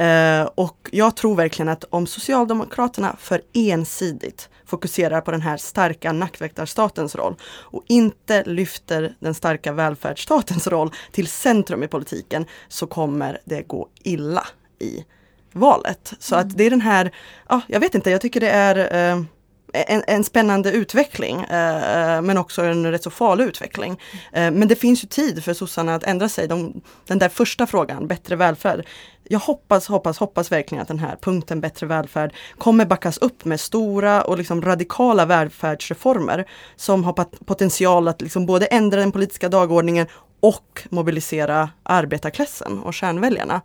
Uh, 0.00 0.48
och 0.54 0.88
jag 0.92 1.16
tror 1.16 1.36
verkligen 1.36 1.68
att 1.68 1.84
om 1.90 2.06
Socialdemokraterna 2.06 3.16
för 3.18 3.42
ensidigt 3.52 4.48
fokuserar 4.66 5.20
på 5.20 5.30
den 5.30 5.42
här 5.42 5.56
starka 5.56 6.12
nackväktarstatens 6.12 7.14
roll 7.14 7.34
och 7.44 7.82
inte 7.88 8.44
lyfter 8.44 9.16
den 9.20 9.34
starka 9.34 9.72
välfärdsstatens 9.72 10.66
roll 10.66 10.90
till 11.12 11.26
centrum 11.26 11.82
i 11.82 11.88
politiken 11.88 12.44
så 12.68 12.86
kommer 12.86 13.40
det 13.44 13.62
gå 13.62 13.88
illa 14.02 14.46
i 14.78 15.04
valet. 15.52 16.12
Så 16.18 16.34
mm. 16.34 16.46
att 16.46 16.56
det 16.56 16.64
är 16.64 16.70
den 16.70 16.80
här, 16.80 17.14
ja, 17.48 17.60
jag 17.66 17.80
vet 17.80 17.94
inte, 17.94 18.10
jag 18.10 18.20
tycker 18.20 18.40
det 18.40 18.50
är 18.50 19.14
uh, 19.14 19.24
en, 19.72 20.02
en, 20.06 20.24
spännande 20.24 20.72
utveckling 20.72 21.40
eh, 21.40 22.14
eh, 22.16 22.22
men 22.22 22.38
också 22.38 22.62
en 22.62 22.90
rätt 22.90 23.02
så 23.02 23.10
farlig 23.10 23.44
utveckling. 23.44 24.00
Eh, 24.32 24.50
men 24.50 24.68
det 24.68 24.76
finns 24.76 25.04
ju 25.04 25.08
tid 25.08 25.44
för 25.44 25.54
sossarna 25.54 25.94
att 25.94 26.04
ändra 26.04 26.28
sig. 26.28 26.48
De, 26.48 26.80
den 27.06 27.18
där 27.18 27.28
första 27.28 27.66
frågan, 27.66 28.06
bättre 28.06 28.36
välfärd. 28.36 28.86
Jag 29.28 29.38
hoppas, 29.38 29.86
hoppas, 29.86 30.18
hoppas 30.18 30.52
verkligen 30.52 30.82
att 30.82 30.88
den 30.88 30.98
här 30.98 31.16
punkten 31.20 31.60
bättre 31.60 31.86
välfärd 31.86 32.34
kommer 32.58 32.84
backas 32.84 33.18
upp 33.18 33.44
med 33.44 33.60
stora 33.60 34.22
och 34.22 34.38
liksom 34.38 34.62
radikala 34.62 35.26
välfärdsreformer 35.26 36.46
som 36.76 37.04
har 37.04 37.12
potential 37.44 38.08
att 38.08 38.22
liksom 38.22 38.46
både 38.46 38.66
ändra 38.66 39.00
den 39.00 39.12
politiska 39.12 39.48
dagordningen 39.48 40.06
och 40.40 40.86
mobilisera 40.90 41.70
arbetarklassen 41.82 42.78
och 42.78 42.94
kärnväljarna. 42.94 43.60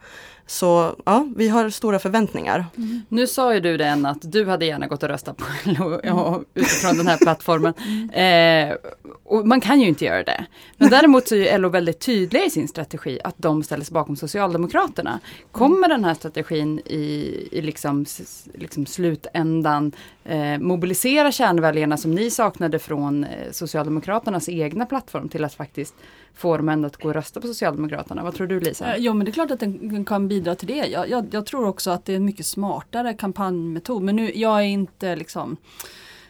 Så 0.51 0.95
ja, 1.05 1.27
vi 1.35 1.47
har 1.47 1.69
stora 1.69 1.99
förväntningar. 1.99 2.65
Mm. 2.77 3.01
Nu 3.09 3.27
sa 3.27 3.53
ju 3.53 3.59
du 3.59 3.77
den 3.77 4.05
att 4.05 4.17
du 4.21 4.45
hade 4.45 4.65
gärna 4.65 4.87
gått 4.87 5.03
och 5.03 5.09
röstat 5.09 5.37
på 5.37 5.45
LO 5.71 5.99
ja, 6.03 6.41
utifrån 6.53 6.97
den 6.97 7.07
här 7.07 7.17
plattformen. 7.17 7.73
Eh, 8.09 8.75
och 9.23 9.47
man 9.47 9.61
kan 9.61 9.81
ju 9.81 9.87
inte 9.87 10.05
göra 10.05 10.23
det. 10.23 10.45
Men 10.77 10.89
däremot 10.89 11.27
så 11.27 11.35
är 11.35 11.57
LO 11.57 11.69
väldigt 11.69 11.99
tydliga 11.99 12.45
i 12.45 12.49
sin 12.49 12.67
strategi 12.67 13.19
att 13.23 13.35
de 13.37 13.63
ställer 13.63 13.85
sig 13.85 13.93
bakom 13.93 14.15
Socialdemokraterna. 14.15 15.19
Kommer 15.51 15.87
den 15.87 16.03
här 16.03 16.13
strategin 16.13 16.79
i, 16.79 17.47
i 17.51 17.61
liksom, 17.61 18.05
liksom 18.53 18.85
slutändan 18.85 19.91
eh, 20.23 20.57
mobilisera 20.59 21.31
kärnväljarna 21.31 21.97
som 21.97 22.15
ni 22.15 22.31
saknade 22.31 22.79
från 22.79 23.23
eh, 23.23 23.51
Socialdemokraternas 23.51 24.49
egna 24.49 24.85
plattform 24.85 25.29
till 25.29 25.43
att 25.43 25.53
faktiskt 25.53 25.95
få 26.35 26.57
dem 26.57 26.69
ändå 26.69 26.87
att 26.87 26.97
gå 26.97 27.07
och 27.07 27.13
rösta 27.13 27.41
på 27.41 27.47
Socialdemokraterna. 27.47 28.23
Vad 28.23 28.35
tror 28.35 28.47
du 28.47 28.59
Lisa? 28.59 28.95
Eh, 28.95 29.03
jo 29.03 29.13
men 29.13 29.25
det 29.25 29.29
är 29.29 29.33
klart 29.33 29.51
att 29.51 29.59
den 29.59 30.05
kan 30.05 30.27
bidra 30.27 30.40
till 30.55 30.67
det. 30.67 30.87
Jag, 30.87 31.09
jag, 31.09 31.27
jag 31.31 31.45
tror 31.45 31.67
också 31.67 31.91
att 31.91 32.05
det 32.05 32.11
är 32.11 32.15
en 32.17 32.25
mycket 32.25 32.45
smartare 32.45 33.13
kampanjmetod. 33.13 34.01
Men 34.01 34.15
nu, 34.15 34.31
jag 34.35 34.59
är 34.59 34.67
inte 34.67 35.15
liksom 35.15 35.57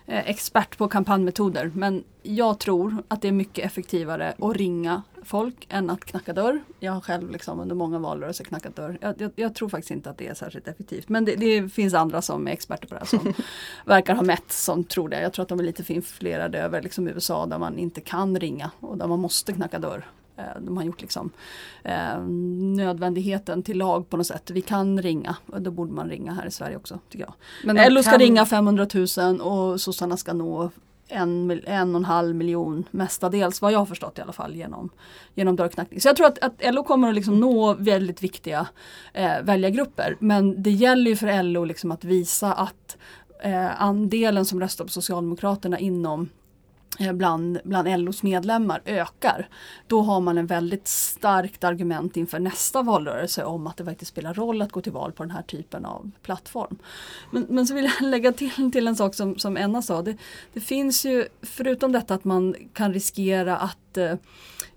eh, 0.06 0.30
expert 0.30 0.78
på 0.78 0.88
kampanjmetoder 0.88 1.72
men 1.76 2.04
jag 2.24 2.60
tror 2.60 3.04
att 3.08 3.22
det 3.22 3.28
är 3.28 3.32
mycket 3.32 3.66
effektivare 3.66 4.34
att 4.40 4.56
ringa 4.56 5.02
folk 5.24 5.68
än 5.70 5.90
att 5.90 6.06
knacka 6.06 6.34
dörr. 6.34 6.60
Jag 6.80 6.92
har 6.92 7.02
själv 7.02 7.32
liksom 7.32 7.60
under 7.60 7.76
många 7.76 8.00
valrörelser 8.00 8.44
knackat 8.44 8.76
dörr. 8.76 8.98
Jag, 9.02 9.22
jag, 9.22 9.32
jag, 9.36 9.56
tror 9.56 9.70
faktiskt 9.70 9.92
inte 9.92 10.10
att 10.10 10.18
det 10.18 10.28
är 10.28 10.34
särskilt 10.34 10.68
effektivt. 10.68 11.10
Men 11.10 11.26
det, 11.26 11.36
det 11.36 11.70
finns 11.70 11.94
andra 11.94 12.22
som 12.22 12.48
är 12.48 12.52
experter 12.52 12.88
på 12.88 12.94
det 12.94 13.00
här 13.00 13.08
som 13.08 13.34
verkar 13.86 14.16
ha 14.16 14.24
mätt 14.24 14.52
som 14.52 14.84
tror 14.84 15.10
det. 15.10 15.22
Jag 15.22 15.34
tror 15.34 15.44
att 15.44 15.50
de 15.50 15.60
är 15.60 15.64
lite 15.64 15.84
finflerade 15.84 16.60
över 16.60 16.82
liksom 16.82 17.08
USA 17.08 17.46
där 17.46 17.58
man 17.58 17.78
inte 17.78 18.02
kan 18.02 18.40
ringa 18.40 18.72
och 18.80 18.98
där 18.98 19.08
man 19.08 19.20
måste 19.20 19.54
knacka 19.54 19.80
dörr. 19.80 20.06
Eh, 20.42 20.62
de 20.62 20.78
har 20.78 20.84
gjort 20.84 21.02
liksom, 21.02 21.32
eh, 21.84 22.20
nödvändigheten 22.76 23.64
till 23.64 23.78
lag 23.78 24.10
på 24.10 24.18
något 24.18 24.28
sätt. 24.28 24.52
Vi 24.52 24.62
kan 24.62 25.02
ringa 25.02 25.36
då 25.46 25.72
borde 25.72 25.94
man 25.94 26.10
ringa 26.10 26.34
här 26.34 26.46
i 26.46 26.52
Sverige 26.52 26.78
också 26.78 27.00
tycker 27.10 27.26
jag. 27.26 27.34
Men 27.64 27.94
LO 27.94 28.04
ska 28.04 28.18
ringa 28.18 28.46
500 28.46 28.88
000 29.18 29.42
och 29.42 29.82
sossarna 29.82 30.18
ska 30.18 30.34
nå 30.34 30.70
en, 31.12 31.62
en 31.66 31.96
och 31.96 32.00
en 32.00 32.06
halv 32.06 32.36
miljon 32.36 32.84
mestadels, 32.92 33.62
vad 33.62 33.72
jag 33.72 33.80
har 33.80 33.86
förstått 33.86 34.18
i 34.18 34.22
alla 34.22 34.34
fall, 34.34 34.56
genom, 34.56 34.90
genom 35.36 35.56
dörrknackning. 35.56 36.02
Så 36.02 36.08
jag 36.08 36.16
tror 36.16 36.28
att, 36.28 36.40
att 36.40 36.74
LO 36.74 36.84
kommer 36.84 37.10
att 37.10 37.16
liksom 37.16 37.40
nå 37.40 37.74
väldigt 37.74 38.24
viktiga 38.24 38.68
eh, 39.14 39.42
väljargrupper. 39.44 40.18
Men 40.20 40.64
det 40.64 40.72
gäller 40.72 41.12
ju 41.12 41.18
för 41.18 41.44
LO 41.44 41.66
liksom 41.66 41.92
att 41.92 42.04
visa 42.04 42.54
att 42.54 42.98
eh, 43.44 43.82
andelen 43.82 44.46
som 44.46 44.60
röstar 44.60 44.86
på 44.86 44.92
Socialdemokraterna 44.92 45.80
inom 45.80 46.30
Eh, 47.00 47.14
bland, 47.14 47.60
bland 47.64 48.00
LOs 48.00 48.24
medlemmar 48.24 48.82
ökar. 48.86 49.50
Då 49.88 50.02
har 50.02 50.22
man 50.22 50.38
en 50.38 50.48
väldigt 50.48 50.88
starkt 50.88 51.64
argument 51.64 52.18
inför 52.18 52.40
nästa 52.40 52.82
valrörelse 52.82 53.44
om 53.44 53.68
att 53.68 53.78
det 53.78 53.86
faktiskt 53.86 54.12
spelar 54.12 54.34
roll 54.34 54.62
att 54.62 54.72
gå 54.72 54.82
till 54.82 54.92
val 54.92 55.12
på 55.12 55.24
den 55.24 55.32
här 55.32 55.42
typen 55.42 55.86
av 55.86 56.12
plattform. 56.22 56.78
Men, 57.32 57.46
men 57.50 57.68
så 57.68 57.74
vill 57.74 57.92
jag 58.00 58.02
lägga 58.10 58.32
till, 58.32 58.72
till 58.72 58.88
en 58.88 58.96
sak 58.96 59.16
som, 59.16 59.38
som 59.38 59.58
Enna 59.58 59.82
sa. 59.82 60.02
Det, 60.02 60.18
det 60.54 60.60
finns 60.60 61.06
ju, 61.06 61.26
förutom 61.42 61.92
detta 61.92 62.14
att 62.14 62.24
man 62.24 62.56
kan 62.74 62.94
riskera 62.94 63.58
att 63.58 63.98
eh, 63.98 64.14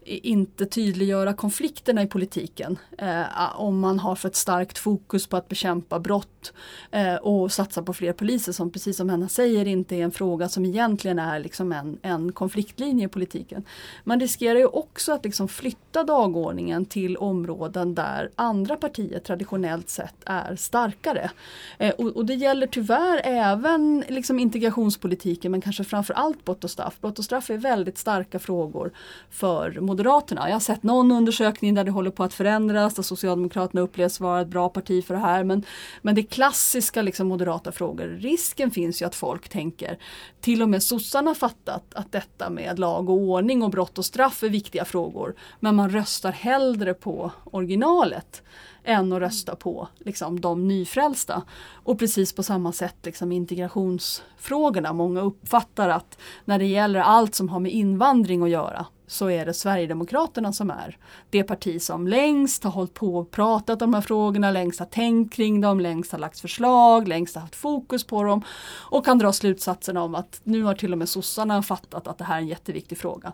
inte 0.06 0.66
tydliggöra 0.66 1.34
konflikterna 1.34 2.02
i 2.02 2.06
politiken. 2.06 2.78
Eh, 2.98 3.60
om 3.60 3.80
man 3.80 3.98
har 3.98 4.14
för 4.14 4.28
ett 4.28 4.36
starkt 4.36 4.78
fokus 4.78 5.26
på 5.26 5.36
att 5.36 5.48
bekämpa 5.48 5.98
brott 6.00 6.52
eh, 6.90 7.14
och 7.14 7.52
satsa 7.52 7.82
på 7.82 7.92
fler 7.92 8.12
poliser 8.12 8.52
som 8.52 8.70
precis 8.70 8.96
som 8.96 9.08
Henna 9.08 9.28
säger 9.28 9.66
inte 9.66 9.96
är 9.96 10.04
en 10.04 10.10
fråga 10.10 10.48
som 10.48 10.64
egentligen 10.64 11.18
är 11.18 11.40
liksom 11.40 11.72
en, 11.72 11.98
en 12.02 12.32
konfliktlinje 12.32 13.04
i 13.06 13.08
politiken. 13.08 13.64
Man 14.04 14.20
riskerar 14.20 14.58
ju 14.58 14.66
också 14.66 15.12
att 15.12 15.24
liksom 15.24 15.48
flytta 15.48 16.04
dagordningen 16.04 16.84
till 16.84 17.16
områden 17.16 17.94
där 17.94 18.30
andra 18.36 18.76
partier 18.76 19.18
traditionellt 19.18 19.88
sett 19.88 20.16
är 20.26 20.56
starkare. 20.56 21.30
Eh, 21.78 21.94
och, 21.94 22.16
och, 22.16 22.26
det 22.26 22.34
gäller 22.34 22.66
tyvärr 22.66 23.20
även 23.24 24.04
liksom 24.08 24.38
integrationspolitiken 24.38 25.50
men 25.50 25.60
kanske 25.60 25.84
framförallt 25.84 26.44
brott 26.44 26.64
och 26.64 26.70
straff. 26.70 27.00
Brott 27.00 27.18
och 27.18 27.24
straff 27.24 27.50
är 27.50 27.58
väldigt 27.58 27.98
starka 27.98 28.38
frågor 28.38 28.92
för 29.30 29.80
Moderaterna. 29.94 30.48
Jag 30.48 30.54
har 30.54 30.60
sett 30.60 30.82
någon 30.82 31.12
undersökning 31.12 31.74
där 31.74 31.84
det 31.84 31.90
håller 31.90 32.10
på 32.10 32.24
att 32.24 32.34
förändras, 32.34 32.94
där 32.94 33.02
Socialdemokraterna 33.02 33.80
upplevs 33.80 34.20
vara 34.20 34.40
ett 34.40 34.48
bra 34.48 34.68
parti 34.68 35.04
för 35.04 35.14
det 35.14 35.20
här. 35.20 35.44
Men, 35.44 35.64
men 36.02 36.14
det 36.14 36.20
är 36.20 36.26
klassiska 36.26 37.02
liksom, 37.02 37.28
moderata 37.28 37.72
frågor. 37.72 38.06
Risken 38.06 38.70
finns 38.70 39.02
ju 39.02 39.06
att 39.06 39.14
folk 39.14 39.48
tänker, 39.48 39.98
till 40.40 40.62
och 40.62 40.68
med 40.68 40.82
sossarna 40.82 41.34
fattat 41.34 41.94
att 41.94 42.12
detta 42.12 42.50
med 42.50 42.78
lag 42.78 43.10
och 43.10 43.16
ordning 43.16 43.62
och 43.62 43.70
brott 43.70 43.98
och 43.98 44.04
straff 44.04 44.42
är 44.42 44.48
viktiga 44.48 44.84
frågor. 44.84 45.34
Men 45.60 45.74
man 45.74 45.90
röstar 45.90 46.32
hellre 46.32 46.94
på 46.94 47.32
originalet 47.44 48.42
än 48.84 49.12
att 49.12 49.20
rösta 49.20 49.56
på 49.56 49.88
liksom, 49.98 50.40
de 50.40 50.68
nyfrälsta. 50.68 51.42
Och 51.72 51.98
precis 51.98 52.32
på 52.32 52.42
samma 52.42 52.72
sätt 52.72 52.96
liksom, 53.02 53.32
integrationsfrågorna. 53.32 54.92
Många 54.92 55.20
uppfattar 55.20 55.88
att 55.88 56.18
när 56.44 56.58
det 56.58 56.66
gäller 56.66 57.00
allt 57.00 57.34
som 57.34 57.48
har 57.48 57.60
med 57.60 57.72
invandring 57.72 58.42
att 58.42 58.50
göra 58.50 58.86
så 59.06 59.30
är 59.30 59.46
det 59.46 59.54
Sverigedemokraterna 59.54 60.52
som 60.52 60.70
är 60.70 60.98
det 61.30 61.42
parti 61.42 61.82
som 61.82 62.08
längst 62.08 62.64
har 62.64 62.70
hållit 62.70 62.94
på 62.94 63.16
och 63.16 63.30
pratat 63.30 63.82
om 63.82 63.90
de 63.90 63.94
här 63.94 64.02
frågorna, 64.02 64.50
längst 64.50 64.78
har 64.78 64.86
tänkt 64.86 65.34
kring 65.34 65.60
dem, 65.60 65.80
längst 65.80 66.12
har 66.12 66.18
lagt 66.18 66.40
förslag, 66.40 67.08
längst 67.08 67.34
har 67.34 67.42
haft 67.42 67.56
fokus 67.56 68.04
på 68.04 68.22
dem 68.22 68.44
och 68.90 69.04
kan 69.04 69.18
dra 69.18 69.32
slutsatsen 69.32 69.96
om 69.96 70.14
att 70.14 70.40
nu 70.44 70.62
har 70.62 70.74
till 70.74 70.92
och 70.92 70.98
med 70.98 71.08
sossarna 71.08 71.62
fattat 71.62 72.06
att 72.06 72.18
det 72.18 72.24
här 72.24 72.36
är 72.36 72.40
en 72.40 72.48
jätteviktig 72.48 72.98
fråga. 72.98 73.32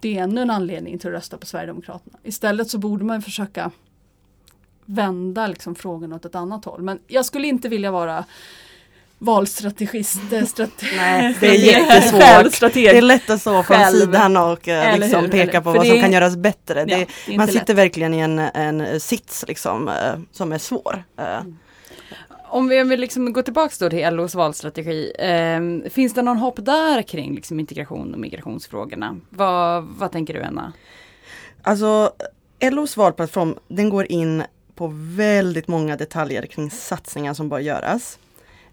Det 0.00 0.18
är 0.18 0.22
ännu 0.22 0.42
en 0.42 0.50
anledning 0.50 0.98
till 0.98 1.08
att 1.08 1.14
rösta 1.14 1.38
på 1.38 1.46
Sverigedemokraterna. 1.46 2.18
Istället 2.22 2.70
så 2.70 2.78
borde 2.78 3.04
man 3.04 3.22
försöka 3.22 3.70
vända 4.84 5.46
liksom 5.46 5.74
frågan 5.74 6.12
åt 6.12 6.24
ett 6.24 6.34
annat 6.34 6.64
håll. 6.64 6.82
Men 6.82 6.98
jag 7.06 7.24
skulle 7.24 7.46
inte 7.46 7.68
vilja 7.68 7.90
vara 7.90 8.24
valstrategist. 9.20 10.20
Strate 10.46 10.86
Nej, 10.96 11.36
det 11.40 11.46
är 11.46 11.54
jättesvårt. 11.54 12.72
Det 12.74 12.88
är 12.88 13.02
lätt 13.02 13.30
att 13.30 13.40
stå 13.40 13.62
från 13.62 13.86
sidan 13.86 14.36
och 14.36 14.68
eh, 14.68 14.98
liksom 14.98 15.30
peka 15.30 15.62
på 15.62 15.72
vad 15.72 15.86
som 15.86 16.00
kan 16.00 16.12
göras 16.12 16.36
bättre. 16.36 16.84
Ja, 16.88 17.06
det, 17.26 17.36
man 17.36 17.46
sitter 17.46 17.66
lätt. 17.66 17.76
verkligen 17.76 18.14
i 18.14 18.18
en, 18.18 18.38
en 18.38 19.00
sits 19.00 19.44
liksom, 19.48 19.88
eh, 19.88 19.94
som 20.32 20.52
är 20.52 20.58
svår. 20.58 21.04
Mm. 21.16 21.58
Om 22.48 22.68
vi 22.68 22.82
vill 22.82 23.00
liksom 23.00 23.32
gå 23.32 23.42
tillbaka 23.42 23.74
då 23.80 23.90
till 23.90 24.14
LOs 24.14 24.34
valstrategi. 24.34 25.12
Eh, 25.18 25.90
finns 25.90 26.14
det 26.14 26.22
någon 26.22 26.36
hopp 26.36 26.64
där 26.64 27.02
kring 27.02 27.34
liksom 27.34 27.60
integration 27.60 28.14
och 28.14 28.20
migrationsfrågorna? 28.20 29.16
Vad, 29.30 29.84
vad 29.84 30.12
tänker 30.12 30.34
du 30.34 30.42
Anna? 30.42 30.72
Alltså 31.62 32.12
LOs 32.60 32.96
valplattform 32.96 33.58
den 33.68 33.88
går 33.88 34.12
in 34.12 34.42
på 34.74 34.90
väldigt 34.94 35.68
många 35.68 35.96
detaljer 35.96 36.46
kring 36.46 36.70
satsningar 36.70 37.34
som 37.34 37.48
bör 37.48 37.58
göras. 37.58 38.18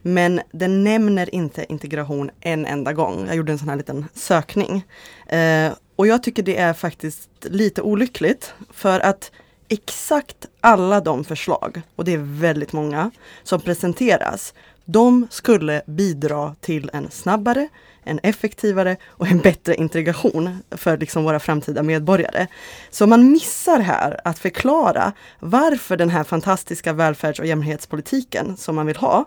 Men 0.07 0.41
den 0.51 0.83
nämner 0.83 1.35
inte 1.35 1.65
integration 1.69 2.31
en 2.41 2.65
enda 2.65 2.93
gång. 2.93 3.27
Jag 3.27 3.35
gjorde 3.35 3.51
en 3.51 3.59
sån 3.59 3.69
här 3.69 3.75
liten 3.75 4.05
sökning. 4.13 4.85
Eh, 5.27 5.71
och 5.95 6.07
jag 6.07 6.23
tycker 6.23 6.43
det 6.43 6.57
är 6.57 6.73
faktiskt 6.73 7.29
lite 7.41 7.81
olyckligt 7.81 8.53
för 8.73 8.99
att 8.99 9.31
exakt 9.69 10.45
alla 10.61 11.01
de 11.01 11.23
förslag, 11.23 11.81
och 11.95 12.05
det 12.05 12.13
är 12.13 12.39
väldigt 12.39 12.73
många, 12.73 13.11
som 13.43 13.61
presenteras, 13.61 14.53
de 14.85 15.27
skulle 15.29 15.81
bidra 15.87 16.55
till 16.61 16.89
en 16.93 17.11
snabbare, 17.11 17.67
en 18.03 18.19
effektivare 18.23 18.97
och 19.07 19.27
en 19.27 19.39
bättre 19.39 19.75
integration 19.75 20.63
för 20.71 20.97
liksom 20.97 21.23
våra 21.23 21.39
framtida 21.39 21.83
medborgare. 21.83 22.47
Så 22.89 23.07
man 23.07 23.31
missar 23.31 23.79
här 23.79 24.19
att 24.23 24.39
förklara 24.39 25.13
varför 25.39 25.97
den 25.97 26.09
här 26.09 26.23
fantastiska 26.23 26.93
välfärds 26.93 27.39
och 27.39 27.45
jämlikhetspolitiken 27.45 28.57
som 28.57 28.75
man 28.75 28.85
vill 28.85 28.97
ha 28.97 29.25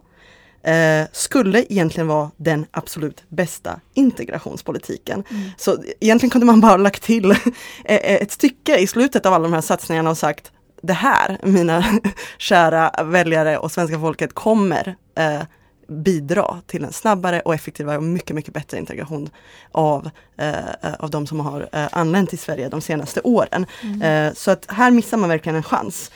eh, 0.62 1.06
skulle 1.12 1.64
egentligen 1.72 2.06
vara 2.06 2.30
den 2.36 2.66
absolut 2.70 3.24
bästa 3.28 3.80
integrationspolitiken. 3.94 5.24
Mm. 5.30 5.50
Så 5.56 5.82
egentligen 6.00 6.30
kunde 6.30 6.46
man 6.46 6.60
bara 6.60 6.76
lagt 6.76 7.02
till 7.02 7.34
ett 7.84 8.32
stycke 8.32 8.78
i 8.78 8.86
slutet 8.86 9.26
av 9.26 9.32
alla 9.32 9.42
de 9.42 9.52
här 9.52 9.60
satsningarna 9.60 10.10
och 10.10 10.18
sagt 10.18 10.52
det 10.82 10.92
här, 10.92 11.38
mina 11.42 11.84
kära 12.38 13.04
väljare 13.04 13.58
och 13.58 13.72
svenska 13.72 13.98
folket, 13.98 14.34
kommer 14.34 14.96
eh, 15.14 15.42
bidra 15.90 16.60
till 16.66 16.84
en 16.84 16.92
snabbare 16.92 17.40
och 17.40 17.54
effektivare 17.54 17.96
och 17.96 18.02
mycket, 18.02 18.36
mycket 18.36 18.54
bättre 18.54 18.78
integration 18.78 19.30
av, 19.72 20.10
eh, 20.38 20.94
av 20.98 21.10
de 21.10 21.26
som 21.26 21.40
har 21.40 21.68
eh, 21.72 21.88
anlänt 21.92 22.30
till 22.30 22.38
Sverige 22.38 22.68
de 22.68 22.80
senaste 22.80 23.20
åren. 23.20 23.66
Mm. 23.82 24.02
Eh, 24.02 24.34
så 24.34 24.50
att 24.50 24.66
här 24.68 24.90
missar 24.90 25.16
man 25.16 25.28
verkligen 25.28 25.56
en 25.56 25.62
chans. 25.62 26.10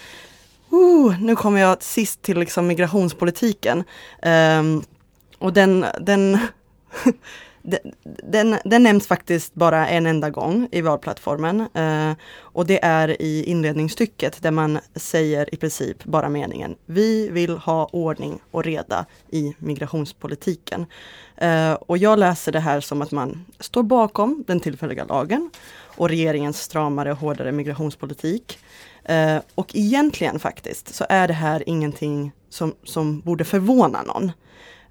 Uh, 0.74 1.20
nu 1.20 1.36
kommer 1.36 1.60
jag 1.60 1.82
sist 1.82 2.22
till 2.22 2.38
liksom 2.38 2.66
migrationspolitiken. 2.66 3.84
Um, 4.22 4.84
och 5.38 5.52
den, 5.52 5.86
den, 6.00 6.38
den, 8.22 8.58
den, 8.64 8.82
nämns 8.82 9.06
faktiskt 9.06 9.54
bara 9.54 9.88
en 9.88 10.06
enda 10.06 10.30
gång 10.30 10.68
i 10.72 10.80
valplattformen. 10.80 11.60
Eh, 11.74 12.12
och 12.38 12.66
det 12.66 12.84
är 12.84 13.22
i 13.22 13.44
inledningsstycket 13.44 14.42
där 14.42 14.50
man 14.50 14.78
säger 14.94 15.54
i 15.54 15.56
princip 15.56 16.04
bara 16.04 16.28
meningen 16.28 16.76
Vi 16.86 17.28
vill 17.28 17.56
ha 17.58 17.88
ordning 17.92 18.40
och 18.50 18.64
reda 18.64 19.06
i 19.30 19.54
migrationspolitiken. 19.58 20.86
Eh, 21.36 21.72
och 21.72 21.98
jag 21.98 22.18
läser 22.18 22.52
det 22.52 22.60
här 22.60 22.80
som 22.80 23.02
att 23.02 23.10
man 23.10 23.44
står 23.60 23.82
bakom 23.82 24.44
den 24.46 24.60
tillfälliga 24.60 25.04
lagen 25.04 25.50
och 25.82 26.08
regeringens 26.08 26.62
stramare 26.62 27.12
och 27.12 27.18
hårdare 27.18 27.52
migrationspolitik. 27.52 28.58
Eh, 29.04 29.38
och 29.54 29.70
egentligen 29.74 30.38
faktiskt 30.38 30.94
så 30.94 31.06
är 31.08 31.28
det 31.28 31.34
här 31.34 31.68
ingenting 31.68 32.32
som, 32.48 32.74
som 32.84 33.20
borde 33.20 33.44
förvåna 33.44 34.02
någon. 34.02 34.32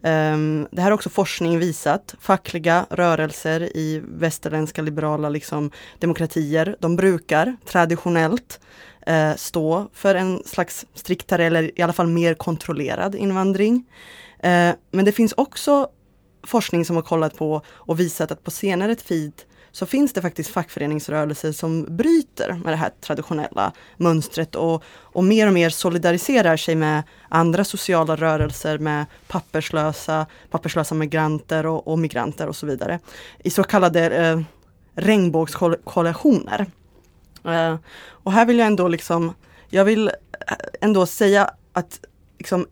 Ehm, 0.03 0.67
det 0.71 0.81
här 0.81 0.89
har 0.89 0.95
också 0.95 1.09
forskning 1.09 1.59
visat. 1.59 2.15
Fackliga 2.19 2.85
rörelser 2.89 3.77
i 3.77 4.01
västerländska 4.03 4.81
liberala 4.81 5.29
liksom, 5.29 5.71
demokratier, 5.99 6.75
de 6.79 6.95
brukar 6.95 7.55
traditionellt 7.65 8.59
eh, 9.07 9.35
stå 9.35 9.89
för 9.93 10.15
en 10.15 10.43
slags 10.45 10.85
striktare 10.93 11.45
eller 11.45 11.79
i 11.79 11.81
alla 11.81 11.93
fall 11.93 12.07
mer 12.07 12.33
kontrollerad 12.33 13.15
invandring. 13.15 13.85
Eh, 14.39 14.71
men 14.91 15.05
det 15.05 15.11
finns 15.11 15.33
också 15.37 15.87
forskning 16.43 16.85
som 16.85 16.95
har 16.95 17.03
kollat 17.03 17.37
på 17.37 17.61
och 17.67 17.99
visat 17.99 18.31
att 18.31 18.43
på 18.43 18.51
senare 18.51 18.95
tid 18.95 19.33
så 19.73 19.85
finns 19.85 20.13
det 20.13 20.21
faktiskt 20.21 20.49
fackföreningsrörelser 20.49 21.51
som 21.51 21.97
bryter 21.97 22.53
med 22.53 22.73
det 22.73 22.77
här 22.77 22.91
traditionella 23.01 23.71
mönstret 23.97 24.55
och, 24.55 24.83
och 24.99 25.23
mer 25.23 25.47
och 25.47 25.53
mer 25.53 25.69
solidariserar 25.69 26.57
sig 26.57 26.75
med 26.75 27.03
andra 27.29 27.63
sociala 27.63 28.15
rörelser, 28.15 28.77
med 28.77 29.05
papperslösa, 29.27 30.25
papperslösa 30.49 30.95
migranter 30.95 31.65
och, 31.65 31.87
och 31.87 31.99
migranter 31.99 32.47
och 32.47 32.55
så 32.55 32.65
vidare. 32.65 32.99
I 33.43 33.49
så 33.49 33.63
kallade 33.63 34.09
eh, 34.09 34.41
regnbågskoalitioner. 34.95 36.65
Eh, 37.45 37.75
och 38.05 38.31
här 38.31 38.45
vill 38.45 38.59
jag 38.59 38.67
ändå 38.67 38.87
liksom, 38.87 39.33
jag 39.69 39.85
vill 39.85 40.07
eh, 40.07 40.13
ändå 40.81 41.05
säga 41.05 41.51
att 41.73 41.99
liksom, 42.37 42.67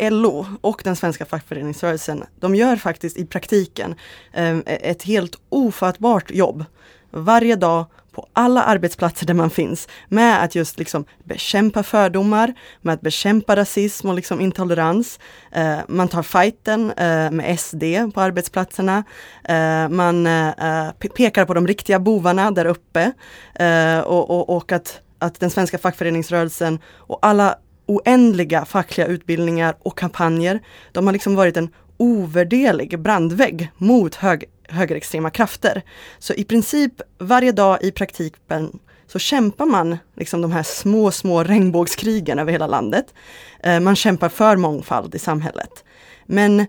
LO 0.00 0.46
och 0.60 0.80
den 0.84 0.96
svenska 0.96 1.24
fackföreningsrörelsen, 1.24 2.24
de 2.40 2.54
gör 2.54 2.76
faktiskt 2.76 3.16
i 3.16 3.26
praktiken 3.26 3.94
eh, 4.32 4.58
ett 4.66 5.02
helt 5.02 5.36
ofattbart 5.48 6.30
jobb 6.30 6.64
varje 7.10 7.56
dag 7.56 7.86
på 8.14 8.28
alla 8.32 8.62
arbetsplatser 8.62 9.26
där 9.26 9.34
man 9.34 9.50
finns 9.50 9.88
med 10.08 10.42
att 10.42 10.54
just 10.54 10.78
liksom 10.78 11.04
bekämpa 11.24 11.82
fördomar, 11.82 12.54
med 12.82 12.94
att 12.94 13.00
bekämpa 13.00 13.56
rasism 13.56 14.08
och 14.08 14.14
liksom 14.14 14.40
intolerans. 14.40 15.18
Eh, 15.52 15.78
man 15.88 16.08
tar 16.08 16.22
fighten 16.22 16.90
eh, 16.90 17.30
med 17.30 17.60
SD 17.60 17.82
på 18.14 18.20
arbetsplatserna. 18.20 19.04
Eh, 19.44 19.88
man 19.88 20.26
eh, 20.26 20.48
eh 20.48 20.92
pekar 20.92 21.44
på 21.44 21.54
de 21.54 21.66
riktiga 21.66 21.98
bovarna 21.98 22.50
där 22.50 22.66
uppe 22.66 23.12
eh, 23.54 23.98
och, 23.98 24.30
och, 24.30 24.56
och 24.56 24.72
att, 24.72 25.00
att 25.18 25.40
den 25.40 25.50
svenska 25.50 25.78
fackföreningsrörelsen 25.78 26.78
och 26.86 27.18
alla 27.22 27.56
oändliga 27.86 28.64
fackliga 28.64 29.06
utbildningar 29.06 29.76
och 29.78 29.98
kampanjer, 29.98 30.60
de 30.92 31.06
har 31.06 31.12
liksom 31.12 31.34
varit 31.34 31.56
en 31.56 31.68
ovärderlig 31.96 33.00
brandvägg 33.00 33.70
mot 33.76 34.14
hög, 34.14 34.44
högerextrema 34.68 35.30
krafter. 35.30 35.82
Så 36.18 36.34
i 36.34 36.44
princip 36.44 36.92
varje 37.18 37.52
dag 37.52 37.78
i 37.82 37.90
praktiken 37.90 38.78
så 39.06 39.18
kämpar 39.18 39.66
man 39.66 39.98
liksom 40.16 40.42
de 40.42 40.52
här 40.52 40.62
små, 40.62 41.10
små 41.10 41.44
regnbågskrigen 41.44 42.38
över 42.38 42.52
hela 42.52 42.66
landet. 42.66 43.14
Eh, 43.62 43.80
man 43.80 43.96
kämpar 43.96 44.28
för 44.28 44.56
mångfald 44.56 45.14
i 45.14 45.18
samhället. 45.18 45.84
Men 46.26 46.66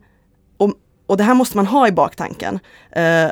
och, 0.58 0.74
och 1.06 1.18
det 1.18 1.24
här 1.24 1.34
måste 1.34 1.58
man 1.58 1.68
ha 1.68 1.88
i 1.88 1.92
baktanken. 1.92 2.60
Eh, 2.92 3.32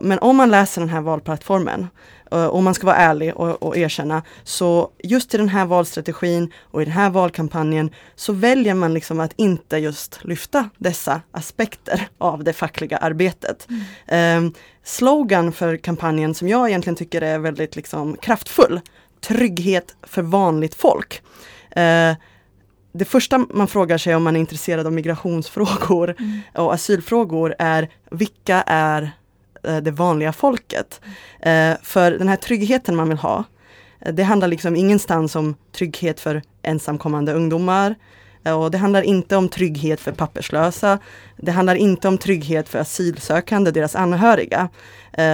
men 0.00 0.18
om 0.18 0.36
man 0.36 0.50
läser 0.50 0.80
den 0.80 0.90
här 0.90 1.00
valplattformen 1.00 1.88
Eh, 2.32 2.46
om 2.46 2.64
man 2.64 2.74
ska 2.74 2.86
vara 2.86 2.96
ärlig 2.96 3.36
och, 3.36 3.62
och, 3.62 3.76
erkänna, 3.76 4.22
så 4.44 4.90
just 5.02 5.34
i 5.34 5.36
den 5.36 5.48
här 5.48 5.66
valstrategin 5.66 6.52
och 6.60 6.82
i 6.82 6.84
den 6.84 6.94
här 6.94 7.10
valkampanjen 7.10 7.90
så 8.14 8.32
väljer 8.32 8.74
man 8.74 8.94
liksom 8.94 9.20
att 9.20 9.32
inte 9.36 9.76
just 9.76 10.24
lyfta 10.24 10.70
dessa 10.78 11.20
aspekter 11.30 12.08
av 12.18 12.44
det 12.44 12.52
fackliga 12.52 12.96
arbetet. 12.96 13.68
Mm. 14.08 14.46
Eh, 14.46 14.52
slogan 14.84 15.52
för 15.52 15.76
kampanjen 15.76 16.34
som 16.34 16.48
jag 16.48 16.68
egentligen 16.68 16.96
tycker 16.96 17.22
är 17.22 17.38
väldigt 17.38 17.76
liksom 17.76 18.16
kraftfull, 18.16 18.80
trygghet 19.20 19.96
för 20.02 20.22
vanligt 20.22 20.74
folk. 20.74 21.22
Eh, 21.70 22.14
det 22.94 23.04
första 23.04 23.38
man 23.38 23.68
frågar 23.68 23.98
sig 23.98 24.14
om 24.14 24.22
man 24.22 24.36
är 24.36 24.40
intresserad 24.40 24.86
av 24.86 24.92
migrationsfrågor 24.92 26.14
mm. 26.18 26.40
och 26.54 26.74
asylfrågor 26.74 27.54
är 27.58 27.88
vilka 28.10 28.62
är 28.66 29.10
Eh, 29.64 29.76
det 29.76 29.90
vanliga 29.90 30.32
folket. 30.32 31.00
Eh, 31.40 31.74
för 31.82 32.10
den 32.10 32.28
här 32.28 32.36
tryggheten 32.36 32.96
man 32.96 33.08
vill 33.08 33.18
ha, 33.18 33.44
eh, 34.00 34.14
det 34.14 34.22
handlar 34.22 34.48
liksom 34.48 34.76
ingenstans 34.76 35.36
om 35.36 35.54
trygghet 35.72 36.20
för 36.20 36.42
ensamkommande 36.62 37.32
ungdomar. 37.32 37.94
Och 38.56 38.70
det 38.70 38.78
handlar 38.78 39.02
inte 39.02 39.36
om 39.36 39.48
trygghet 39.48 40.00
för 40.00 40.12
papperslösa. 40.12 40.98
Det 41.36 41.52
handlar 41.52 41.74
inte 41.74 42.08
om 42.08 42.18
trygghet 42.18 42.68
för 42.68 42.78
asylsökande 42.78 43.68
och 43.68 43.74
deras 43.74 43.96
anhöriga. 43.96 44.68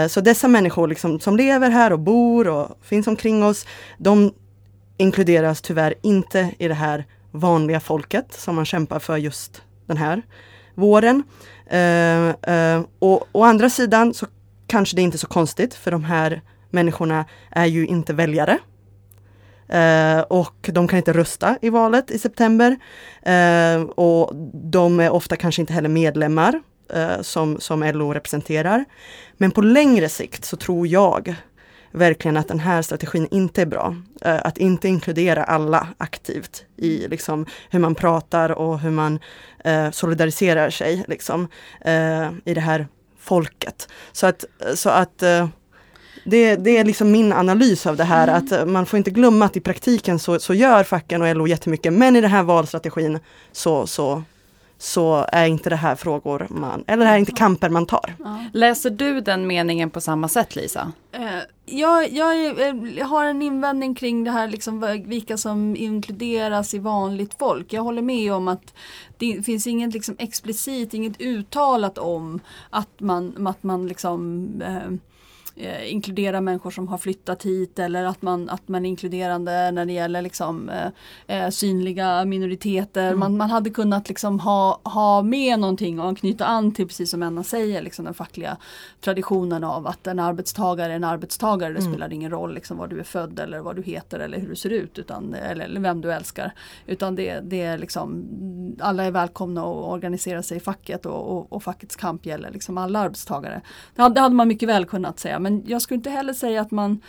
Så 0.08 0.20
dessa 0.20 0.48
människor 0.48 0.88
liksom, 0.88 1.20
som 1.20 1.36
lever 1.36 1.70
här 1.70 1.92
och 1.92 1.98
bor 1.98 2.48
och 2.48 2.78
finns 2.82 3.06
omkring 3.06 3.44
oss, 3.44 3.66
de 3.98 4.32
inkluderas 4.96 5.60
tyvärr 5.60 5.94
inte 6.02 6.54
i 6.58 6.68
det 6.68 6.74
här 6.74 7.04
vanliga 7.30 7.80
folket 7.80 8.26
som 8.32 8.54
man 8.54 8.64
kämpar 8.64 8.98
för 8.98 9.16
just 9.16 9.62
den 9.86 9.96
här 9.96 10.22
våren. 10.74 11.22
Eh, 11.68 12.28
eh, 12.28 12.82
och 12.98 13.28
å 13.32 13.44
andra 13.44 13.70
sidan 13.70 14.14
så 14.14 14.26
kanske 14.66 14.96
det 14.96 15.02
är 15.02 15.04
inte 15.04 15.18
så 15.18 15.26
konstigt 15.26 15.74
för 15.74 15.90
de 15.90 16.04
här 16.04 16.42
människorna 16.70 17.24
är 17.50 17.66
ju 17.66 17.86
inte 17.86 18.12
väljare. 18.12 18.58
Uh, 19.74 20.20
och 20.20 20.70
de 20.72 20.88
kan 20.88 20.96
inte 20.96 21.12
rösta 21.12 21.58
i 21.62 21.70
valet 21.70 22.10
i 22.10 22.18
september. 22.18 22.76
och 23.94 24.30
de 24.54 25.00
är 25.00 25.10
ofta 25.10 25.36
kanske 25.36 25.62
inte 25.62 25.72
heller 25.72 25.88
medlemmar 25.88 26.62
som, 27.20 27.60
som 27.60 27.82
LO 27.82 28.14
representerar. 28.14 28.84
Men 29.36 29.50
på 29.50 29.60
längre 29.60 30.08
sikt 30.08 30.44
så 30.44 30.56
tror 30.56 30.86
jag 30.86 31.36
verkligen 31.92 32.36
att 32.36 32.48
den 32.48 32.58
här 32.58 32.82
strategin 32.82 33.28
inte 33.30 33.62
är 33.62 33.66
bra. 33.66 33.96
Uh, 34.26 34.40
att 34.44 34.58
inte 34.58 34.88
inkludera 34.88 35.44
alla 35.44 35.88
aktivt 35.98 36.64
i 36.76 37.08
liksom, 37.08 37.46
hur 37.70 37.78
man 37.78 37.94
pratar 37.94 38.50
och 38.50 38.80
hur 38.80 38.90
man 38.90 39.18
uh, 39.66 39.90
solidariserar 39.90 40.70
sig 40.70 41.04
liksom, 41.08 41.48
uh, 41.86 42.30
i 42.44 42.54
det 42.54 42.60
här 42.60 42.88
folket. 43.18 43.88
Så 44.12 44.26
att, 44.26 44.44
så 44.74 44.90
att 44.90 45.18
det, 46.24 46.56
det, 46.56 46.78
är 46.78 46.84
liksom 46.84 47.10
min 47.10 47.32
analys 47.32 47.86
av 47.86 47.96
det 47.96 48.04
här, 48.04 48.28
mm. 48.28 48.36
att 48.36 48.68
man 48.68 48.86
får 48.86 48.96
inte 48.96 49.10
glömma 49.10 49.44
att 49.44 49.56
i 49.56 49.60
praktiken 49.60 50.18
så, 50.18 50.38
så 50.38 50.54
gör 50.54 50.84
facken 50.84 51.22
och 51.22 51.36
LO 51.36 51.46
jättemycket, 51.46 51.92
men 51.92 52.16
i 52.16 52.20
den 52.20 52.30
här 52.30 52.42
valstrategin 52.42 53.18
så, 53.52 53.86
så 53.86 54.22
så 54.78 55.26
är 55.32 55.46
inte 55.46 55.70
det 55.70 55.76
här 55.76 55.94
frågor 55.94 56.46
man, 56.50 56.84
eller 56.86 57.04
det 57.04 57.08
här 57.08 57.14
är 57.14 57.18
inte 57.20 57.32
kamper 57.32 57.68
man 57.68 57.86
tar. 57.86 58.14
Ja. 58.18 58.44
Läser 58.52 58.90
du 58.90 59.20
den 59.20 59.46
meningen 59.46 59.90
på 59.90 60.00
samma 60.00 60.28
sätt 60.28 60.56
Lisa? 60.56 60.92
Uh, 61.18 61.40
jag, 61.66 62.12
jag, 62.12 62.58
jag, 62.96 63.06
har 63.06 63.24
en 63.24 63.42
invändning 63.42 63.94
kring 63.94 64.24
det 64.24 64.30
här 64.30 64.48
liksom 64.48 65.02
vilka 65.06 65.36
som 65.36 65.76
inkluderas 65.76 66.74
i 66.74 66.78
vanligt 66.78 67.34
folk. 67.38 67.72
Jag 67.72 67.82
håller 67.82 68.02
med 68.02 68.32
om 68.32 68.48
att 68.48 68.74
det 69.16 69.42
finns 69.46 69.66
inget 69.66 69.94
liksom 69.94 70.16
explicit, 70.18 70.94
inget 70.94 71.20
uttalat 71.20 71.98
om 71.98 72.40
att 72.70 73.00
man, 73.00 73.46
att 73.46 73.62
man 73.62 73.86
liksom 73.86 74.46
uh, 74.62 74.98
eh, 75.58 75.92
inkludera 75.92 76.40
människor 76.40 76.70
som 76.70 76.88
har 76.88 76.98
flyttat 76.98 77.42
hit 77.42 77.78
eller 77.78 78.04
att 78.04 78.22
man, 78.22 78.48
att 78.48 78.68
man 78.68 78.84
är 78.84 78.88
inkluderande 78.88 79.70
när 79.70 79.86
det 79.86 79.92
gäller 79.92 80.22
liksom, 80.22 80.68
eh, 80.68 81.44
eh, 81.44 81.50
synliga 81.50 82.24
minoriteter. 82.24 83.06
Mm. 83.06 83.18
Man, 83.18 83.36
man 83.36 83.50
hade 83.50 83.70
kunnat 83.70 84.08
liksom 84.08 84.40
ha, 84.40 84.80
ha 84.84 85.22
med 85.22 85.58
någonting 85.58 86.00
och 86.00 86.18
knyta 86.18 86.46
an 86.46 86.72
till, 86.72 86.86
precis 86.86 87.10
som 87.10 87.22
Enna 87.22 87.44
säger, 87.44 87.82
liksom 87.82 88.04
den 88.04 88.14
fackliga 88.14 88.56
traditionen 89.00 89.64
av 89.64 89.86
att 89.86 90.06
en 90.06 90.18
arbetstagare 90.18 90.92
är 90.92 90.96
en 90.96 91.04
arbetstagare. 91.04 91.72
Det 91.72 91.80
mm. 91.80 91.92
spelar 91.92 92.12
ingen 92.12 92.30
roll 92.30 92.54
liksom 92.54 92.76
var 92.78 92.86
du 92.86 93.00
är 93.00 93.04
född 93.04 93.38
eller 93.38 93.60
vad 93.60 93.76
du 93.76 93.82
heter 93.82 94.18
eller 94.18 94.38
hur 94.38 94.48
du 94.48 94.56
ser 94.56 94.70
ut 94.70 94.98
utan, 94.98 95.34
eller, 95.34 95.64
eller 95.64 95.80
vem 95.80 96.00
du 96.00 96.12
älskar. 96.12 96.52
Utan 96.86 97.14
det, 97.14 97.40
det 97.40 97.62
är 97.62 97.78
liksom, 97.78 98.26
alla 98.80 99.04
är 99.04 99.10
välkomna 99.10 99.60
att 99.60 99.92
organisera 99.92 100.42
sig 100.42 100.56
i 100.56 100.60
facket 100.60 101.06
och, 101.06 101.36
och, 101.36 101.52
och 101.52 101.62
fackets 101.62 101.96
kamp 101.96 102.26
gäller 102.26 102.50
liksom 102.50 102.78
alla 102.78 102.98
arbetstagare. 102.98 103.60
Det 103.94 104.02
hade, 104.02 104.14
det 104.14 104.20
hade 104.20 104.34
man 104.34 104.48
mycket 104.48 104.68
väl 104.68 104.84
kunnat 104.84 105.18
säga 105.18 105.38
men 105.50 105.62
jag 105.66 105.82
skulle 105.82 105.96
inte 105.96 106.10
heller 106.10 106.32
säga 106.32 106.60
att 106.60 106.70
man 106.70 107.00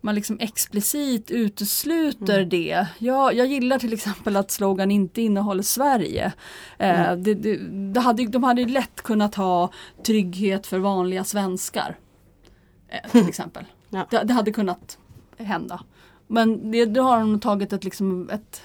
man 0.00 0.14
liksom 0.14 0.36
explicit 0.40 1.30
utesluter 1.30 2.38
mm. 2.38 2.48
det. 2.48 2.86
Jag, 2.98 3.34
jag 3.34 3.46
gillar 3.46 3.78
till 3.78 3.92
exempel 3.92 4.36
att 4.36 4.50
slogan 4.50 4.90
inte 4.90 5.22
innehåller 5.22 5.62
Sverige. 5.62 6.32
Eh, 6.78 7.00
mm. 7.00 7.22
det, 7.22 7.34
det, 7.34 7.56
det 7.92 8.00
hade, 8.00 8.26
de 8.26 8.44
hade 8.44 8.64
lätt 8.64 9.02
kunnat 9.02 9.34
ha 9.34 9.70
trygghet 10.06 10.66
för 10.66 10.78
vanliga 10.78 11.24
svenskar. 11.24 11.96
Eh, 12.88 13.10
till 13.10 13.28
exempel. 13.28 13.64
Ja. 13.88 14.06
Det, 14.10 14.22
det, 14.24 14.32
hade 14.32 14.52
kunnat 14.52 14.98
hända. 15.38 15.80
Men 16.26 16.70
det, 16.70 16.84
det 16.84 17.00
har 17.00 17.18
de 17.18 17.40
tagit 17.40 17.72
ett, 17.72 17.84
liksom 17.84 18.30
ett, 18.30 18.62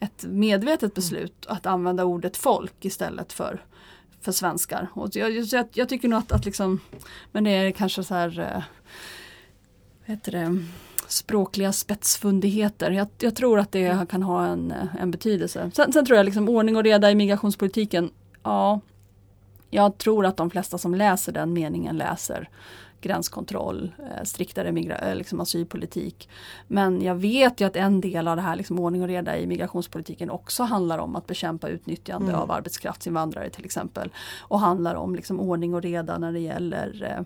ett 0.00 0.24
medvetet 0.24 0.82
mm. 0.82 0.94
beslut 0.94 1.46
att 1.46 1.66
använda 1.66 2.04
ordet 2.04 2.36
folk 2.36 2.84
istället 2.84 3.32
för 3.32 3.62
för 4.24 4.32
svenskar. 4.32 4.88
Och 4.92 5.16
jag, 5.16 5.30
jag, 5.30 5.66
jag 5.72 5.88
tycker 5.88 6.08
nog 6.08 6.18
att, 6.18 6.32
att 6.32 6.44
liksom, 6.44 6.80
men 7.32 7.44
det 7.44 7.50
är 7.50 7.70
kanske 7.70 8.04
så 8.04 8.14
här, 8.14 8.40
eh, 8.40 8.62
vad 10.06 10.16
heter 10.16 10.32
det, 10.32 10.64
språkliga 11.08 11.72
spetsfundigheter. 11.72 12.90
Jag, 12.90 13.08
jag, 13.18 13.36
tror 13.36 13.58
att 13.58 13.72
det 13.72 14.08
kan 14.08 14.22
ha 14.22 14.46
en, 14.46 14.74
en 15.00 15.10
betydelse. 15.10 15.70
Sen, 15.74 15.92
sen, 15.92 16.06
tror 16.06 16.16
jag 16.16 16.24
liksom 16.24 16.48
ordning 16.48 16.76
och 16.76 16.82
reda 16.82 17.10
i 17.10 17.14
migrationspolitiken, 17.14 18.10
ja, 18.42 18.80
jag 19.70 19.98
tror 19.98 20.26
att 20.26 20.36
de 20.36 20.50
flesta 20.50 20.78
som 20.78 20.94
läser 20.94 21.32
den 21.32 21.52
meningen 21.52 21.96
läser 21.96 22.48
gränskontroll, 23.04 23.92
eh, 23.98 24.24
striktare 24.24 24.72
migra 24.72 24.98
eh, 24.98 25.16
liksom 25.16 25.40
asylpolitik. 25.40 26.28
Men 26.66 27.02
jag 27.02 27.14
vet 27.14 27.60
ju 27.60 27.64
att 27.64 27.76
en 27.76 28.00
del 28.00 28.28
av 28.28 28.36
det 28.36 28.42
här 28.42 28.56
liksom 28.56 28.78
ordning 28.78 29.02
och 29.02 29.08
reda 29.08 29.38
i 29.38 29.46
migrationspolitiken 29.46 30.30
också 30.30 30.62
handlar 30.62 30.98
om 30.98 31.16
att 31.16 31.26
bekämpa 31.26 31.68
utnyttjande 31.68 32.28
mm. 32.28 32.40
av 32.40 32.50
arbetskraftsinvandrare 32.50 33.50
till 33.50 33.64
exempel. 33.64 34.10
Och 34.40 34.60
handlar 34.60 34.94
om 34.94 35.14
liksom 35.14 35.40
ordning 35.40 35.74
och 35.74 35.82
reda 35.82 36.18
när 36.18 36.32
det 36.32 36.40
gäller 36.40 37.16
eh, 37.18 37.24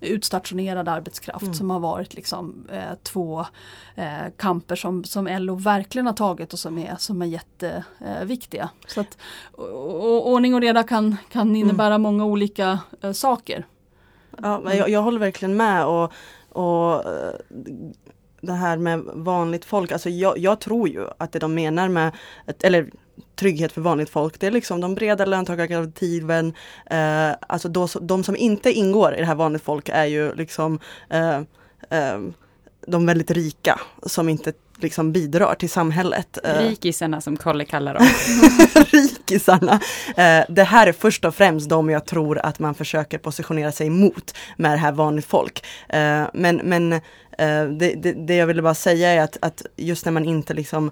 utstationerad 0.00 0.88
arbetskraft 0.88 1.42
mm. 1.42 1.54
som 1.54 1.70
har 1.70 1.80
varit 1.80 2.14
liksom, 2.14 2.66
eh, 2.72 2.94
två 3.02 3.46
eh, 3.94 4.30
kamper 4.36 4.76
som, 4.76 5.04
som 5.04 5.26
LO 5.26 5.54
verkligen 5.54 6.06
har 6.06 6.12
tagit 6.12 6.52
och 6.52 6.58
som 6.58 6.78
är, 6.78 6.96
som 6.98 7.22
är 7.22 7.26
jätteviktiga. 7.26 8.70
Så 8.86 9.00
att, 9.00 9.18
och, 9.52 10.30
ordning 10.30 10.54
och 10.54 10.60
reda 10.60 10.82
kan, 10.82 11.16
kan 11.28 11.56
innebära 11.56 11.94
mm. 11.94 12.02
många 12.02 12.24
olika 12.24 12.78
eh, 13.02 13.12
saker. 13.12 13.66
Ja, 14.42 14.74
jag, 14.74 14.88
jag 14.88 15.02
håller 15.02 15.18
verkligen 15.18 15.56
med 15.56 15.86
och, 15.86 16.12
och 16.48 17.04
eh, 17.04 17.34
det 18.40 18.52
här 18.52 18.76
med 18.76 19.02
vanligt 19.14 19.64
folk, 19.64 19.92
alltså 19.92 20.10
jag, 20.10 20.38
jag, 20.38 20.60
tror 20.60 20.88
ju 20.88 21.06
att 21.18 21.32
det 21.32 21.38
de 21.38 21.54
menar 21.54 21.88
med, 21.88 22.12
eller 22.62 22.90
trygghet 23.36 23.72
för 23.72 23.80
vanligt 23.80 24.10
folk, 24.10 24.40
det 24.40 24.46
är 24.46 24.50
liksom 24.50 24.80
de 24.80 24.94
breda 24.94 25.24
löntagarkollektiven, 25.24 26.54
eh, 26.90 27.30
alltså 27.40 27.68
då, 27.68 27.88
de 28.00 28.24
som 28.24 28.36
inte 28.36 28.72
ingår 28.72 29.14
i 29.14 29.20
det 29.20 29.26
här 29.26 29.34
vanligt 29.34 29.62
folk 29.62 29.88
är 29.88 30.04
ju 30.04 30.34
liksom 30.34 30.78
eh, 31.10 31.36
eh, 31.90 32.20
de 32.86 33.06
väldigt 33.06 33.30
rika 33.30 33.80
som 34.02 34.28
inte 34.28 34.52
liksom 34.82 35.12
bidrar 35.12 35.54
till 35.54 35.70
samhället. 35.70 36.38
Eh, 36.44 36.58
Rikisarna 36.58 37.20
som 37.20 37.36
Kolle 37.36 37.64
kallar 37.64 37.94
dem. 37.94 38.06
Rikisarna. 38.90 39.80
Eh, 40.16 40.44
det 40.48 40.64
här 40.64 40.86
är 40.86 40.92
först 40.92 41.24
och 41.24 41.34
främst 41.34 41.68
de 41.68 41.90
jag 41.90 42.06
tror 42.06 42.38
att 42.38 42.58
man 42.58 42.74
försöker 42.74 43.18
positionera 43.18 43.72
sig 43.72 43.90
mot 43.90 44.34
med 44.56 44.70
det 44.70 44.76
här 44.76 44.92
vanligt 44.92 45.26
folk. 45.26 45.64
Eh, 45.88 46.24
men, 46.34 46.56
men 46.56 47.00
det, 47.78 47.94
det, 48.02 48.12
det, 48.12 48.34
jag 48.36 48.46
ville 48.46 48.62
bara 48.62 48.74
säga 48.74 49.08
är 49.08 49.20
att, 49.20 49.36
att 49.42 49.62
just 49.76 50.04
när 50.04 50.12
man 50.12 50.24
inte 50.24 50.54
liksom 50.54 50.90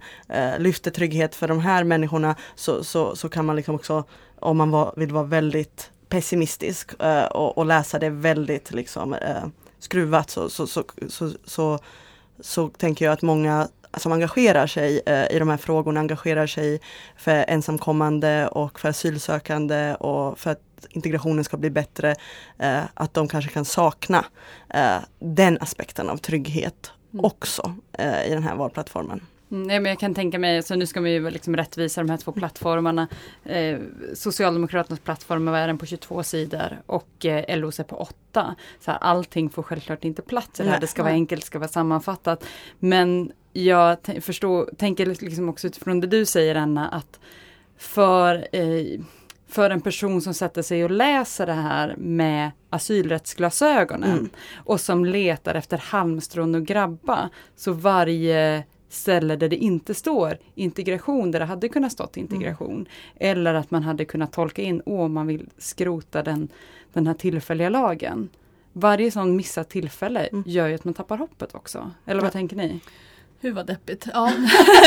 lyfter 0.58 0.90
trygghet 0.90 1.34
för 1.34 1.48
de 1.48 1.60
här 1.60 1.84
människorna 1.84 2.34
så, 2.54 2.84
så, 2.84 3.16
så 3.16 3.28
kan 3.28 3.46
man 3.46 3.56
liksom 3.56 3.74
också, 3.74 4.04
om 4.40 4.56
man 4.56 4.70
var, 4.70 4.94
vill 4.96 5.12
vara 5.12 5.24
väldigt 5.24 5.90
pessimistisk 6.08 6.92
och, 7.30 7.58
och, 7.58 7.66
läsa 7.66 7.98
det 7.98 8.10
väldigt 8.10 8.72
liksom 8.72 9.16
skruvat 9.78 10.30
så, 10.30 10.48
så, 10.48 10.66
så, 10.66 10.84
så, 11.44 11.78
så 12.40 12.68
tänker 12.68 13.04
jag 13.04 13.12
att 13.12 13.22
många 13.22 13.68
som 13.96 14.12
engagerar 14.12 14.66
sig 14.66 15.00
eh, 15.06 15.36
i 15.36 15.38
de 15.38 15.48
här 15.48 15.56
frågorna, 15.56 16.00
engagerar 16.00 16.46
sig 16.46 16.80
för 17.16 17.44
ensamkommande 17.48 18.48
och 18.48 18.80
för 18.80 18.88
asylsökande 18.88 19.94
och 19.94 20.38
för 20.38 20.50
att 20.50 20.60
integrationen 20.90 21.44
ska 21.44 21.56
bli 21.56 21.70
bättre, 21.70 22.14
eh, 22.58 22.80
att 22.94 23.14
de 23.14 23.28
kanske 23.28 23.50
kan 23.50 23.64
sakna 23.64 24.24
eh, 24.74 24.96
den 25.18 25.58
aspekten 25.60 26.10
av 26.10 26.16
trygghet 26.16 26.92
mm. 27.12 27.24
också 27.24 27.74
eh, 27.92 28.26
i 28.26 28.30
den 28.30 28.42
här 28.42 28.56
valplattformen. 28.56 29.20
Mm, 29.50 29.62
nej, 29.62 29.80
men 29.80 29.90
jag 29.90 29.98
kan 29.98 30.14
tänka 30.14 30.38
mig, 30.38 30.62
så 30.62 30.74
nu 30.74 30.86
ska 30.86 31.00
vi 31.00 31.10
ju 31.10 31.30
liksom 31.30 31.56
rättvisa 31.56 32.00
de 32.00 32.10
här 32.10 32.16
två 32.16 32.32
plattformarna. 32.32 33.08
Eh, 33.44 33.78
Socialdemokraternas 34.14 35.00
plattform 35.00 35.48
är 35.48 35.66
den 35.66 35.78
på 35.78 35.86
22 35.86 36.22
sidor 36.22 36.82
och 36.86 37.26
eh, 37.26 37.58
LOs 37.58 37.80
är 37.80 37.84
på 37.84 37.96
8. 37.96 38.54
Så 38.80 38.90
här, 38.90 38.98
allting 38.98 39.50
får 39.50 39.62
självklart 39.62 40.04
inte 40.04 40.22
plats 40.22 40.60
i 40.60 40.62
det 40.62 40.70
här. 40.70 40.80
Det 40.80 40.86
ska 40.86 41.02
vara 41.02 41.12
enkelt, 41.12 41.42
det 41.42 41.46
ska 41.46 41.58
vara 41.58 41.68
sammanfattat. 41.68 42.44
Men 42.78 43.32
jag 43.52 43.98
förstår, 44.20 44.70
tänker 44.76 45.06
liksom 45.06 45.48
också 45.48 45.66
utifrån 45.66 46.00
det 46.00 46.06
du 46.06 46.24
säger 46.24 46.54
Anna, 46.54 46.88
att 46.88 47.20
för 47.76 48.48
eh, 48.52 49.00
för 49.48 49.70
en 49.70 49.80
person 49.80 50.22
som 50.22 50.34
sätter 50.34 50.62
sig 50.62 50.84
och 50.84 50.90
läser 50.90 51.46
det 51.46 51.52
här 51.52 51.94
med 51.96 52.50
asylrättsglasögonen 52.70 54.12
mm. 54.12 54.30
och 54.56 54.80
som 54.80 55.04
letar 55.04 55.54
efter 55.54 55.78
halmstrån 55.78 56.54
och 56.54 56.66
grabba. 56.66 57.30
Så 57.56 57.72
varje 57.72 58.64
ställe 58.88 59.36
där 59.36 59.48
det 59.48 59.56
inte 59.56 59.94
står 59.94 60.38
integration, 60.54 61.30
där 61.30 61.40
det 61.40 61.46
hade 61.46 61.68
kunnat 61.68 61.92
stått 61.92 62.16
integration. 62.16 62.74
Mm. 62.74 62.86
Eller 63.16 63.54
att 63.54 63.70
man 63.70 63.82
hade 63.82 64.04
kunnat 64.04 64.32
tolka 64.32 64.62
in, 64.62 64.82
åh 64.86 65.08
man 65.08 65.26
vill 65.26 65.48
skrota 65.58 66.22
den, 66.22 66.48
den 66.92 67.06
här 67.06 67.14
tillfälliga 67.14 67.68
lagen. 67.68 68.28
Varje 68.72 69.10
sån 69.10 69.36
missat 69.36 69.68
tillfälle 69.68 70.20
mm. 70.26 70.44
gör 70.46 70.68
ju 70.68 70.74
att 70.74 70.84
man 70.84 70.94
tappar 70.94 71.18
hoppet 71.18 71.54
också. 71.54 71.90
Eller 72.04 72.20
vad 72.20 72.28
ja. 72.28 72.32
tänker 72.32 72.56
ni? 72.56 72.80
Hur 73.40 73.52
vad 73.52 73.66
deppigt. 73.66 74.08
Ja. 74.14 74.32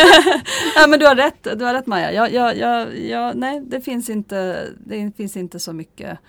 ja 0.76 0.88
men 0.88 1.00
du 1.00 1.06
har 1.06 1.16
rätt, 1.16 1.48
du 1.60 1.66
har 1.66 1.74
rätt 1.74 1.88
Maja. 1.88 2.12
Ja, 2.12 2.30
ja, 2.30 2.54
ja, 2.54 2.94
ja, 2.94 3.34
nej 3.36 3.62
det 3.66 3.82
finns 3.82 4.10
inte, 4.10 4.68
det 4.86 5.12
finns 5.18 5.38
inte 5.38 5.60
så 5.60 5.74
mycket 5.74 6.20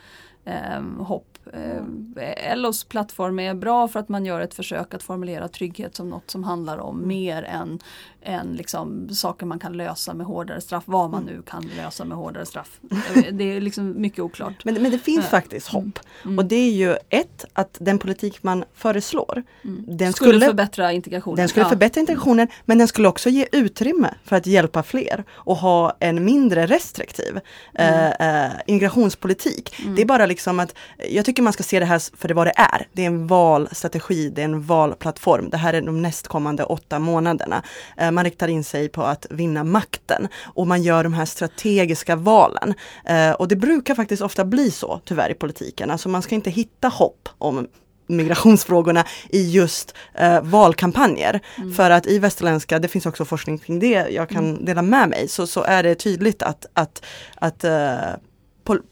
eh, 0.44 0.82
hopp 0.98 1.31
eh, 1.52 2.56
LOs 2.56 2.84
plattform 2.84 3.38
är 3.38 3.54
bra 3.54 3.88
för 3.88 4.00
att 4.00 4.08
man 4.08 4.26
gör 4.26 4.40
ett 4.40 4.54
försök 4.54 4.94
att 4.94 5.02
formulera 5.02 5.48
trygghet 5.48 5.96
som 5.96 6.10
något 6.10 6.30
som 6.30 6.44
handlar 6.44 6.78
om 6.78 6.96
mm. 6.96 7.08
mer 7.08 7.42
än, 7.42 7.78
än 8.22 8.52
liksom 8.52 9.08
saker 9.14 9.46
man 9.46 9.58
kan 9.58 9.72
lösa 9.72 10.14
med 10.14 10.26
hårdare 10.26 10.60
straff, 10.60 10.84
vad 10.86 11.10
man 11.10 11.22
mm. 11.22 11.34
nu 11.34 11.42
kan 11.42 11.70
lösa 11.76 12.04
med 12.04 12.16
hårdare 12.18 12.46
straff. 12.46 12.80
Eh, 12.90 13.22
det 13.32 13.44
är 13.44 13.60
liksom 13.60 14.00
mycket 14.00 14.18
oklart. 14.18 14.64
Men, 14.64 14.74
men 14.74 14.90
det 14.92 14.98
finns 14.98 15.24
uh, 15.24 15.30
faktiskt 15.30 15.68
hopp. 15.68 15.98
Mm. 16.24 16.38
Och 16.38 16.44
det 16.44 16.56
är 16.56 16.72
ju 16.72 16.96
ett, 17.08 17.44
att 17.52 17.76
den 17.80 17.98
politik 17.98 18.42
man 18.42 18.64
föreslår 18.74 19.42
mm. 19.64 19.84
den 19.86 20.12
skulle, 20.12 20.30
skulle, 20.30 20.46
förbättra 20.46 20.92
integrationen. 20.92 21.36
Den 21.36 21.48
skulle 21.48 21.66
ja. 21.66 21.70
förbättra 21.70 22.00
integrationen 22.00 22.48
men 22.64 22.78
den 22.78 22.88
skulle 22.88 23.08
också 23.08 23.28
ge 23.28 23.46
utrymme 23.52 24.14
för 24.24 24.36
att 24.36 24.46
hjälpa 24.46 24.82
fler 24.82 25.24
och 25.30 25.56
ha 25.56 25.96
en 26.00 26.24
mindre 26.24 26.66
restriktiv 26.66 27.40
uh, 27.80 28.06
uh, 28.20 28.50
integrationspolitik. 28.66 29.80
Mm. 29.80 29.94
Det 29.94 30.02
är 30.02 30.06
bara 30.06 30.26
liksom 30.26 30.60
att, 30.60 30.74
jag 31.10 31.24
tycker 31.24 31.31
man 31.40 31.52
ska 31.52 31.62
se 31.62 31.80
det 31.80 31.86
här 31.86 32.16
för 32.16 32.28
det 32.28 32.34
vad 32.34 32.46
det 32.46 32.54
är. 32.56 32.86
Det 32.92 33.02
är 33.02 33.06
en 33.06 33.26
valstrategi, 33.26 34.28
det 34.28 34.40
är 34.40 34.44
en 34.44 34.62
valplattform. 34.62 35.50
Det 35.50 35.56
här 35.56 35.74
är 35.74 35.80
de 35.80 36.02
nästkommande 36.02 36.64
åtta 36.64 36.98
månaderna. 36.98 37.62
Eh, 37.96 38.10
man 38.10 38.24
riktar 38.24 38.48
in 38.48 38.64
sig 38.64 38.88
på 38.88 39.02
att 39.02 39.26
vinna 39.30 39.64
makten 39.64 40.28
och 40.42 40.66
man 40.66 40.82
gör 40.82 41.04
de 41.04 41.12
här 41.12 41.24
strategiska 41.24 42.16
valen. 42.16 42.74
Eh, 43.04 43.30
och 43.30 43.48
det 43.48 43.56
brukar 43.56 43.94
faktiskt 43.94 44.22
ofta 44.22 44.44
bli 44.44 44.70
så 44.70 45.00
tyvärr 45.04 45.30
i 45.30 45.34
politiken. 45.34 45.90
Alltså 45.90 46.08
man 46.08 46.22
ska 46.22 46.34
inte 46.34 46.50
hitta 46.50 46.88
hopp 46.88 47.28
om 47.38 47.66
migrationsfrågorna 48.06 49.04
i 49.30 49.50
just 49.50 49.94
eh, 50.14 50.42
valkampanjer. 50.42 51.40
Mm. 51.56 51.74
För 51.74 51.90
att 51.90 52.06
i 52.06 52.18
västerländska, 52.18 52.78
det 52.78 52.88
finns 52.88 53.06
också 53.06 53.24
forskning 53.24 53.58
kring 53.58 53.78
det, 53.78 54.08
jag 54.10 54.28
kan 54.28 54.48
mm. 54.48 54.64
dela 54.64 54.82
med 54.82 55.08
mig, 55.08 55.28
så, 55.28 55.46
så 55.46 55.62
är 55.62 55.82
det 55.82 55.94
tydligt 55.94 56.42
att, 56.42 56.66
att, 56.74 57.04
att 57.34 57.64
eh, 57.64 57.96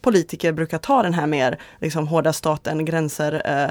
politiker 0.01 0.51
brukar 0.51 0.77
ta 0.77 1.03
den 1.03 1.13
här 1.13 1.27
mer 1.27 1.57
liksom, 1.79 2.07
hårda 2.07 2.33
staten, 2.33 2.85
gränser, 2.85 3.41
eh, 3.45 3.69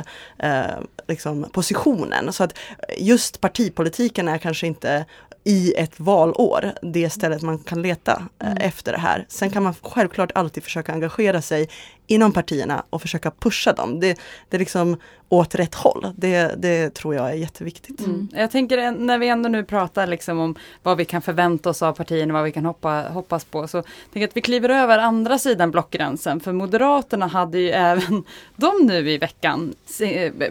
eh, 0.51 0.77
liksom, 1.09 1.47
positionen. 1.53 2.33
Så 2.33 2.45
att 2.45 2.59
just 2.99 3.41
partipolitiken 3.41 4.29
är 4.29 4.39
kanske 4.39 4.67
inte 4.67 5.05
i 5.45 5.75
ett 5.77 6.01
valår 6.01 6.73
det 6.83 7.11
stället 7.11 7.43
man 7.43 7.59
kan 7.59 7.83
leta 7.83 8.23
eh, 8.39 8.47
mm. 8.51 8.59
efter 8.61 8.93
det 8.93 8.99
här. 8.99 9.27
Sen 9.29 9.51
kan 9.51 9.63
man 9.63 9.75
självklart 9.83 10.33
alltid 10.35 10.63
försöka 10.63 10.93
engagera 10.93 11.43
sig 11.43 11.69
inom 12.11 12.33
partierna 12.33 12.85
och 12.91 13.03
försöka 13.03 13.31
pusha 13.31 13.73
dem. 13.73 14.01
Det, 14.01 14.19
det 14.49 14.57
är 14.57 14.59
liksom 14.59 14.97
åt 15.29 15.55
rätt 15.55 15.75
håll. 15.75 16.07
Det, 16.17 16.55
det 16.59 16.95
tror 16.95 17.15
jag 17.15 17.31
är 17.31 17.35
jätteviktigt. 17.35 18.01
Mm. 18.01 18.29
Jag 18.33 18.51
tänker 18.51 18.93
när 18.93 19.19
vi 19.19 19.29
ändå 19.29 19.49
nu 19.49 19.65
pratar 19.65 20.07
liksom 20.07 20.39
om 20.39 20.55
vad 20.83 20.97
vi 20.97 21.05
kan 21.05 21.23
förvänta 21.23 21.71
oss 21.71 21.83
av 21.83 21.93
partierna, 21.93 22.35
vad 22.35 22.45
vi 22.45 22.53
kan 22.53 22.65
hoppa, 22.65 23.03
hoppas 23.03 23.45
på. 23.45 23.69
Så 23.69 23.83
tänker 24.13 24.29
att 24.29 24.37
vi 24.37 24.41
kliver 24.41 24.69
över 24.69 24.99
andra 24.99 25.39
sidan 25.39 25.71
blockgränsen. 25.71 26.41
För 26.41 26.53
Moderaterna 26.53 27.27
hade 27.27 27.59
ju 27.59 27.71
även 27.71 28.25
de 28.57 28.73
nu 28.83 29.11
i 29.11 29.19
veckan 29.19 29.75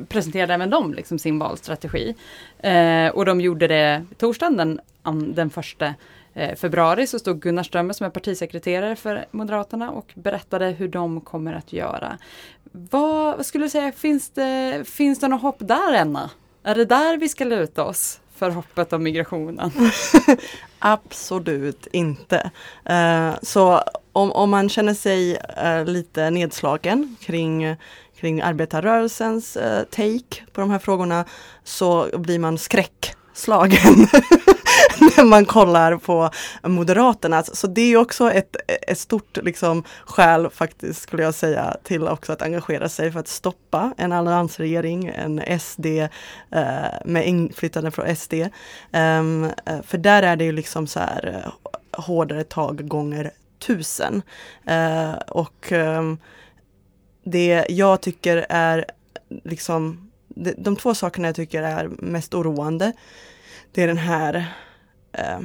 presenterade 0.10 0.54
även 0.54 0.70
de 0.70 0.94
liksom 0.94 1.20
sin 1.20 1.40
valstrategi. 1.40 2.16
Eh, 2.60 3.08
och 3.08 3.26
de 3.26 3.42
gjorde 3.42 3.68
det 3.68 4.06
torsdagen 4.18 4.58
den, 4.58 4.80
den 5.34 5.50
första 5.50 5.94
Eh, 6.40 6.56
februari 6.56 7.08
så 7.08 7.20
stod 7.20 7.42
Gunnar 7.42 7.64
Strömmer 7.64 7.94
som 7.94 8.06
är 8.06 8.10
partisekreterare 8.10 8.96
för 8.96 9.26
Moderaterna 9.32 9.92
och 9.92 10.12
berättade 10.16 10.66
hur 10.66 10.88
de 10.88 11.22
kommer 11.22 11.54
att 11.54 11.74
göra. 11.74 12.18
Vad, 12.72 13.38
vad 13.38 13.46
skulle 13.46 13.66
du 13.66 13.70
säga, 13.70 13.92
finns 13.92 14.30
det, 14.30 14.84
finns 14.88 15.20
det 15.20 15.28
något 15.28 15.42
hopp 15.42 15.58
där 15.60 15.94
Enna? 15.94 16.30
Är 16.64 16.76
det 16.76 16.86
där 16.86 17.18
vi 17.18 17.30
ska 17.30 17.44
luta 17.44 17.84
oss 17.84 18.20
för 18.36 18.50
hoppet 18.50 18.94
om 18.94 19.04
migrationen? 19.04 19.72
Absolut 20.80 21.88
inte. 21.92 22.52
Eh, 22.86 23.34
så 23.42 23.84
om, 24.12 24.32
om 24.32 24.50
man 24.50 24.70
känner 24.70 24.94
sig 24.94 25.36
eh, 25.58 25.86
lite 25.86 26.30
nedslagen 26.30 27.16
kring 27.22 27.76
kring 28.20 28.42
arbetarrörelsens 28.42 29.58
take 29.90 30.44
på 30.54 30.62
de 30.62 30.70
här 30.70 30.80
frågorna 30.80 31.26
så 31.64 32.10
blir 32.18 32.40
man 32.40 32.58
skräckslagen 32.58 34.08
när 35.18 35.26
man 35.26 35.46
kollar 35.46 35.98
på 35.98 36.30
Moderaterna. 36.64 37.38
Alltså, 37.38 37.56
så 37.56 37.68
det 37.68 37.82
är 37.82 37.98
också 37.98 38.32
ett, 38.32 38.56
ett 38.68 39.00
stort 39.00 39.38
liksom, 39.44 39.84
skäl 40.06 40.50
faktiskt 40.50 41.02
skulle 41.02 41.24
jag 41.24 41.34
säga 41.34 41.78
till 41.84 42.08
också 42.08 42.34
att 42.34 42.42
engagera 42.42 42.90
sig 42.90 43.12
för 43.12 43.20
att 43.20 43.28
stoppa 43.28 43.94
en 43.98 44.12
alliansregering, 44.12 45.12
en 45.16 45.60
SD 45.60 45.86
eh, 45.86 46.08
med 47.06 47.28
inflytande 47.28 47.92
från 47.92 48.16
SD. 48.16 48.34
Um, 48.34 48.50
ehm, 48.92 49.44
eh, 49.66 49.82
för 49.84 49.98
där 49.98 50.24
är 50.24 50.36
det 50.36 50.44
ju 50.44 50.52
liksom 50.52 50.88
så 50.88 51.00
här 51.00 51.44
eh, 51.46 51.52
hårdare 52.02 52.44
tag 52.44 52.88
gånger 52.88 53.32
tusen. 53.60 54.22
Uh, 54.70 55.14
och 55.14 55.72
um, 55.72 56.18
det 57.24 57.66
jag 57.70 58.02
tycker 58.02 58.46
är 58.50 58.86
liksom 59.44 60.12
de, 60.28 60.54
de 60.58 60.76
två 60.76 60.96
sakerna 60.96 61.28
jag 61.28 61.36
tycker 61.36 61.64
är 61.64 61.88
mest 61.88 62.34
oroande 62.34 62.94
det 63.72 63.84
är 63.84 63.88
den 63.88 63.98
här 63.98 64.54
eh, 65.12 65.40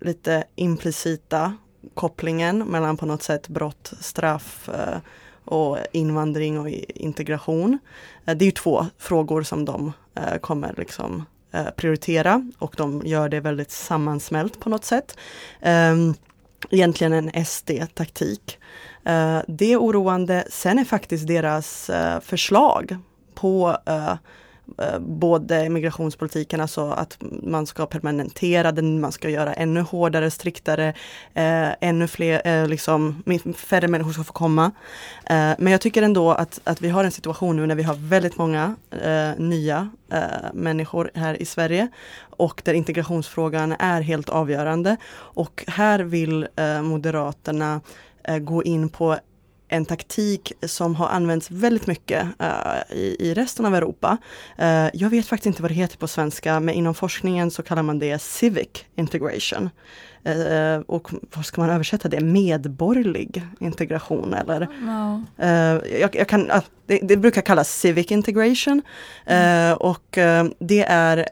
lite 0.00 0.44
implicita 0.56 1.56
kopplingen 1.94 2.58
mellan 2.58 2.96
på 2.96 3.06
något 3.06 3.22
sätt 3.22 3.48
brott, 3.48 3.92
straff 4.00 4.68
eh, 4.68 4.98
och 5.44 5.78
invandring 5.92 6.60
och 6.60 6.68
integration. 6.88 7.78
Eh, 8.26 8.36
det 8.36 8.44
är 8.44 8.50
två 8.50 8.86
frågor 8.98 9.42
som 9.42 9.64
de 9.64 9.92
eh, 10.14 10.38
kommer 10.38 10.74
liksom 10.76 11.24
eh, 11.52 11.70
prioritera 11.76 12.50
och 12.58 12.74
de 12.76 13.02
gör 13.04 13.28
det 13.28 13.40
väldigt 13.40 13.70
sammansmält 13.70 14.60
på 14.60 14.68
något 14.68 14.84
sätt. 14.84 15.16
Ehm, 15.60 16.14
egentligen 16.70 17.12
en 17.12 17.44
SD-taktik. 17.44 18.58
Eh, 19.04 19.38
det 19.48 19.72
är 19.72 19.80
oroande. 19.80 20.44
Sen 20.50 20.78
är 20.78 20.84
faktiskt 20.84 21.26
deras 21.26 21.90
eh, 21.90 22.20
förslag 22.20 22.96
på 23.34 23.76
Eh, 23.86 24.14
Eh, 24.78 24.98
både 24.98 25.68
migrationspolitiken, 25.68 26.60
alltså 26.60 26.90
att 26.90 27.18
man 27.42 27.66
ska 27.66 27.86
permanentera 27.86 28.72
den, 28.72 29.00
man 29.00 29.12
ska 29.12 29.28
göra 29.28 29.54
ännu 29.54 29.80
hårdare, 29.80 30.30
striktare, 30.30 30.88
eh, 31.34 31.68
ännu 31.80 32.08
fler, 32.08 32.42
eh, 32.44 32.68
liksom 32.68 33.22
färre 33.56 33.88
människor 33.88 34.12
ska 34.12 34.24
få 34.24 34.32
komma. 34.32 34.64
Eh, 35.26 35.52
men 35.58 35.66
jag 35.66 35.80
tycker 35.80 36.02
ändå 36.02 36.30
att, 36.30 36.60
att 36.64 36.80
vi 36.80 36.88
har 36.88 37.04
en 37.04 37.10
situation 37.10 37.56
nu 37.56 37.66
när 37.66 37.74
vi 37.74 37.82
har 37.82 37.94
väldigt 37.94 38.38
många 38.38 38.74
eh, 38.90 39.30
nya 39.38 39.90
eh, 40.12 40.20
människor 40.54 41.10
här 41.14 41.42
i 41.42 41.44
Sverige 41.44 41.88
och 42.20 42.62
där 42.64 42.74
integrationsfrågan 42.74 43.72
är 43.78 44.00
helt 44.00 44.28
avgörande. 44.28 44.96
Och 45.14 45.64
här 45.66 45.98
vill 46.00 46.46
eh, 46.56 46.82
Moderaterna 46.82 47.80
eh, 48.24 48.38
gå 48.38 48.62
in 48.62 48.88
på 48.88 49.16
en 49.72 49.84
taktik 49.84 50.52
som 50.62 50.94
har 50.94 51.08
använts 51.08 51.50
väldigt 51.50 51.86
mycket 51.86 52.26
uh, 52.42 52.96
i, 52.96 53.16
i, 53.18 53.34
resten 53.34 53.66
av 53.66 53.74
Europa. 53.74 54.16
Uh, 54.58 54.88
jag 54.94 55.10
vet 55.10 55.26
faktiskt 55.26 55.46
inte 55.46 55.62
vad 55.62 55.70
det 55.70 55.74
heter 55.74 55.98
på 55.98 56.08
svenska, 56.08 56.60
men 56.60 56.74
inom 56.74 56.94
forskningen 56.94 57.50
så 57.50 57.62
kallar 57.62 57.82
man 57.82 57.98
det 57.98 58.22
civic 58.22 58.68
integration. 58.96 59.70
Uh, 60.28 60.80
och 60.86 61.10
vad 61.34 61.46
ska 61.46 61.60
man 61.60 61.70
översätta 61.70 62.08
det? 62.08 62.20
Medborgerlig 62.20 63.42
integration 63.60 64.34
eller? 64.34 64.60
No. 64.60 65.24
Jag, 66.00 66.16
jag, 66.16 66.28
kan, 66.28 66.50
det, 66.86 66.98
det, 67.02 67.16
brukar 67.16 67.42
kallas 67.42 67.78
civic 67.80 68.10
integration 68.10 68.82
mm. 69.26 69.76
och 69.76 70.18
det 70.58 70.84
är 70.88 71.26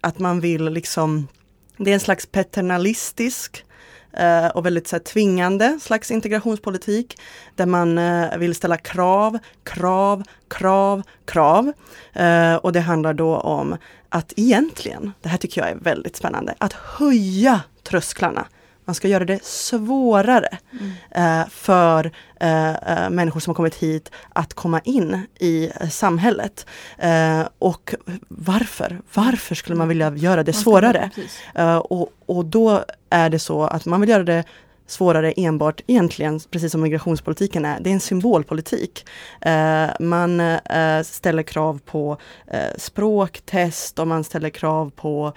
att 0.00 0.18
man 0.18 0.40
vill 0.40 0.64
liksom 0.64 1.28
det 1.76 1.90
är 1.90 1.94
en 1.94 2.00
slags 2.00 2.26
paternalistisk 2.26 3.64
Eh, 4.12 4.46
och 4.46 4.66
väldigt 4.66 4.88
så 4.88 4.96
här, 4.96 5.02
tvingande 5.02 5.78
slags 5.80 6.10
integrationspolitik 6.10 7.20
där 7.54 7.66
man 7.66 7.98
eh, 7.98 8.38
vill 8.38 8.54
ställa 8.54 8.76
krav, 8.76 9.38
krav, 9.64 10.22
krav, 10.48 11.02
krav. 11.24 11.72
Eh, 12.12 12.54
och 12.54 12.72
det 12.72 12.80
handlar 12.80 13.14
då 13.14 13.36
om 13.36 13.76
att 14.08 14.32
egentligen, 14.36 15.12
det 15.22 15.28
här 15.28 15.38
tycker 15.38 15.60
jag 15.60 15.70
är 15.70 15.76
väldigt 15.76 16.16
spännande, 16.16 16.54
att 16.58 16.72
höja 16.72 17.60
trösklarna 17.82 18.46
man 18.90 18.94
ska 18.94 19.08
göra 19.08 19.24
det 19.24 19.44
svårare 19.44 20.58
mm. 20.72 21.42
eh, 21.42 21.48
för 21.48 22.12
eh, 22.40 22.70
eh, 22.70 23.10
människor 23.10 23.40
som 23.40 23.50
har 23.50 23.54
kommit 23.54 23.74
hit 23.74 24.10
att 24.28 24.54
komma 24.54 24.80
in 24.80 25.26
i 25.38 25.70
eh, 25.80 25.88
samhället. 25.88 26.66
Eh, 26.98 27.42
och 27.58 27.94
varför? 28.28 29.00
Varför 29.14 29.54
skulle 29.54 29.76
man 29.76 29.88
vilja 29.88 30.16
göra 30.16 30.42
det 30.42 30.52
svårare? 30.52 31.10
Eh, 31.54 31.76
och, 31.76 32.08
och 32.26 32.44
då 32.44 32.84
är 33.10 33.30
det 33.30 33.38
så 33.38 33.62
att 33.62 33.86
man 33.86 34.00
vill 34.00 34.10
göra 34.10 34.24
det 34.24 34.44
svårare 34.90 35.32
enbart 35.32 35.80
egentligen, 35.86 36.40
precis 36.50 36.72
som 36.72 36.80
migrationspolitiken 36.80 37.64
är, 37.64 37.80
det 37.80 37.90
är 37.90 37.94
en 37.94 38.00
symbolpolitik. 38.00 39.06
Eh, 39.40 39.88
man 40.00 40.40
eh, 40.40 41.02
ställer 41.02 41.42
krav 41.42 41.80
på 41.84 42.16
eh, 42.46 42.76
språktest 42.76 43.98
och 43.98 44.08
man 44.08 44.24
ställer 44.24 44.50
krav 44.50 44.90
på 44.90 45.32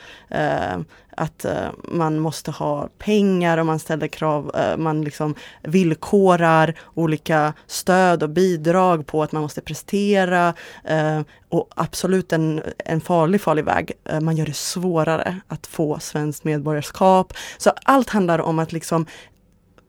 att 1.17 1.45
uh, 1.45 1.69
man 1.83 2.19
måste 2.19 2.51
ha 2.51 2.89
pengar 2.97 3.57
och 3.57 3.65
man 3.65 3.79
ställer 3.79 4.07
krav, 4.07 4.51
uh, 4.55 4.77
man 4.77 5.01
liksom 5.01 5.35
villkorar 5.61 6.79
olika 6.93 7.53
stöd 7.67 8.23
och 8.23 8.29
bidrag 8.29 9.07
på 9.07 9.23
att 9.23 9.31
man 9.31 9.41
måste 9.41 9.61
prestera. 9.61 10.53
Uh, 10.91 11.21
och 11.49 11.69
absolut 11.75 12.33
en, 12.33 12.61
en 12.77 13.01
farlig, 13.01 13.41
farlig 13.41 13.65
väg. 13.65 13.91
man 14.21 14.35
gör 14.35 14.45
det 14.45 14.55
svårare 14.55 15.39
att 15.47 15.67
få 15.67 15.99
svenskt 15.99 16.43
medborgarskap. 16.43 17.33
Så 17.57 17.71
allt 17.83 18.09
handlar 18.09 18.39
om 18.39 18.59
att 18.59 18.71
liksom 18.71 19.05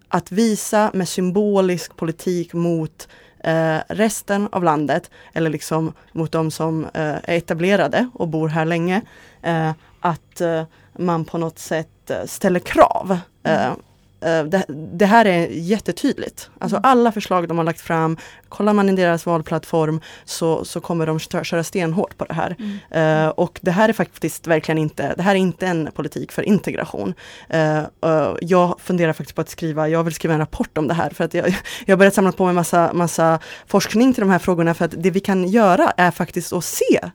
att 0.08 0.32
visa 0.32 0.90
med 0.94 1.08
symbolisk 1.08 1.96
politik 1.96 2.52
mot 2.52 3.08
Uh, 3.48 3.80
resten 3.88 4.48
av 4.52 4.64
landet 4.64 5.10
eller 5.32 5.50
liksom 5.50 5.92
mot 6.12 6.32
de 6.32 6.50
som 6.50 6.84
uh, 6.84 6.90
är 6.94 7.36
etablerade 7.36 8.10
och 8.14 8.28
bor 8.28 8.48
här 8.48 8.64
länge. 8.64 9.02
uh, 9.46 9.72
att 10.00 10.42
man 10.98 11.24
på 11.24 11.38
något 11.38 11.58
sätt 11.58 12.10
eh, 12.10 12.24
ställer 12.26 12.60
krav. 12.60 13.18
Mm. 13.42 13.72
Eh, 14.24 14.44
det, 14.44 14.64
det, 14.92 15.06
här 15.06 15.24
är 15.24 15.46
jättetydligt. 15.46 16.50
Alltså 16.58 16.76
mm. 16.76 16.90
alla 16.90 17.12
förslag 17.12 17.48
de 17.48 17.58
har 17.58 17.64
lagt 17.64 17.80
fram, 17.80 18.16
kollar 18.48 18.72
man 18.72 18.88
i 18.88 18.92
deras 18.92 19.26
valplattform 19.26 20.00
så, 20.24 20.64
så 20.64 20.80
kommer 20.80 21.06
de 21.06 21.18
köra 21.18 21.64
stenhårt 21.64 22.18
på 22.18 22.24
det 22.24 22.34
här. 22.34 22.56
Mm. 22.58 23.24
Uh, 23.24 23.28
och 23.28 23.58
det 23.62 23.70
här 23.70 23.88
är 23.88 23.92
faktiskt 23.92 24.46
verkligen 24.46 24.78
inte, 24.78 25.14
det 25.16 25.22
här 25.22 25.34
är 25.34 25.38
inte 25.38 25.66
en 25.66 25.88
politik 25.94 26.32
för 26.32 26.42
integration. 26.42 27.14
Uh, 27.54 27.78
uh, 27.78 28.36
jag 28.40 28.80
funderar 28.80 29.12
faktiskt 29.12 29.36
på 29.36 29.40
att 29.40 29.48
skriva, 29.48 29.88
jag 29.88 30.04
vill 30.04 30.14
skriva 30.14 30.34
en 30.34 30.40
rapport 30.40 30.78
om 30.78 30.88
det 30.88 30.94
här 30.94 31.10
för 31.10 31.24
att 31.24 31.34
jag, 31.34 31.48
jag 31.86 31.92
har 31.92 31.98
börjat 31.98 32.14
samla 32.14 32.32
på 32.32 32.44
mig 32.44 32.54
massa, 32.54 32.92
massa 32.92 33.38
forskning 33.66 34.14
till 34.14 34.20
de 34.20 34.30
här 34.30 34.38
frågorna 34.38 34.74
för 34.74 34.84
att 34.84 34.94
det 34.96 35.10
vi 35.10 35.20
kan 35.20 35.48
göra 35.48 35.92
är 35.96 36.10
faktiskt 36.10 36.52
att 36.52 36.64
se 36.64 37.00
eh, 37.02 37.08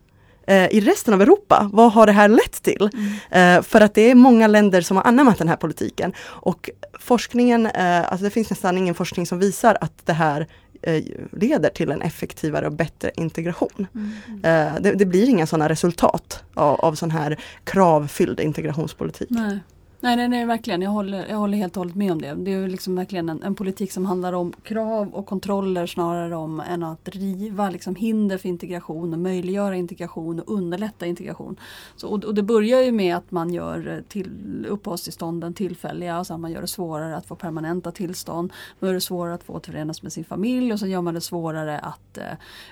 i 0.50 0.80
resten 0.80 1.14
av 1.14 1.22
Europa. 1.22 1.70
Vad 1.72 1.92
har 1.92 2.06
det 2.06 2.12
här 2.12 2.28
lett 2.28 2.62
till? 2.62 2.90
Mm. 2.92 3.56
Eh, 3.58 3.62
för 3.62 3.80
att 3.80 3.94
det 3.94 4.10
är 4.10 4.14
många 4.14 4.46
länder 4.46 4.80
som 4.80 4.96
har 4.96 5.04
anammat 5.04 5.38
den 5.38 5.48
här 5.48 5.56
politiken. 5.56 6.12
Och 6.20 6.70
forskningen, 7.00 7.66
eh, 7.66 8.12
alltså 8.12 8.24
det 8.24 8.30
finns 8.30 8.50
nästan 8.50 8.78
ingen 8.78 8.94
forskning 8.94 9.26
som 9.26 9.38
visar 9.38 9.78
att 9.80 10.06
det 10.06 10.12
här 10.12 10.46
eh, 10.82 11.04
leder 11.32 11.70
till 11.70 11.90
en 11.90 12.02
effektivare 12.02 12.66
och 12.66 12.72
bättre 12.72 13.10
integration. 13.14 13.86
Mm. 13.94 14.44
Eh, 14.44 14.80
det, 14.80 14.92
det, 14.92 15.06
blir 15.06 15.28
inga 15.28 15.46
sådana 15.46 15.68
resultat 15.68 16.42
av, 16.54 16.80
av 16.80 16.94
sån 16.94 17.10
här 17.10 17.40
kravfylld 17.64 18.40
integrationspolitik. 18.40 19.30
Nej. 19.30 19.60
Nej, 20.02 20.16
nej, 20.16 20.28
nej, 20.28 20.46
verkligen. 20.46 20.82
Jag 20.82 20.90
håller, 20.90 21.26
jag 21.28 21.36
håller 21.36 21.58
helt 21.58 21.76
och 21.76 21.80
hållet 21.80 21.96
med 21.96 22.12
om 22.12 22.22
det. 22.22 22.34
Det 22.34 22.52
är 22.52 22.68
liksom 22.68 22.94
verkligen 22.94 23.28
en, 23.28 23.42
en, 23.42 23.54
politik 23.54 23.92
som 23.92 24.06
handlar 24.06 24.32
om 24.32 24.52
krav 24.62 25.14
och 25.14 25.26
kontroller 25.26 25.86
snarare 25.86 26.36
om 26.36 26.60
än 26.60 26.82
att 26.82 27.08
riva 27.08 27.70
liksom, 27.70 27.94
hinder 27.94 28.38
för 28.38 28.48
integration 28.48 29.12
och 29.12 29.18
möjliggöra 29.18 29.76
integration 29.76 30.40
och 30.40 30.54
underlätta 30.54 31.06
integration. 31.06 31.56
Så, 31.96 32.08
och, 32.08 32.24
och 32.24 32.34
det 32.34 32.42
börjar 32.42 32.80
ju 32.80 32.92
med 32.92 33.16
att 33.16 33.30
man 33.30 33.52
gör 33.52 34.02
till, 34.08 34.66
uppehållstillstånden 34.68 35.54
tillfälliga 35.54 36.18
och 36.18 36.26
sen 36.26 36.40
man 36.40 36.52
gör 36.52 36.60
det 36.60 36.66
svårare 36.66 37.16
att 37.16 37.26
få 37.26 37.34
permanenta 37.34 37.92
tillstånd. 37.92 38.52
Man 38.78 38.88
gör 38.88 38.94
det 38.94 39.00
svårare 39.00 39.34
att 39.34 39.44
få 39.44 39.52
återförenas 39.52 40.02
med 40.02 40.12
sin 40.12 40.24
familj 40.24 40.72
och 40.72 40.78
så 40.78 40.86
gör 40.86 41.00
man 41.00 41.14
det 41.14 41.20
svårare 41.20 41.78
att, 41.78 42.18
eh, 42.18 42.24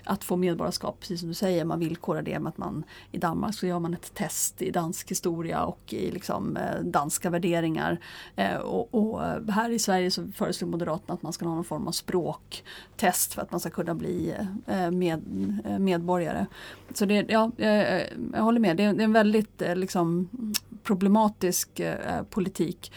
att 0.05 0.25
få 0.25 0.37
medborgarskap, 0.37 1.01
precis 1.01 1.21
som 1.21 1.29
du 1.29 1.35
säger. 1.35 1.65
Man 1.65 1.81
villkorar 1.81 2.23
det 2.23 2.39
med 2.39 2.51
att 2.51 2.59
man 2.59 2.85
i 3.13 3.19
Danmark 3.19 3.55
så 3.55 3.67
gör 3.67 3.79
man 3.79 3.95
ett 3.95 4.15
test 4.15 4.63
i 4.63 4.71
dansk 4.71 5.11
historia 5.11 5.65
och 5.65 5.93
i 5.93 6.11
liksom, 6.11 6.57
eh, 6.57 6.83
dansk 6.83 7.18
moraliska 7.19 7.31
värderingar. 7.31 7.99
Eh, 8.37 8.57
och, 8.57 8.95
och, 8.95 9.21
här 9.53 9.71
i 9.71 9.79
Sverige 9.79 10.11
så 10.11 10.29
föreslår 10.33 10.69
Moderaterna 10.69 11.15
att 11.15 11.23
man 11.23 11.33
ska 11.33 11.47
ha 11.47 11.55
någon 11.55 11.65
form 11.65 11.89
av 11.89 11.93
språktest 11.93 13.35
för 13.35 13.43
att 13.43 13.51
man 13.51 13.61
ska 13.61 13.71
kunna 13.71 13.95
bli 13.95 14.35
eh, 14.67 14.91
med, 14.91 15.23
eh, 15.65 15.79
medborgare. 15.79 16.47
Så 16.95 17.07
det, 17.07 17.27
ja, 17.29 17.51
jag, 17.57 18.03
jag 18.33 18.43
håller 18.43 18.61
med, 18.61 18.77
det 18.77 18.85
är, 18.85 18.95
det 18.95 19.03
är 19.03 19.05
en 19.05 19.13
väldigt 19.13 19.63
eh, 19.63 19.77
liksom, 19.77 20.29
problematisk 20.83 21.81
eh, 21.81 22.23
politik 22.31 22.93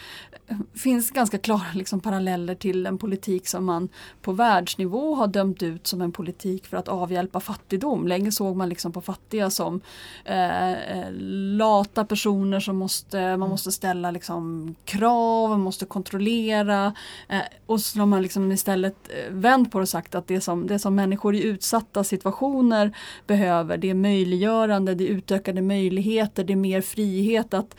finns 0.74 1.12
ganska 1.12 1.38
klara 1.38 1.66
liksom, 1.74 2.00
paralleller 2.00 2.56
till 2.56 2.86
en 2.86 2.98
politik 2.98 3.48
som 3.48 3.66
man 3.66 3.90
på 4.22 4.32
världsnivå 4.32 5.16
har 5.16 5.28
dömt 5.28 5.64
ut 5.64 5.88
som 5.88 6.02
en 6.02 6.12
politik 6.12 6.66
för 6.66 6.78
att 6.78 6.88
avhjälpa 6.88 7.40
fattigdom. 7.40 8.08
Länge 8.08 8.32
såg 8.32 8.56
man 8.56 8.70
liksom 8.70 8.92
på 8.92 9.02
fattiga 9.02 9.50
som 9.50 9.82
eh, 10.26 10.72
eh 10.72 11.12
lata 11.58 12.06
personer 12.06 12.60
som 12.60 12.78
måste, 12.78 13.38
man 13.38 13.50
måste 13.50 13.72
ställa 13.72 14.12
liksom, 14.12 14.76
krav, 14.86 15.50
man 15.50 15.60
måste 15.60 15.86
kontrollera. 15.86 16.94
Eh, 17.30 17.42
och 17.66 17.82
så 17.82 18.00
har 18.00 18.06
man 18.06 18.22
liksom 18.22 18.52
istället 18.52 18.96
eh, 19.10 19.34
vänt 19.34 19.72
på 19.72 19.78
det 19.78 19.82
och 19.82 19.90
sagt 19.90 20.16
att 20.16 20.28
det 20.28 20.42
som, 20.42 20.68
det 20.68 20.80
som 20.80 20.96
människor 20.96 21.36
i 21.36 21.44
utsatta 21.44 22.04
situationer 22.04 22.98
behöver 23.28 23.78
det 23.78 23.90
är 23.90 23.94
möjliggörande, 23.94 24.96
det 24.96 25.04
är 25.04 25.12
utökade 25.12 25.62
möjligheter, 25.62 26.44
det 26.44 26.54
är 26.54 26.58
mer 26.58 26.82
frihet 26.82 27.54
att 27.54 27.71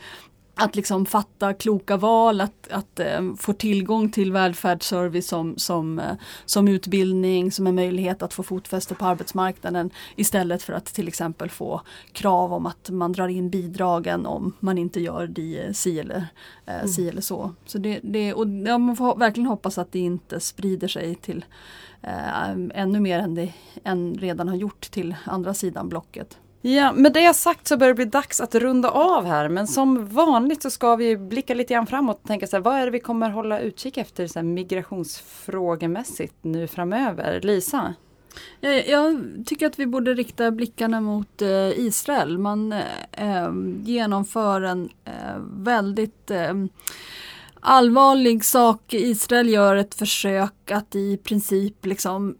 att 0.55 0.75
liksom 0.75 1.05
fatta 1.05 1.53
kloka 1.53 1.97
val, 1.97 2.41
att, 2.41 2.67
att 2.71 2.99
äh, 2.99 3.33
få 3.37 3.53
tillgång 3.53 4.11
till 4.11 4.31
välfärdsservice 4.31 5.27
som, 5.27 5.57
som, 5.57 5.99
äh, 5.99 6.15
som 6.45 6.67
utbildning, 6.67 7.51
som 7.51 7.67
en 7.67 7.75
möjlighet 7.75 8.21
att 8.21 8.33
få 8.33 8.43
fotfäste 8.43 8.95
på 8.95 9.05
arbetsmarknaden 9.05 9.89
istället 10.15 10.63
för 10.63 10.73
att 10.73 10.85
till 10.85 11.07
exempel 11.07 11.49
få 11.49 11.81
krav 12.11 12.53
om 12.53 12.65
att 12.65 12.89
man 12.89 13.11
drar 13.11 13.27
in 13.27 13.49
bidragen 13.49 14.25
om 14.25 14.53
man 14.59 14.77
inte 14.77 14.99
gör 14.99 15.27
det 15.27 15.77
si 15.77 15.99
eller, 15.99 16.27
äh, 16.65 16.75
mm. 16.75 16.87
si 16.87 17.09
eller 17.09 17.21
så. 17.21 17.51
så 17.65 17.77
det, 17.77 17.99
det, 18.03 18.33
och, 18.33 18.47
ja, 18.47 18.77
man 18.77 18.95
får 18.95 19.15
verkligen 19.15 19.47
hoppas 19.47 19.77
att 19.77 19.91
det 19.91 19.99
inte 19.99 20.39
sprider 20.39 20.87
sig 20.87 21.15
till 21.15 21.45
ännu 22.73 22.99
mer 22.99 23.19
än 23.19 23.35
det 23.35 23.53
än 23.83 24.15
redan 24.15 24.47
har 24.47 24.55
gjort 24.55 24.91
till 24.91 25.15
andra 25.25 25.53
sidan 25.53 25.89
blocket. 25.89 26.37
Ja, 26.65 26.93
med 26.93 27.13
det 27.13 27.33
sagt 27.33 27.67
så 27.67 27.77
börjar 27.77 27.93
det 27.93 27.95
bli 27.95 28.05
dags 28.05 28.41
att 28.41 28.55
runda 28.55 28.89
av 28.89 29.25
här. 29.25 29.49
Men 29.49 29.67
som 29.67 30.07
vanligt 30.07 30.61
så 30.61 30.69
ska 30.69 30.95
vi 30.95 31.17
blicka 31.17 31.53
lite 31.53 31.73
grann 31.73 31.87
framåt 31.87 32.19
och 32.21 32.27
tänka 32.27 32.47
så 32.47 32.55
här, 32.55 32.61
vad 32.61 32.75
är 32.75 32.85
det 32.85 32.91
vi 32.91 32.99
kommer 32.99 33.29
hålla 33.29 33.59
utkik 33.59 33.97
efter 33.97 34.27
så 34.27 34.39
här, 34.39 34.43
migrationsfrågemässigt 34.43 36.35
nu 36.41 36.67
framöver? 36.67 37.41
Lisa? 37.41 37.93
Jag, 38.59 38.87
jag 38.87 39.21
tycker 39.45 39.65
att 39.67 39.79
vi 39.79 39.85
borde 39.85 40.13
rikta 40.13 40.51
blickarna 40.51 41.01
mot 41.01 41.41
eh, 41.41 41.79
Israel. 41.79 42.37
Man 42.37 42.73
eh, 42.73 42.81
eh 43.11 43.51
genomför 43.81 44.61
en 44.61 44.89
eh, 45.05 45.37
väldigt 45.51 46.31
eh, 46.31 46.53
allvarlig 47.63 48.45
sak. 48.45 48.93
Israel 48.93 49.49
gör 49.49 49.75
ett 49.75 49.95
försök 49.95 50.71
att 50.71 50.95
i 50.95 51.17
princip 51.17 51.85
liksom 51.85 52.35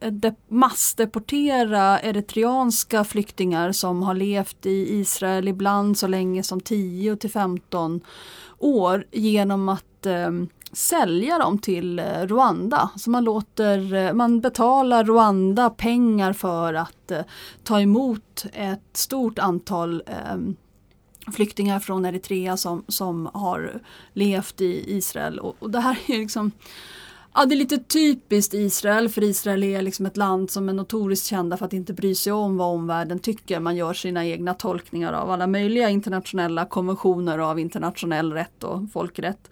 massdeportera 0.47 1.99
eritreanska 1.99 3.03
flyktingar 3.03 3.71
som 3.71 4.03
har 4.03 4.13
levt 4.13 4.65
i 4.65 4.99
Israel 4.99 5.47
ibland 5.47 5.97
så 5.97 6.07
länge 6.07 6.43
som 6.43 6.61
10 6.61 7.15
till 7.15 7.31
15 7.31 8.01
år 8.59 9.05
genom 9.11 9.69
att 9.69 10.05
eh, 10.05 10.31
sälja 10.71 11.37
dem 11.37 11.57
till 11.57 11.99
eh, 11.99 12.05
Rwanda. 12.05 12.89
Så 12.95 13.09
man, 13.09 13.23
låter, 13.23 13.93
eh, 13.93 14.13
man 14.13 14.41
betalar 14.41 15.03
Rwanda 15.03 15.69
pengar 15.69 16.33
för 16.33 16.73
att 16.73 17.11
eh, 17.11 17.21
ta 17.63 17.81
emot 17.81 18.45
ett 18.53 18.97
stort 18.97 19.39
antal 19.39 20.03
eh, 20.05 20.37
flyktingar 21.31 21.79
från 21.79 22.05
Eritrea 22.05 22.57
som, 22.57 22.83
som 22.87 23.29
har 23.33 23.81
levt 24.13 24.61
i 24.61 24.95
Israel. 24.97 25.39
Och, 25.39 25.55
och 25.59 25.71
det 25.71 25.79
här 25.79 25.97
är 26.07 26.17
liksom 26.17 26.51
Ja, 27.35 27.45
det 27.45 27.55
är 27.55 27.57
lite 27.57 27.77
typiskt 27.77 28.53
Israel, 28.53 29.09
för 29.09 29.23
Israel 29.23 29.63
är 29.63 29.81
liksom 29.81 30.05
ett 30.05 30.17
land 30.17 30.51
som 30.51 30.69
är 30.69 30.73
notoriskt 30.73 31.27
kända 31.27 31.57
för 31.57 31.65
att 31.65 31.73
inte 31.73 31.93
bry 31.93 32.15
sig 32.15 32.33
om 32.33 32.57
vad 32.57 32.67
omvärlden 32.67 33.19
tycker. 33.19 33.59
Man 33.59 33.75
gör 33.75 33.93
sina 33.93 34.25
egna 34.25 34.53
tolkningar 34.53 35.13
av 35.13 35.31
alla 35.31 35.47
möjliga 35.47 35.89
internationella 35.89 36.65
konventioner 36.65 37.39
av 37.39 37.59
internationell 37.59 38.33
rätt 38.33 38.63
och 38.63 38.91
folkrätt. 38.93 39.49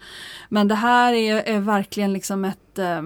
Men 0.50 0.68
det 0.68 0.76
här 0.76 1.14
är, 1.14 1.36
är 1.36 1.60
verkligen 1.60 2.14
liksom 2.14 2.46
ett 2.46 2.80
eh, 2.80 3.02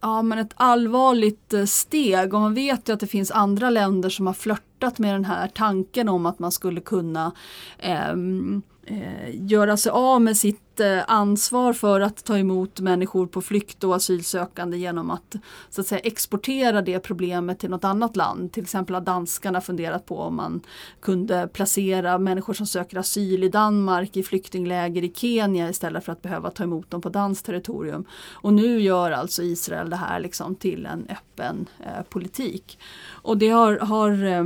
Ja 0.00 0.22
men 0.22 0.38
ett 0.38 0.52
allvarligt 0.54 1.52
eh, 1.52 1.64
steg 1.64 2.34
och 2.34 2.40
man 2.40 2.54
vet 2.54 2.88
ju 2.88 2.92
att 2.92 3.00
det 3.00 3.06
finns 3.06 3.30
andra 3.30 3.70
länder 3.70 4.08
som 4.08 4.26
har 4.26 4.34
flörtat 4.78 4.98
med 4.98 5.14
den 5.14 5.24
här 5.24 5.48
tanken 5.48 6.08
om 6.08 6.26
att 6.26 6.38
man 6.38 6.52
skulle 6.52 6.80
kunna 6.80 7.32
eh, 7.78 8.10
eh, 8.86 9.30
göra 9.32 9.76
sig 9.76 9.90
av 9.92 10.22
med 10.22 10.36
sitt 10.36 10.80
eh, 10.80 11.02
ansvar 11.08 11.72
för 11.72 12.00
att 12.00 12.24
ta 12.24 12.38
emot 12.38 12.80
människor 12.80 13.26
på 13.26 13.42
flykt 13.42 13.84
och 13.84 13.96
asylsökande 13.96 14.76
genom 14.76 15.10
att, 15.10 15.36
så 15.70 15.80
att 15.80 15.86
säga, 15.86 16.00
exportera 16.00 16.82
det 16.82 17.00
problemet 17.00 17.58
till 17.58 17.70
något 17.70 17.84
annat 17.84 18.16
land. 18.16 18.52
Till 18.52 18.62
exempel 18.62 18.94
har 18.94 19.00
danskarna 19.00 19.60
funderat 19.60 20.06
på 20.06 20.18
om 20.18 20.36
man 20.36 20.60
kunde 21.00 21.48
placera 21.52 22.18
människor 22.18 22.54
som 22.54 22.66
söker 22.66 22.98
asyl 22.98 23.44
i 23.44 23.48
Danmark 23.48 24.16
i 24.16 24.22
flyktingläger 24.22 25.04
i 25.04 25.12
Kenya 25.14 25.68
istället 25.68 26.04
för 26.04 26.12
att 26.12 26.22
behöva 26.22 26.50
ta 26.50 26.62
emot 26.62 26.90
dem 26.90 27.00
på 27.00 27.08
danskt 27.08 27.46
territorium. 27.46 28.04
Och 28.42 28.52
nu 28.52 28.80
gör 28.80 29.10
alltså 29.10 29.42
Israel 29.42 29.90
det 29.90 29.96
här 29.96 30.20
liksom 30.20 30.54
till 30.54 30.86
en 30.86 31.06
öppen 31.08 31.68
eh, 31.80 32.02
politik. 32.08 32.78
Och 33.22 33.38
det 33.38 33.48
har, 33.48 33.78
har 33.78 34.24
eh, 34.24 34.44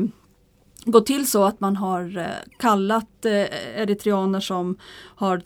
gått 0.85 1.07
till 1.07 1.27
så 1.27 1.45
att 1.45 1.61
man 1.61 1.77
har 1.77 2.19
eh, 2.19 2.27
kallat 2.59 3.25
eh, 3.25 3.81
eritreaner 3.81 4.41
som 4.41 4.77
har, 5.17 5.43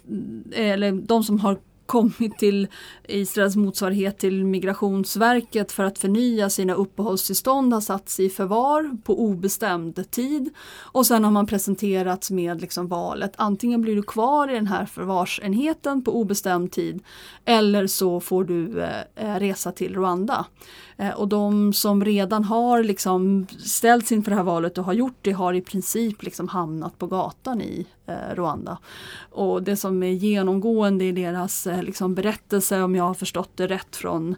eh, 0.53 0.71
eller 0.71 0.93
de 0.93 1.25
som 1.25 1.41
har 1.41 1.59
kommit 1.87 2.39
till 2.39 2.69
Israels 3.09 3.57
motsvarighet 3.57 4.19
till 4.19 4.45
Migrationsverket 4.45 5.73
för 5.73 5.85
att 5.85 5.99
förnya 5.99 6.51
sina 6.51 6.75
uppehållstillstånd 6.75 7.73
har 7.73 7.81
satts 7.81 8.21
i 8.21 8.29
förvar 8.29 8.97
på 9.05 9.21
obestämd 9.21 10.11
tid. 10.11 10.51
Och 10.79 11.07
sen 11.07 11.25
har 11.25 11.31
man 11.31 11.47
presenterats 11.47 12.31
med 12.31 12.61
liksom 12.61 12.89
valet, 12.89 13.33
antingen 13.37 13.83
blir 13.83 13.97
du 13.97 14.03
kvar 14.03 14.51
i 14.51 14.55
den 14.55 14.67
här 14.67 14.87
förvarsenheten 14.87 16.05
på 16.05 16.17
obestämd 16.21 16.73
tid 16.73 17.03
eller 17.45 17.87
så 17.87 18.21
får 18.21 18.45
du 18.45 18.83
eh, 19.17 19.35
resa 19.39 19.73
till 19.73 19.95
Rwanda. 19.95 20.47
Eh, 20.97 21.11
och 21.11 21.29
de 21.29 21.73
som 21.73 22.05
redan 22.05 22.45
har 22.45 22.83
liksom 22.83 23.47
ställts 23.59 24.13
inför 24.13 24.31
det 24.31 24.37
här 24.37 24.45
valet 24.45 24.79
och 24.79 24.85
har 24.85 24.93
gjort 24.93 25.19
det 25.21 25.33
har 25.33 25.55
i 25.55 25.61
princip 25.61 26.23
liksom 26.23 26.49
hamnat 26.49 26.99
på 26.99 27.07
gatan 27.07 27.61
i 27.61 27.87
eh, 28.07 28.35
Rwanda. 28.35 28.79
Och 29.31 29.63
det 29.63 29.77
som 29.77 30.03
är 30.03 30.13
genomgående 30.13 31.05
i 31.05 31.13
deras 31.13 31.67
eh, 31.67 31.83
liksom 31.83 32.15
berättelse, 32.15 32.83
om 32.83 32.95
jag 32.95 33.05
har 33.05 33.15
förstått 33.15 33.51
det 33.55 33.67
rätt 33.67 33.97
från 33.97 34.37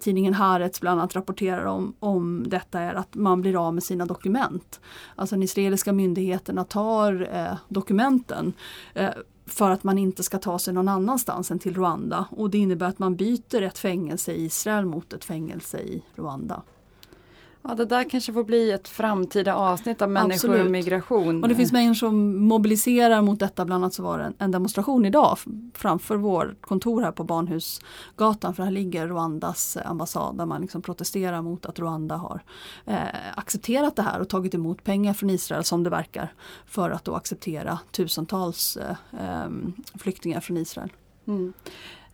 tidningen 0.00 0.34
Haaretz 0.34 0.80
bland 0.80 1.00
annat 1.00 1.14
rapporterar 1.14 1.64
om, 1.64 1.94
om 1.98 2.44
detta, 2.48 2.80
är 2.80 2.94
att 2.94 3.14
man 3.14 3.40
blir 3.40 3.66
av 3.66 3.74
med 3.74 3.82
sina 3.82 4.06
dokument. 4.06 4.80
Alltså 5.14 5.36
de 5.36 5.42
israeliska 5.42 5.92
myndigheterna 5.92 6.64
tar 6.64 7.28
eh, 7.32 7.56
dokumenten 7.68 8.52
eh, 8.94 9.10
för 9.46 9.70
att 9.70 9.84
man 9.84 9.98
inte 9.98 10.22
ska 10.22 10.38
ta 10.38 10.58
sig 10.58 10.74
någon 10.74 10.88
annanstans 10.88 11.50
än 11.50 11.58
till 11.58 11.74
Rwanda. 11.74 12.26
Och 12.30 12.50
det 12.50 12.58
innebär 12.58 12.86
att 12.86 12.98
man 12.98 13.16
byter 13.16 13.62
ett 13.62 13.78
fängelse 13.78 14.32
i 14.32 14.44
Israel 14.44 14.84
mot 14.84 15.12
ett 15.12 15.24
fängelse 15.24 15.78
i 15.78 16.02
Rwanda. 16.14 16.62
Ja, 17.68 17.74
det 17.74 17.84
där 17.84 18.10
kanske 18.10 18.32
får 18.32 18.44
bli 18.44 18.70
ett 18.70 18.88
framtida 18.88 19.54
avsnitt 19.54 20.02
av 20.02 20.10
människor 20.10 20.34
Absolut. 20.34 20.64
och 20.64 20.70
migration. 20.70 21.42
Och 21.42 21.48
det 21.48 21.54
finns 21.54 21.72
människor 21.72 21.94
som 21.94 22.44
mobiliserar 22.46 23.22
mot 23.22 23.40
detta. 23.40 23.64
Bland 23.64 23.84
annat 23.84 23.94
så 23.94 24.02
var 24.02 24.18
det 24.18 24.32
en, 24.38 24.50
demonstration 24.50 25.04
idag 25.04 25.38
framför 25.74 26.16
vårt 26.16 26.62
kontor 26.62 27.02
här 27.02 27.12
på 27.12 27.24
Barnhusgatan. 27.24 28.54
För 28.54 28.62
här 28.62 28.70
ligger 28.70 29.06
Rwandas 29.06 29.76
ambassad 29.84 30.38
där 30.38 30.46
man 30.46 30.60
liksom 30.60 30.82
protesterar 30.82 31.42
mot 31.42 31.66
att 31.66 31.78
Rwanda 31.78 32.16
har 32.16 32.42
eh, 32.86 32.98
accepterat 33.34 33.96
det 33.96 34.02
här 34.02 34.20
och 34.20 34.28
tagit 34.28 34.54
emot 34.54 34.84
pengar 34.84 35.14
från 35.14 35.30
Israel 35.30 35.64
som 35.64 35.82
det 35.82 35.90
verkar. 35.90 36.32
För 36.66 36.90
att 36.90 37.04
då 37.04 37.14
acceptera 37.14 37.78
tusentals 37.90 38.76
eh, 39.12 39.48
flyktingar 39.94 40.40
från 40.40 40.56
Israel. 40.56 40.92
Mm. 41.26 41.52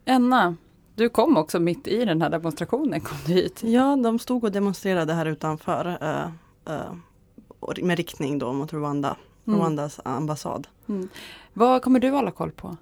Enna, 0.04 0.56
du 1.00 1.08
kom 1.08 1.36
också 1.36 1.60
mitt 1.60 1.86
i 1.86 2.04
den 2.04 2.22
här 2.22 2.30
demonstrationen, 2.30 3.00
kom 3.00 3.18
du 3.26 3.32
hit? 3.32 3.62
Ja, 3.64 3.96
de 3.96 4.18
stod 4.18 4.44
och 4.44 4.52
demonstrerade 4.52 5.12
här 5.12 5.26
utanför 5.26 5.86
uh, 6.02 6.28
uh, 6.74 7.84
med 7.84 7.96
riktning 7.96 8.38
då 8.38 8.52
mot 8.52 8.72
Rwanda, 8.72 9.16
mm. 9.46 9.60
Rwandas 9.60 10.00
ambassad. 10.04 10.68
Mm. 10.88 11.08
Vad 11.52 11.82
kommer 11.82 12.00
du 12.00 12.10
hålla 12.10 12.30
koll 12.30 12.50
på? 12.50 12.76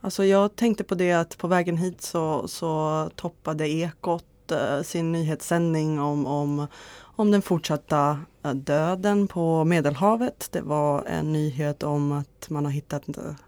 Alltså 0.00 0.24
jag 0.24 0.56
tänkte 0.56 0.84
på 0.84 0.94
det 0.94 1.12
att 1.12 1.38
på 1.38 1.48
vägen 1.48 1.76
hit 1.76 2.02
så, 2.02 2.48
så 2.48 3.10
toppade 3.16 3.68
Ekot 3.68 4.24
uh, 4.52 4.82
sin 4.82 5.12
nyhetssändning 5.12 6.00
om, 6.00 6.26
om, 6.26 6.66
om 7.02 7.30
den 7.30 7.42
fortsatta 7.42 8.20
döden 8.54 9.28
på 9.28 9.64
Medelhavet. 9.64 10.48
Det 10.52 10.60
var 10.60 11.04
en 11.04 11.32
nyhet 11.32 11.82
om 11.82 12.12
att 12.12 12.50
man 12.50 12.64
har 12.64 12.72
hittat, 12.72 13.02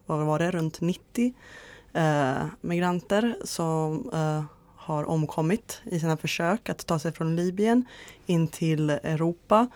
vad 0.07 0.27
var 0.27 0.39
det, 0.39 0.51
runt 0.51 0.81
90 0.81 1.35
eh, 1.95 2.47
migranter 2.61 3.37
som 3.45 4.11
eh, 4.13 4.45
har 4.85 5.05
omkommit 5.05 5.81
i 5.85 6.01
sina 6.01 6.17
försök 6.17 6.69
att 6.69 6.87
ta 6.87 6.99
sig 6.99 7.13
från 7.13 7.37
Libyen 7.37 7.85
in 8.27 8.49
till 8.49 8.91
Europa. 8.91 9.69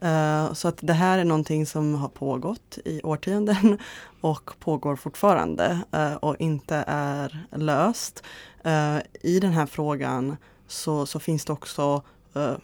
Eh, 0.00 0.52
så 0.52 0.68
att 0.68 0.78
det 0.80 0.92
här 0.92 1.18
är 1.18 1.24
någonting 1.24 1.66
som 1.66 1.94
har 1.94 2.08
pågått 2.08 2.78
i 2.84 3.00
årtionden 3.02 3.78
och 4.20 4.50
pågår 4.58 4.96
fortfarande 4.96 5.78
eh, 5.92 6.14
och 6.14 6.36
inte 6.38 6.84
är 6.86 7.46
löst. 7.50 8.22
Eh, 8.64 8.98
I 9.22 9.40
den 9.40 9.52
här 9.52 9.66
frågan 9.66 10.36
så, 10.66 11.06
så 11.06 11.20
finns 11.20 11.44
det 11.44 11.52
också 11.52 12.02
eh, 12.34 12.54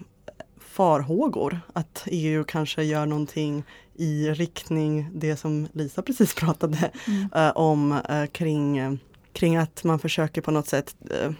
farhågor 0.80 1.60
att 1.72 2.02
EU 2.06 2.44
kanske 2.44 2.82
gör 2.82 3.06
någonting 3.06 3.64
i 3.94 4.30
riktning 4.30 5.10
det 5.14 5.36
som 5.36 5.68
Lisa 5.72 6.02
precis 6.02 6.34
pratade 6.40 6.90
mm. 7.06 7.52
om 7.54 8.00
kring 8.32 8.98
kring 9.32 9.56
att 9.56 9.84
man 9.84 9.98
försöker 9.98 10.40
på 10.40 10.50
något 10.50 10.66
sätt 10.66 10.94
eh, 11.10 11.32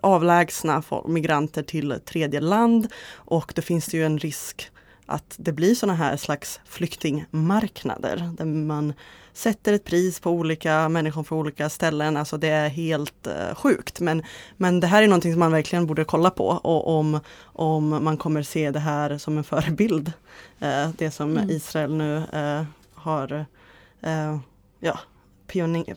avlägsna 0.00 0.82
migranter 1.08 1.62
till 1.62 2.00
tredje 2.04 2.40
land 2.40 2.92
och 3.14 3.52
då 3.56 3.62
finns 3.62 3.86
det 3.86 3.96
ju 3.96 4.06
en 4.06 4.18
risk 4.18 4.70
att 5.06 5.34
det 5.36 5.52
blir 5.52 5.74
sådana 5.74 5.96
här 5.96 6.16
slags 6.16 6.60
flyktingmarknader 6.64 8.30
där 8.38 8.44
man 8.44 8.92
sätter 9.32 9.72
ett 9.72 9.84
pris 9.84 10.20
på 10.20 10.30
olika 10.30 10.88
människor 10.88 11.22
från 11.22 11.38
olika 11.38 11.68
ställen. 11.68 12.16
Alltså 12.16 12.38
det 12.38 12.48
är 12.48 12.68
helt 12.68 13.26
uh, 13.26 13.54
sjukt. 13.54 14.00
Men, 14.00 14.22
men 14.56 14.80
det 14.80 14.86
här 14.86 15.02
är 15.02 15.08
någonting 15.08 15.32
som 15.32 15.40
man 15.40 15.52
verkligen 15.52 15.86
borde 15.86 16.04
kolla 16.04 16.30
på 16.30 16.46
och 16.46 16.98
om, 16.98 17.20
om 17.42 18.04
man 18.04 18.16
kommer 18.16 18.42
se 18.42 18.70
det 18.70 18.80
här 18.80 19.18
som 19.18 19.38
en 19.38 19.44
förebild. 19.44 20.12
Uh, 20.62 20.88
det 20.98 21.10
som 21.10 21.30
mm. 21.30 21.50
Israel 21.50 21.94
nu 21.94 22.22
uh, 22.34 22.64
har 22.94 23.46
ja, 24.80 24.98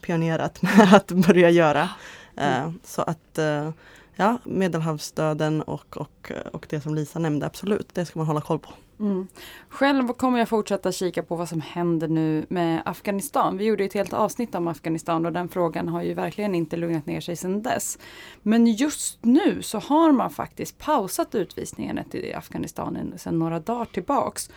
pionerat 0.01 0.61
med 0.61 0.93
att 0.93 1.11
börja 1.11 1.49
göra. 1.49 1.89
Mm. 2.35 2.63
Eh, 2.63 2.71
så 2.83 3.01
att 3.01 3.37
eh, 3.37 3.71
ja, 4.15 4.37
Medelhavsdöden 4.43 5.61
och, 5.61 5.97
och, 5.97 6.31
och 6.51 6.65
det 6.69 6.81
som 6.81 6.95
Lisa 6.95 7.19
nämnde, 7.19 7.45
absolut, 7.45 7.89
det 7.93 8.05
ska 8.05 8.19
man 8.19 8.27
hålla 8.27 8.41
koll 8.41 8.59
på. 8.59 8.69
Mm. 8.99 9.27
Själv 9.69 10.07
kommer 10.07 10.39
jag 10.39 10.49
fortsätta 10.49 10.91
kika 10.91 11.23
på 11.23 11.35
vad 11.35 11.49
som 11.49 11.61
händer 11.61 12.07
nu 12.07 12.45
med 12.49 12.81
Afghanistan. 12.85 13.57
Vi 13.57 13.65
gjorde 13.65 13.83
ett 13.83 13.93
helt 13.93 14.13
avsnitt 14.13 14.55
om 14.55 14.67
Afghanistan 14.67 15.25
och 15.25 15.33
den 15.33 15.49
frågan 15.49 15.87
har 15.87 16.03
ju 16.03 16.13
verkligen 16.13 16.55
inte 16.55 16.77
lugnat 16.77 17.05
ner 17.05 17.21
sig 17.21 17.35
sedan 17.35 17.61
dess. 17.61 17.99
Men 18.41 18.67
just 18.67 19.25
nu 19.25 19.61
så 19.61 19.79
har 19.79 20.11
man 20.11 20.29
faktiskt 20.29 20.77
pausat 20.77 21.35
utvisningarna 21.35 22.03
till 22.03 22.35
Afghanistan 22.35 23.13
sedan 23.17 23.39
några 23.39 23.59
dagar 23.59 23.85
tillbaks. 23.85 24.49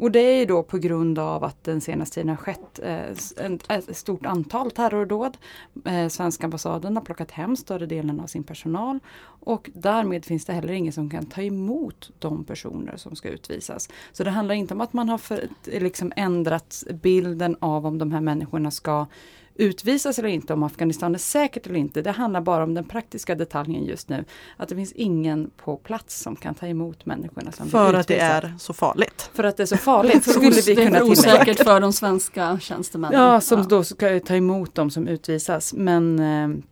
Och 0.00 0.10
det 0.10 0.20
är 0.20 0.46
då 0.46 0.62
på 0.62 0.78
grund 0.78 1.18
av 1.18 1.44
att 1.44 1.64
den 1.64 1.80
senaste 1.80 2.14
tiden 2.14 2.28
har 2.28 2.36
skett 2.36 2.80
eh, 2.82 3.76
ett 3.76 3.96
stort 3.96 4.26
antal 4.26 4.70
terrordåd. 4.70 5.36
Eh, 5.84 6.08
svenska 6.08 6.44
ambassaden 6.44 6.96
har 6.96 7.04
plockat 7.04 7.30
hem 7.30 7.56
större 7.56 7.86
delen 7.86 8.20
av 8.20 8.26
sin 8.26 8.44
personal 8.44 8.98
och 9.22 9.70
därmed 9.74 10.24
finns 10.24 10.44
det 10.44 10.52
heller 10.52 10.72
ingen 10.72 10.92
som 10.92 11.10
kan 11.10 11.26
ta 11.26 11.42
emot 11.42 12.10
de 12.18 12.44
personer 12.44 12.96
som 12.96 13.16
ska 13.16 13.28
utvisas. 13.28 13.88
Så 14.12 14.24
det 14.24 14.30
handlar 14.30 14.54
inte 14.54 14.74
om 14.74 14.80
att 14.80 14.92
man 14.92 15.08
har 15.08 15.18
för, 15.18 15.48
liksom 15.64 16.12
ändrat 16.16 16.84
bilden 17.02 17.56
av 17.60 17.86
om 17.86 17.98
de 17.98 18.12
här 18.12 18.20
människorna 18.20 18.70
ska 18.70 19.06
utvisas 19.54 20.18
eller 20.18 20.28
inte, 20.28 20.52
om 20.52 20.62
Afghanistan 20.62 21.14
är 21.14 21.18
säkert 21.18 21.66
eller 21.66 21.78
inte. 21.78 22.02
Det 22.02 22.10
handlar 22.10 22.40
bara 22.40 22.64
om 22.64 22.74
den 22.74 22.84
praktiska 22.84 23.34
detaljen 23.34 23.84
just 23.84 24.08
nu. 24.08 24.24
Att 24.56 24.68
det 24.68 24.76
finns 24.76 24.92
ingen 24.92 25.50
på 25.56 25.76
plats 25.76 26.20
som 26.20 26.36
kan 26.36 26.54
ta 26.54 26.66
emot 26.66 27.06
människorna 27.06 27.52
som 27.52 27.68
För 27.68 27.94
att 27.94 28.08
det 28.08 28.18
är 28.18 28.54
så 28.58 28.72
farligt. 28.72 29.30
För 29.34 29.44
att 29.44 29.56
det 29.56 29.62
är 29.62 29.66
så 29.66 29.76
farligt. 29.76 30.30
skulle 30.30 30.50
vi 30.66 30.76
kunna 30.76 30.90
det 30.90 30.96
är 30.96 31.10
osäkert 31.10 31.64
för 31.64 31.80
de 31.80 31.92
svenska 31.92 32.58
tjänstemännen. 32.60 33.20
Ja, 33.20 33.40
som 33.40 33.58
ja. 33.58 33.66
då 33.68 33.84
ska 33.84 34.20
ta 34.20 34.36
emot 34.36 34.74
dem 34.74 34.90
som 34.90 35.08
utvisas. 35.08 35.74
Men 35.74 36.18
eh, 36.18 36.64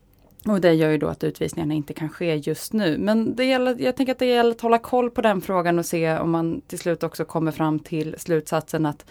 och 0.47 0.61
det 0.61 0.73
gör 0.73 0.91
ju 0.91 0.99
då 0.99 1.07
att 1.07 1.25
utvisningarna 1.25 1.75
inte 1.75 1.93
kan 1.93 2.09
ske 2.09 2.35
just 2.35 2.73
nu. 2.73 2.99
Men 2.99 3.37
det 3.37 3.45
gäller, 3.45 3.77
jag 3.79 3.97
tänker 3.97 4.13
att 4.13 4.19
det 4.19 4.27
gäller 4.27 4.51
att 4.51 4.61
hålla 4.61 4.79
koll 4.79 5.11
på 5.11 5.23
den 5.23 5.41
frågan 5.41 5.79
och 5.79 5.87
se 5.87 6.19
om 6.19 6.31
man 6.31 6.61
till 6.61 6.79
slut 6.79 7.03
också 7.03 7.25
kommer 7.25 7.53
fram 7.53 7.79
till 7.79 8.15
slutsatsen 8.19 8.87
att 8.87 9.05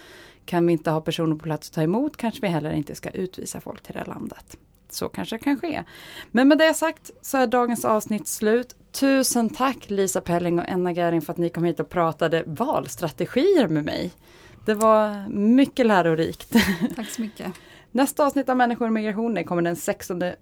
kan 0.48 0.68
vi 0.68 0.74
inte 0.74 0.92
ha 0.92 1.02
personer 1.02 1.36
på 1.36 1.44
plats 1.44 1.70
att 1.70 1.76
ta 1.76 1.82
emot 1.82 2.18
kanske 2.18 2.42
vi 2.42 2.48
heller 2.48 2.72
inte 2.72 2.96
ska 2.96 3.10
utvisa 3.10 3.62
folk 3.62 3.84
till 3.84 3.94
det 3.94 4.00
här 4.00 4.06
landet. 4.06 4.58
så 4.90 5.10
kanske 5.10 5.36
det 5.36 5.44
kan 5.44 5.60
ske. 5.60 5.84
Men 6.32 6.48
med 6.48 6.58
det 6.58 6.74
sagt 6.74 7.12
så 7.22 7.38
är 7.38 7.48
dagens 7.48 7.86
avsnitt 7.86 8.28
slut. 8.28 8.76
Tusen 8.92 9.50
tack 9.50 9.90
Lisa 9.90 10.22
Pelling 10.22 10.60
och 10.60 10.66
Enna 10.68 10.92
Gäring 10.92 11.22
för 11.22 11.34
att 11.34 11.38
ni 11.38 11.50
kom 11.50 11.64
hit 11.64 11.80
och 11.80 11.90
pratade 11.90 12.44
valstrategier 12.46 13.68
med 13.68 13.86
mig. 13.86 14.12
Det 14.66 14.74
var 14.74 15.30
mycket 15.30 15.86
lärorikt. 15.86 16.54
Tack 16.96 17.10
så 17.10 17.22
mycket. 17.22 17.54
Nästa 17.92 18.26
avsnitt 18.26 18.50
av 18.50 18.58
Människor 18.58 18.86
och 18.86 18.94
migration 18.94 19.44
kommer 19.44 19.62
den 19.62 19.76
16 19.76 20.22
eh, 20.22 20.34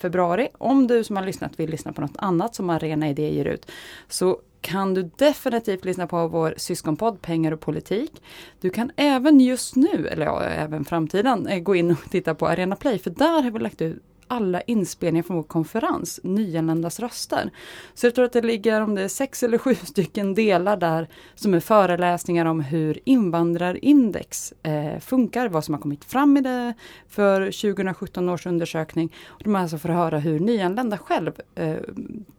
februari. 0.00 0.48
Om 0.58 0.86
du 0.86 1.04
som 1.04 1.16
har 1.16 1.24
lyssnat 1.24 1.60
vill 1.60 1.70
lyssna 1.70 1.92
på 1.92 2.00
något 2.00 2.16
annat 2.16 2.54
som 2.54 2.70
Arena 2.70 3.08
Idé 3.08 3.30
ger 3.30 3.44
ut 3.44 3.70
så 4.08 4.40
kan 4.60 4.94
du 4.94 5.10
definitivt 5.16 5.84
lyssna 5.84 6.06
på 6.06 6.28
vår 6.28 6.54
syskonpodd 6.56 7.22
Pengar 7.22 7.52
och 7.52 7.60
politik. 7.60 8.22
Du 8.60 8.70
kan 8.70 8.90
även 8.96 9.40
just 9.40 9.76
nu, 9.76 10.08
eller 10.08 10.26
ja, 10.26 10.42
även 10.42 10.84
framtiden, 10.84 11.46
eh, 11.46 11.60
gå 11.60 11.76
in 11.76 11.90
och 11.90 12.10
titta 12.10 12.34
på 12.34 12.46
Arena 12.48 12.76
Play 12.76 12.98
för 12.98 13.10
där 13.10 13.42
har 13.42 13.50
vi 13.50 13.58
lagt 13.58 13.82
ut 13.82 14.02
alla 14.28 14.60
inspelningar 14.60 15.22
från 15.22 15.36
vår 15.36 15.42
konferens, 15.42 16.20
Nyanländas 16.22 17.00
röster. 17.00 17.50
Så 17.94 18.06
jag 18.06 18.14
tror 18.14 18.24
att 18.24 18.32
det 18.32 18.42
ligger, 18.42 18.80
om 18.80 18.94
det 18.94 19.02
är 19.02 19.08
sex 19.08 19.42
eller 19.42 19.58
sju 19.58 19.74
stycken 19.84 20.34
delar 20.34 20.76
där 20.76 21.08
som 21.34 21.54
är 21.54 21.60
föreläsningar 21.60 22.44
om 22.44 22.60
hur 22.60 22.98
invandrarindex 23.04 24.52
eh, 24.62 24.98
funkar, 25.00 25.48
vad 25.48 25.64
som 25.64 25.74
har 25.74 25.80
kommit 25.80 26.04
fram 26.04 26.36
i 26.36 26.40
det 26.40 26.74
för 27.08 27.40
2017 27.40 28.28
års 28.28 28.46
undersökning. 28.46 29.14
Och 29.26 29.42
de 29.44 29.56
alltså 29.56 29.78
får 29.78 29.88
höra 29.88 30.18
hur 30.18 30.40
nyanlända 30.40 30.98
själv, 30.98 31.32
eh, 31.54 31.76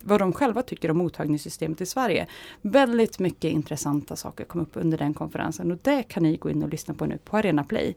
vad 0.01 0.19
de 0.19 0.33
själva 0.33 0.61
tycker 0.61 0.91
om 0.91 0.97
mottagningssystemet 0.97 1.81
i 1.81 1.85
Sverige. 1.85 2.27
Väldigt 2.61 3.19
mycket 3.19 3.51
intressanta 3.51 4.15
saker 4.15 4.43
kom 4.43 4.61
upp 4.61 4.71
under 4.73 4.97
den 4.97 5.13
konferensen 5.13 5.71
och 5.71 5.77
det 5.81 6.03
kan 6.03 6.23
ni 6.23 6.37
gå 6.37 6.49
in 6.49 6.63
och 6.63 6.69
lyssna 6.69 6.93
på 6.93 7.05
nu 7.05 7.17
på 7.25 7.37
Arena 7.37 7.63
Play. 7.63 7.95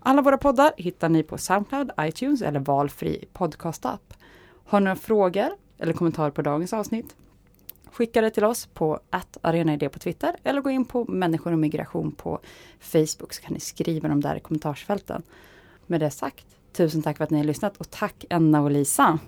Alla 0.00 0.22
våra 0.22 0.38
poddar 0.38 0.72
hittar 0.76 1.08
ni 1.08 1.22
på 1.22 1.38
Soundcloud, 1.38 1.90
iTunes 2.00 2.42
eller 2.42 2.60
valfri 2.60 3.24
podcastapp. 3.32 4.14
Har 4.64 4.80
ni 4.80 4.84
några 4.84 4.96
frågor 4.96 5.48
eller 5.78 5.92
kommentarer 5.92 6.30
på 6.30 6.42
dagens 6.42 6.72
avsnitt? 6.72 7.16
Skicka 7.92 8.20
det 8.20 8.30
till 8.30 8.44
oss 8.44 8.66
på 8.66 9.00
arenaidé 9.40 9.88
på 9.88 9.98
Twitter 9.98 10.36
eller 10.42 10.60
gå 10.60 10.70
in 10.70 10.84
på 10.84 11.04
människor 11.04 11.52
och 11.52 11.58
migration 11.58 12.12
på 12.12 12.40
Facebook 12.80 13.32
så 13.32 13.42
kan 13.42 13.54
ni 13.54 13.60
skriva 13.60 14.08
dem 14.08 14.20
där 14.20 14.36
i 14.36 14.40
kommentarsfälten. 14.40 15.22
Med 15.86 16.00
det 16.00 16.10
sagt, 16.10 16.46
tusen 16.72 17.02
tack 17.02 17.16
för 17.16 17.24
att 17.24 17.30
ni 17.30 17.38
har 17.38 17.44
lyssnat 17.44 17.76
och 17.76 17.90
tack 17.90 18.24
Enna 18.30 18.62
och 18.62 18.70
Lisa. 18.70 19.18